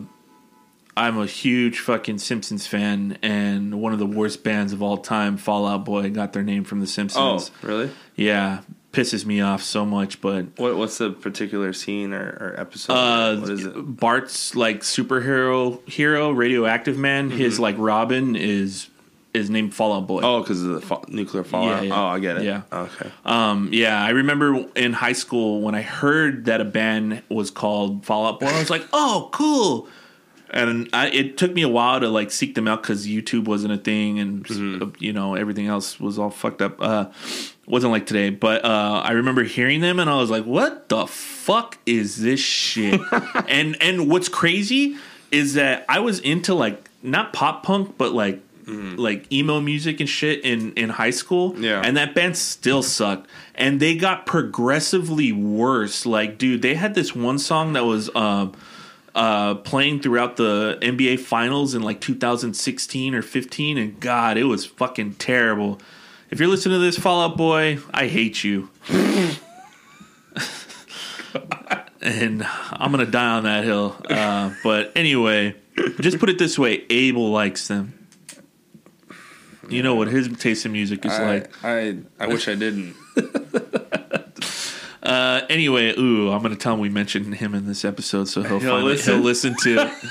I'm 0.96 1.18
a 1.20 1.26
huge 1.26 1.80
fucking 1.80 2.18
Simpsons 2.20 2.66
fan, 2.68 3.18
and 3.22 3.82
one 3.82 3.94
of 3.94 4.00
the 4.00 4.06
worst 4.06 4.44
bands 4.44 4.74
of 4.74 4.82
all 4.82 4.98
time, 4.98 5.38
Fall 5.38 5.68
Out 5.68 5.86
Boy, 5.86 6.10
got 6.10 6.34
their 6.34 6.44
name 6.44 6.64
from 6.64 6.80
The 6.80 6.88
Simpsons. 6.88 7.20
Oh, 7.22 7.38
Simpsons. 7.38 7.64
really? 7.64 7.92
Yeah, 8.16 8.62
pisses 8.98 9.26
me 9.26 9.42
off 9.42 9.62
so 9.62 9.86
much, 9.86 10.20
but 10.22 10.46
What 10.58 10.76
what's 10.78 10.98
the 10.98 11.12
particular 11.12 11.74
scene 11.74 12.14
or, 12.14 12.38
or 12.40 12.56
episode? 12.58 12.94
uh, 12.94 13.38
what 13.40 13.50
is 13.50 13.66
it? 13.66 13.74
Bart's 13.76 14.56
like 14.56 14.82
superhero 14.82 15.88
hero, 15.88 16.32
radioactive 16.32 16.98
man. 16.98 17.30
His 17.30 17.60
like 17.60 17.76
Robin 17.78 18.36
is 18.36 18.90
is 19.34 19.50
named 19.52 19.74
Fallout 19.76 20.08
Boy. 20.08 20.22
Mm-hmm. 20.22 20.26
Oh, 20.26 20.42
because 20.42 20.64
of 20.64 20.70
the 20.70 20.82
fa- 20.82 21.02
nuclear 21.10 21.44
fallout. 21.44 21.84
Yeah, 21.84 21.90
yeah. 21.90 22.02
Oh, 22.02 22.06
I 22.08 22.20
get 22.20 22.38
it. 22.38 22.44
Yeah. 22.44 22.62
Okay. 22.72 23.12
Um, 23.24 23.70
yeah, 23.72 24.02
I 24.04 24.10
remember 24.10 24.66
in 24.76 24.94
high 24.94 25.14
school 25.14 25.62
when 25.62 25.76
I 25.76 25.84
heard 25.84 26.46
that 26.46 26.60
a 26.60 26.66
band 26.66 27.22
was 27.30 27.52
called 27.52 28.04
Fall 28.06 28.26
Out 28.26 28.40
Boy. 28.40 28.48
I 28.48 28.58
was 28.60 28.72
like, 28.72 28.88
"Oh, 28.94 29.30
cool!" 29.32 29.88
And 30.50 30.90
I, 30.94 31.10
it 31.10 31.38
took 31.38 31.54
me 31.54 31.62
a 31.62 31.68
while 31.70 32.00
to 32.00 32.08
like 32.10 32.32
seek 32.32 32.56
them 32.56 32.68
out 32.68 32.82
because 32.82 33.06
YouTube 33.06 33.46
wasn't 33.46 33.74
a 33.74 33.78
thing, 33.78 34.18
and 34.18 34.44
Mm-hmm. 34.46 34.92
you 35.04 35.14
know 35.14 35.36
everything 35.36 35.68
else 35.68 36.00
was 36.00 36.18
all 36.18 36.32
fucked 36.32 36.62
up. 36.64 36.82
Uh, 36.82 37.06
wasn't 37.68 37.92
like 37.92 38.06
today, 38.06 38.30
but 38.30 38.64
uh, 38.64 39.02
I 39.04 39.12
remember 39.12 39.44
hearing 39.44 39.82
them, 39.82 40.00
and 40.00 40.10
I 40.10 40.16
was 40.16 40.30
like, 40.30 40.46
"What 40.46 40.90
the 40.90 41.06
fuck 41.06 41.78
is 41.86 42.22
this 42.22 42.40
shit?" 42.40 43.00
and 43.48 43.78
and 43.82 44.10
what's 44.10 44.30
crazy 44.30 44.98
is 45.32 45.56
that 45.56 45.86
I 45.90 46.00
was 46.00 46.20
into 46.20 46.54
like 46.54 46.90
not 47.04 47.34
pop 47.34 47.64
punk, 47.64 47.98
but 47.98 48.14
like 48.14 48.42
like 48.68 49.32
emo 49.32 49.62
music 49.62 50.00
and 50.00 50.10
shit 50.10 50.44
in 50.44 50.74
in 50.74 50.90
high 50.90 51.12
school. 51.12 51.56
Yeah. 51.58 51.82
and 51.84 51.96
that 51.98 52.14
band 52.16 52.38
still 52.38 52.84
sucked, 52.84 53.28
and 53.56 53.80
they 53.80 53.96
got 53.96 54.26
progressively 54.26 55.32
worse. 55.32 56.06
Like, 56.06 56.38
dude, 56.38 56.62
they 56.62 56.76
had 56.76 56.94
this 56.96 57.16
one 57.16 57.40
song 57.40 57.74
that 57.74 57.86
was. 57.86 58.14
Um, 58.16 58.54
uh, 59.16 59.56
playing 59.56 60.00
throughout 60.00 60.38
the 60.38 60.78
NBA 60.80 61.20
Finals 61.20 61.74
in 61.74 61.82
like 61.82 62.00
2016 62.00 63.16
or 63.16 63.24
15, 63.24 63.80
and 63.80 64.00
God, 64.00 64.38
it 64.38 64.44
was 64.44 64.64
fucking 64.64 65.16
terrible. 65.16 65.82
If 66.30 66.40
you're 66.40 66.50
listening 66.50 66.76
to 66.80 66.80
this, 66.80 66.98
Fall 66.98 67.22
Out 67.22 67.38
Boy, 67.38 67.80
I 67.94 68.08
hate 68.08 68.44
you. 68.44 68.70
and 72.02 72.44
I'm 72.72 72.92
gonna 72.92 73.06
die 73.06 73.30
on 73.38 73.44
that 73.44 73.64
hill. 73.64 73.96
Uh, 74.10 74.54
but 74.64 74.92
anyway, 74.96 75.56
just 76.00 76.20
put 76.20 76.30
it 76.30 76.38
this 76.38 76.60
way: 76.60 76.86
Abel 76.90 77.32
likes 77.32 77.68
them. 77.68 77.94
You 79.70 79.84
know 79.84 79.96
what 79.96 80.08
his 80.08 80.30
taste 80.38 80.66
in 80.66 80.72
music 80.72 81.06
is 81.06 81.12
I, 81.14 81.26
like. 81.28 81.64
I 81.64 81.98
I 82.20 82.28
wish 82.28 82.48
I 82.48 82.56
didn't. 82.56 82.96
Uh, 85.04 85.46
anyway, 85.50 85.94
ooh, 85.98 86.30
I'm 86.32 86.42
gonna 86.42 86.58
tell 86.58 86.74
him 86.74 86.82
we 86.82 86.90
mentioned 86.90 87.34
him 87.36 87.56
in 87.56 87.66
this 87.66 87.86
episode, 87.86 88.28
so 88.28 88.44
he'll 88.44 88.60
He'll 88.60 88.82
listen? 88.82 89.14
he'll 89.14 89.24
listen 89.24 89.56
to 89.62 89.84
it. 89.84 89.92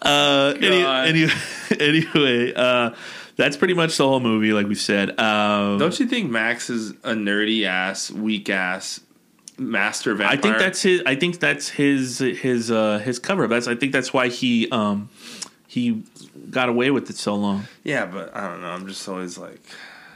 Uh, 0.00 0.52
any, 0.60 0.84
any, 0.84 1.32
anyway, 1.80 2.52
uh, 2.54 2.90
that's 3.36 3.56
pretty 3.56 3.74
much 3.74 3.96
the 3.96 4.06
whole 4.06 4.20
movie, 4.20 4.52
like 4.52 4.66
we 4.66 4.74
said. 4.74 5.18
Um, 5.18 5.78
Don't 5.78 5.98
you 5.98 6.06
think 6.06 6.30
Max 6.30 6.70
is 6.70 6.90
a 7.02 7.12
nerdy 7.14 7.64
ass, 7.66 8.10
weak 8.10 8.48
ass 8.48 9.00
master 9.58 10.14
vampire? 10.14 10.38
I 10.38 10.40
think 10.40 10.58
that's 10.58 10.82
his. 10.82 11.02
I 11.06 11.14
think 11.16 11.40
that's 11.40 11.68
his 11.68 12.18
his 12.18 12.70
uh, 12.70 12.98
his 12.98 13.18
cover. 13.18 13.46
That's 13.46 13.66
I 13.68 13.74
think 13.74 13.92
that's 13.92 14.12
why 14.12 14.28
he 14.28 14.70
um 14.70 15.08
he 15.66 16.02
got 16.50 16.68
away 16.68 16.90
with 16.90 17.10
it 17.10 17.16
so 17.16 17.34
long. 17.34 17.64
yeah, 17.82 18.06
but 18.06 18.34
I 18.36 18.48
don't 18.48 18.60
know. 18.62 18.68
I'm 18.68 18.86
just 18.86 19.08
always 19.08 19.36
like 19.38 19.60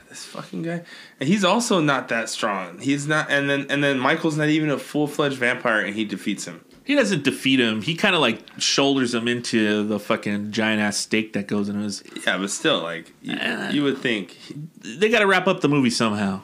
this 0.09 0.25
fucking 0.25 0.63
guy, 0.63 0.83
and 1.21 1.29
he's 1.29 1.45
also 1.45 1.81
not 1.81 2.09
that 2.09 2.29
strong. 2.29 2.79
He's 2.79 3.07
not, 3.07 3.31
and 3.31 3.51
then 3.51 3.67
and 3.69 3.83
then 3.83 3.99
Michael's 3.99 4.37
not 4.37 4.49
even 4.49 4.71
a 4.71 4.79
full 4.79 5.07
fledged 5.07 5.37
vampire, 5.37 5.81
and 5.81 5.95
he 5.95 6.05
defeats 6.05 6.45
him. 6.45 6.65
He 6.89 6.95
doesn't 6.95 7.23
defeat 7.23 7.61
him. 7.61 7.83
He 7.83 7.95
kind 7.95 8.15
of 8.15 8.23
like 8.23 8.41
shoulders 8.57 9.15
him 9.15 9.29
into 9.29 9.87
the 9.87 10.01
fucking 10.01 10.53
giant 10.53 10.81
ass 10.81 10.97
stake 10.97 11.35
that 11.35 11.47
goes 11.47 11.69
in 11.69 11.81
his. 11.83 12.03
Yeah, 12.27 12.39
but 12.39 12.51
still, 12.51 12.81
like 12.83 13.13
you, 13.21 13.37
Uh. 13.37 13.69
you 13.71 13.83
would 13.83 13.99
think 13.99 14.37
They 14.81 15.11
got 15.11 15.19
to 15.19 15.27
wrap 15.27 15.47
up 15.47 15.61
the 15.61 15.69
movie 15.69 15.91
somehow. 15.91 16.41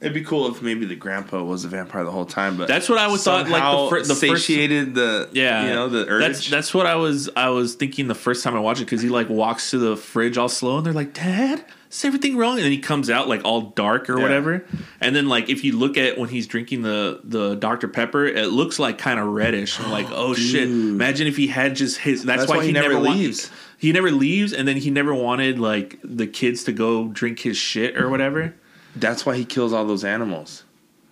it'd 0.00 0.14
be 0.14 0.24
cool 0.24 0.48
if 0.50 0.60
maybe 0.62 0.86
the 0.86 0.94
grandpa 0.96 1.42
was 1.42 1.64
a 1.64 1.68
vampire 1.68 2.04
the 2.04 2.10
whole 2.10 2.24
time, 2.26 2.56
but 2.56 2.68
That's 2.68 2.88
what 2.88 2.98
I 2.98 3.06
would 3.08 3.20
thought. 3.20 3.48
Like 3.48 3.62
the, 3.62 3.88
fir- 3.90 4.02
the 4.02 4.14
first 4.14 4.46
satiated 4.46 4.94
the 4.94 5.28
Yeah, 5.32 5.66
you 5.68 5.72
know 5.74 5.88
the 5.88 6.06
urge. 6.08 6.20
That's 6.22 6.50
that's 6.50 6.74
what 6.74 6.86
I 6.86 6.96
was 6.96 7.30
I 7.36 7.50
was 7.50 7.74
thinking 7.76 8.08
the 8.08 8.14
first 8.14 8.42
time 8.44 8.56
I 8.56 8.60
watched 8.60 8.80
it 8.80 8.84
because 8.86 9.02
he 9.02 9.08
like 9.08 9.28
walks 9.28 9.70
to 9.70 9.78
the 9.78 9.96
fridge 9.96 10.36
all 10.36 10.48
slow 10.48 10.78
and 10.78 10.86
they're 10.86 10.92
like, 10.92 11.14
"Dad, 11.14 11.64
is 11.90 12.04
everything 12.04 12.36
wrong?" 12.36 12.56
And 12.56 12.64
then 12.64 12.72
he 12.72 12.78
comes 12.78 13.08
out 13.10 13.28
like 13.28 13.44
all 13.44 13.60
dark 13.62 14.08
or 14.10 14.16
Yeah. 14.16 14.22
whatever. 14.22 14.64
And 15.00 15.14
then 15.16 15.28
like 15.28 15.48
if 15.48 15.64
you 15.64 15.76
look 15.76 15.96
at 15.96 16.18
when 16.18 16.28
he's 16.28 16.46
drinking 16.46 16.82
the 16.82 17.20
the 17.24 17.54
Dr 17.54 17.88
Pepper, 17.88 18.26
it 18.26 18.48
looks 18.50 18.78
like 18.78 18.98
kind 18.98 19.18
of 19.20 19.26
reddish. 19.28 19.78
I'm 19.80 19.90
like, 19.90 20.06
"Oh 20.10 20.34
shit!" 20.50 20.64
Imagine 20.68 21.26
if 21.26 21.36
he 21.36 21.46
had 21.48 21.76
just 21.76 21.98
his. 21.98 22.24
That's, 22.24 22.42
That's 22.42 22.50
why, 22.50 22.56
why 22.58 22.64
he, 22.66 22.72
never, 22.72 22.94
never 22.94 23.00
leaves. 23.08 23.50
he 23.78 23.92
never 23.92 24.10
leaves, 24.10 24.52
and 24.52 24.66
then 24.68 24.76
he 24.76 24.90
never 24.90 25.14
wanted 25.14 25.58
like 25.58 25.98
the 26.02 26.26
kids 26.26 26.64
to 26.64 26.72
go 26.72 27.08
drink 27.08 27.40
his 27.40 27.56
shit 27.56 27.96
or 27.96 28.08
whatever. 28.08 28.54
that's 28.96 29.24
why 29.26 29.36
he 29.36 29.44
kills 29.44 29.72
all 29.72 29.84
those 29.84 30.04
animals. 30.04 30.64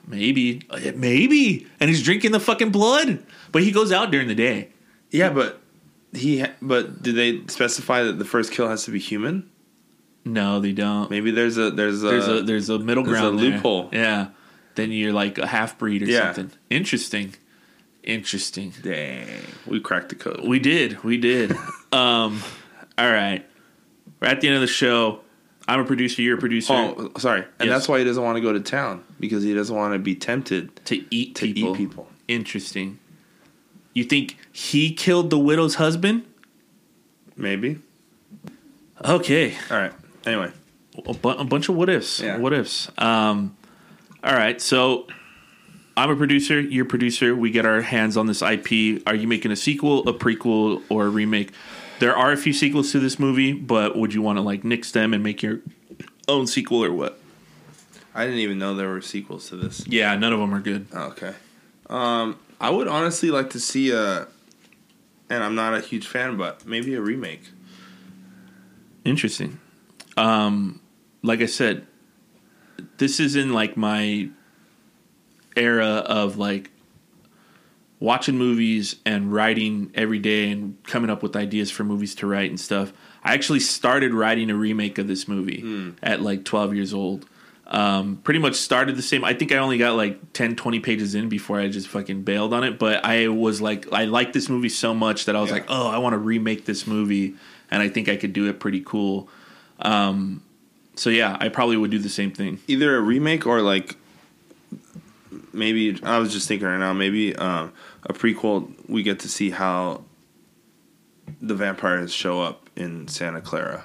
Maybe, 0.09 0.63
eh, 0.73 0.93
maybe, 0.95 1.67
and 1.81 1.91
he's 1.91 2.03
drinking 2.03 2.31
the 2.33 2.39
fucking 2.41 2.71
blood. 2.71 3.25
But 3.51 3.63
he 3.65 3.73
goes 3.73 3.91
out 3.91 4.11
during 4.13 4.29
the 4.29 4.35
day. 4.37 4.69
Yeah, 5.11 5.31
but 5.31 5.61
he. 6.13 6.45
But 6.63 7.03
did 7.03 7.17
they 7.17 7.45
specify 7.49 8.03
that 8.05 8.19
the 8.19 8.25
first 8.25 8.53
kill 8.53 8.69
has 8.69 8.85
to 8.85 8.91
be 8.93 8.99
human? 9.01 9.51
No, 10.27 10.61
they 10.61 10.73
don't. 10.73 11.09
Maybe 11.11 11.31
there's 11.31 11.57
a 11.57 11.71
there's 11.71 12.03
a 12.03 12.07
there's 12.09 12.29
a 12.29 12.43
there's 12.43 12.69
a 12.69 12.79
middle 12.79 13.05
ground 13.05 13.15
there's 13.15 13.21
a 13.21 13.31
ground 13.31 13.39
there. 13.39 13.51
loophole. 13.53 13.89
Yeah. 13.93 14.29
Then 14.75 14.91
you're 14.93 15.13
like 15.13 15.39
a 15.39 15.47
half 15.47 15.79
breed 15.79 16.03
or 16.03 16.07
Yeah. 16.07 16.33
something. 16.35 16.59
Interesting. 16.69 17.35
Interesting. 18.03 18.73
dang. 18.83 19.27
We 19.67 19.81
cracked 19.81 20.11
the 20.11 20.15
code. 20.17 20.41
We 20.47 20.59
did. 20.59 21.03
We 21.05 21.17
did. 21.17 21.53
um 21.93 22.43
all 22.99 23.11
right. 23.11 23.47
We're 24.21 24.29
at 24.29 24.41
the 24.41 24.49
end 24.49 24.57
of 24.57 24.61
the 24.63 24.67
show. 24.67 25.21
I'm 25.69 25.81
a 25.81 25.85
producer, 25.85 26.23
you're 26.23 26.37
a 26.39 26.41
producer 26.41 26.73
Oh, 26.75 27.11
sorry. 27.19 27.41
And 27.59 27.69
Yes. 27.69 27.71
that's 27.71 27.89
why 27.89 27.99
he 27.99 28.05
doesn't 28.05 28.23
want 28.23 28.37
to 28.37 28.41
go 28.41 28.53
to 28.53 28.61
town 28.61 29.03
because 29.19 29.43
he 29.43 29.53
doesn't 29.55 29.75
want 29.75 29.95
to 29.95 29.99
be 29.99 30.15
tempted 30.15 30.85
to 30.87 31.05
eat 31.15 31.35
to 31.37 31.47
people. 31.53 31.75
eat 31.75 31.77
people. 31.77 32.09
Interesting. 32.29 32.99
You 33.93 34.05
think 34.05 34.37
he 34.53 34.93
killed 34.93 35.31
the 35.31 35.39
widow's 35.39 35.77
husband? 35.77 36.25
Maybe. 37.37 37.79
Okay. 39.05 39.55
All 39.71 39.77
right. 39.79 39.93
Anyway, 40.27 40.51
a, 41.07 41.15
bu- 41.15 41.29
a 41.31 41.45
bunch 41.45 41.69
of 41.69 41.77
what 41.77 41.89
ifs. 41.89 42.21
Yeah. 42.21 42.39
What 42.39 42.53
ifs. 42.53 42.91
Um, 42.99 43.57
all 44.25 44.35
right. 44.35 44.61
So 44.61 45.07
I'm 45.97 46.11
a 46.11 46.17
producer. 46.17 46.61
You're 46.61 46.85
a 46.85 46.89
producer. 46.89 47.35
We 47.35 47.51
get 47.51 47.65
our 47.65 47.81
hands 47.83 48.17
on 48.17 48.27
this 48.27 48.43
IP. 48.43 49.03
Are 49.07 49.15
you 49.15 49.29
making 49.29 49.53
a 49.53 49.57
sequel, 49.57 50.07
a 50.09 50.13
prequel, 50.13 50.83
or 50.89 51.07
a 51.07 51.09
remake? 51.09 51.53
There 51.99 52.15
are 52.15 52.33
a 52.33 52.37
few 52.37 52.53
sequels 52.53 52.93
to 52.93 52.99
this 52.99 53.19
movie, 53.19 53.53
but 53.53 53.97
would 53.97 54.13
you 54.13 54.21
want 54.21 54.37
to 54.37 54.43
like 54.43 54.65
nix 54.65 54.91
them 54.91 55.15
and 55.15 55.23
make 55.23 55.43
your 55.43 55.61
own 56.29 56.47
sequel 56.47 56.85
or 56.85 56.93
what? 56.93 57.19
I 58.15 58.25
didn't 58.25 58.41
even 58.41 58.59
know 58.59 58.75
there 58.75 58.89
were 58.89 59.01
sequels 59.01 59.49
to 59.51 59.57
this. 59.57 59.87
Yeah, 59.87 60.15
none 60.17 60.33
of 60.33 60.41
them 60.41 60.55
are 60.55 60.61
good. 60.61 60.87
Oh, 60.93 61.09
okay. 61.09 61.35
Um, 61.89 62.39
I 62.61 62.71
would 62.71 62.89
honestly 62.89 63.31
like 63.31 63.51
to 63.51 63.61
see 63.61 63.91
a, 63.93 64.27
and 65.31 65.45
I'm 65.45 65.55
not 65.55 65.75
a 65.75 65.81
huge 65.81 66.07
fan, 66.07 66.37
but 66.37 66.67
maybe 66.67 66.95
a 66.95 67.01
remake. 67.01 67.43
Interesting. 69.05 69.61
Um, 70.17 70.81
like 71.23 71.41
I 71.41 71.47
said, 71.47 71.87
this 72.99 73.21
is 73.21 73.37
in 73.37 73.53
like 73.53 73.77
my 73.77 74.29
era 75.57 75.87
of 76.07 76.37
like 76.37 76.71
watching 77.99 78.37
movies 78.37 78.97
and 79.07 79.33
writing 79.33 79.91
every 79.95 80.19
day 80.19 80.51
and 80.51 80.83
coming 80.85 81.11
up 81.11 81.23
with 81.23 81.35
ideas 81.35 81.71
for 81.71 81.85
movies 81.85 82.15
to 82.17 82.27
write 82.27 82.51
and 82.51 82.61
stuff. 82.61 82.93
I 83.25 83.35
actually 83.35 83.61
started 83.61 84.13
writing 84.15 84.51
a 84.51 84.55
remake 84.55 84.99
of 84.99 85.09
this 85.09 85.27
movie 85.27 85.95
at 86.03 86.21
like 86.23 86.45
12 86.45 86.75
years 86.75 86.95
old. 86.95 87.27
Um, 87.69 88.19
pretty 88.23 88.39
much 88.39 88.55
started 88.55 88.95
the 88.95 89.03
same. 89.03 89.25
I 89.25 89.35
think 89.35 89.51
I 89.51 89.57
only 89.57 89.77
got 89.79 89.97
like 89.97 90.33
10, 90.35 90.55
20 90.55 90.79
pages 90.81 91.17
in 91.17 91.29
before 91.29 91.59
I 91.59 91.67
just 91.69 91.89
fucking 91.89 92.23
bailed 92.23 92.53
on 92.55 92.63
it. 92.63 92.79
But 92.79 93.05
I 93.05 93.27
was 93.29 93.61
like, 93.61 93.93
I 93.93 94.05
liked 94.05 94.35
this 94.35 94.49
movie 94.49 94.69
so 94.69 94.95
much 94.95 95.25
that 95.25 95.35
I 95.35 95.41
was 95.41 95.49
Yeah. 95.51 95.55
like, 95.57 95.65
oh, 95.69 95.89
I 95.89 95.99
want 95.99 96.13
to 96.13 96.19
remake 96.19 96.65
this 96.67 96.87
movie, 96.87 97.35
and 97.69 97.83
I 97.83 97.89
think 97.89 98.09
I 98.09 98.15
could 98.17 98.33
do 98.33 98.49
it 98.49 98.61
pretty 98.61 98.83
cool. 98.87 99.29
Um, 99.81 100.43
so 100.95 101.11
yeah, 101.11 101.37
I 101.41 101.49
probably 101.49 101.77
would 101.77 101.91
do 101.91 101.99
the 101.99 102.09
same 102.09 102.31
thing. 102.33 102.59
Either 102.67 102.97
a 102.97 103.01
remake 103.01 103.47
or 103.47 103.61
like 103.61 103.97
maybe 105.53 105.99
I 106.03 106.19
was 106.19 106.33
just 106.33 106.49
thinking 106.49 106.67
right 106.67 106.79
now, 106.79 106.93
maybe 106.93 107.35
um, 107.37 107.73
a 108.05 108.13
prequel. 108.13 108.71
We 108.89 109.03
get 109.03 109.21
to 109.21 109.29
see 109.29 109.51
how 109.51 110.03
the 111.41 111.55
vampires 111.55 112.13
show 112.13 112.41
up 112.41 112.71
in 112.77 113.09
Santa 113.09 113.41
Carla, 113.41 113.85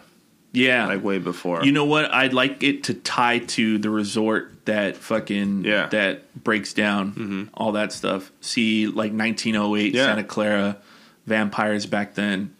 Yeah, 0.53 0.85
like 0.87 1.03
way 1.03 1.17
before. 1.17 1.63
You 1.63 1.71
know 1.71 1.85
what? 1.85 2.13
I'd 2.13 2.33
like 2.33 2.61
it 2.63 2.83
to 2.85 2.93
tie 2.93 3.39
to 3.39 3.77
the 3.77 3.89
resort 3.89 4.65
that 4.65 4.95
fucking 4.95 5.63
Yeah. 5.65 5.87
that 5.87 6.43
breaks 6.43 6.73
down 6.73 7.49
all 7.53 7.71
that 7.73 7.91
stuff. 7.91 8.31
See 8.41 8.87
like 8.87 9.11
1908 9.11 9.93
Yeah. 9.93 10.05
Santa 10.05 10.23
Carla 10.23 10.77
vampires 11.25 11.85
back 11.85 12.13
then. 12.15 12.53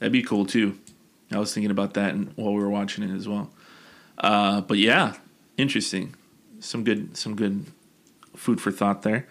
That'd 0.00 0.12
be 0.12 0.22
cool 0.22 0.44
too. 0.46 0.78
I 1.32 1.38
was 1.38 1.54
thinking 1.54 1.70
about 1.70 1.94
that 1.94 2.14
while 2.36 2.52
we 2.52 2.60
were 2.60 2.70
watching 2.70 3.04
it 3.04 3.14
as 3.14 3.28
well. 3.28 3.50
Uh, 4.18 4.60
but 4.60 4.78
yeah, 4.78 5.14
interesting. 5.56 6.14
Some 6.58 6.84
good 6.84 7.16
some 7.16 7.36
good 7.36 7.66
food 8.36 8.60
for 8.60 8.70
thought 8.70 9.02
there. 9.02 9.26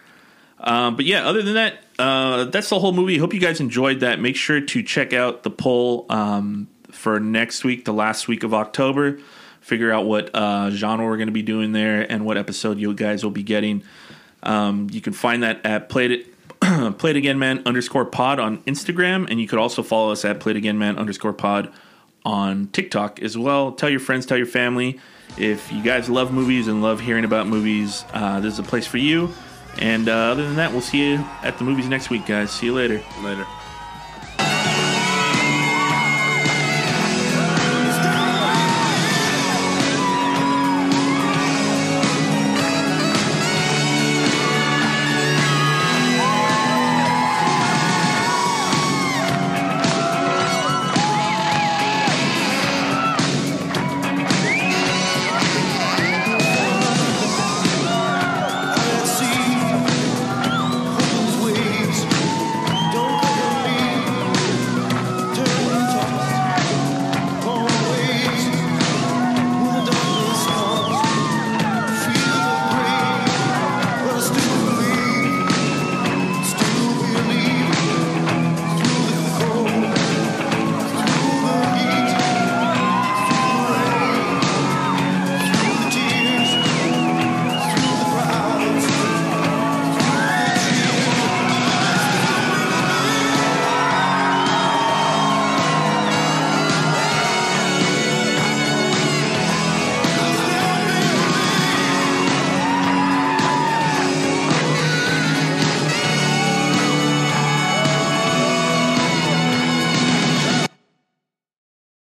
Um, 0.58 0.96
but 0.96 1.04
yeah, 1.04 1.26
other 1.26 1.42
than 1.42 1.54
that, 1.54 1.84
uh, 1.98 2.44
that's 2.44 2.68
the 2.68 2.78
whole 2.78 2.92
movie. 2.92 3.18
Hope 3.18 3.32
you 3.32 3.40
guys 3.40 3.60
enjoyed 3.60 4.00
that. 4.00 4.20
Make 4.20 4.36
sure 4.36 4.60
to 4.60 4.82
check 4.82 5.12
out 5.12 5.42
the 5.42 5.50
poll 5.50 6.06
um, 6.10 6.68
for 6.90 7.18
next 7.18 7.64
week, 7.64 7.84
the 7.84 7.92
last 7.92 8.28
week 8.28 8.42
of 8.42 8.52
October. 8.52 9.18
Figure 9.60 9.92
out 9.92 10.06
what 10.06 10.34
uh, 10.34 10.70
genre 10.70 11.06
we're 11.06 11.16
going 11.16 11.28
to 11.28 11.32
be 11.32 11.42
doing 11.42 11.72
there 11.72 12.10
and 12.10 12.24
what 12.24 12.36
episode 12.36 12.78
you 12.78 12.92
guys 12.94 13.22
will 13.22 13.30
be 13.30 13.42
getting. 13.42 13.82
Um, 14.42 14.88
you 14.90 15.00
can 15.00 15.12
find 15.12 15.42
that 15.42 15.64
at 15.64 15.88
played 15.88 16.10
it. 16.10 16.26
Play 16.98 17.12
it 17.12 17.16
again, 17.16 17.38
man 17.38 17.62
underscore 17.64 18.04
pod 18.04 18.38
on 18.38 18.58
Instagram, 18.64 19.30
and 19.30 19.40
you 19.40 19.48
could 19.48 19.58
also 19.58 19.82
follow 19.82 20.12
us 20.12 20.26
at 20.26 20.40
Play 20.40 20.50
it 20.50 20.56
again, 20.56 20.78
man 20.78 20.98
underscore 20.98 21.32
pod 21.32 21.72
on 22.24 22.68
TikTok 22.68 23.20
as 23.20 23.36
well. 23.36 23.72
Tell 23.72 23.90
your 23.90 24.00
friends, 24.00 24.26
tell 24.26 24.38
your 24.38 24.46
family. 24.46 25.00
If 25.38 25.72
you 25.72 25.82
guys 25.82 26.08
love 26.10 26.32
movies 26.32 26.68
and 26.68 26.82
love 26.82 27.00
hearing 27.00 27.24
about 27.24 27.46
movies, 27.46 28.04
uh, 28.12 28.40
this 28.40 28.54
is 28.54 28.58
a 28.58 28.64
place 28.64 28.86
for 28.86 28.98
you. 28.98 29.32
And 29.78 30.08
uh, 30.08 30.12
other 30.12 30.42
than 30.42 30.56
that, 30.56 30.72
we'll 30.72 30.80
see 30.80 31.12
you 31.12 31.24
at 31.42 31.58
the 31.58 31.64
movies 31.64 31.88
next 31.88 32.10
week, 32.10 32.26
guys. 32.26 32.50
See 32.50 32.66
you 32.66 32.74
later. 32.74 33.00
later. 33.22 33.46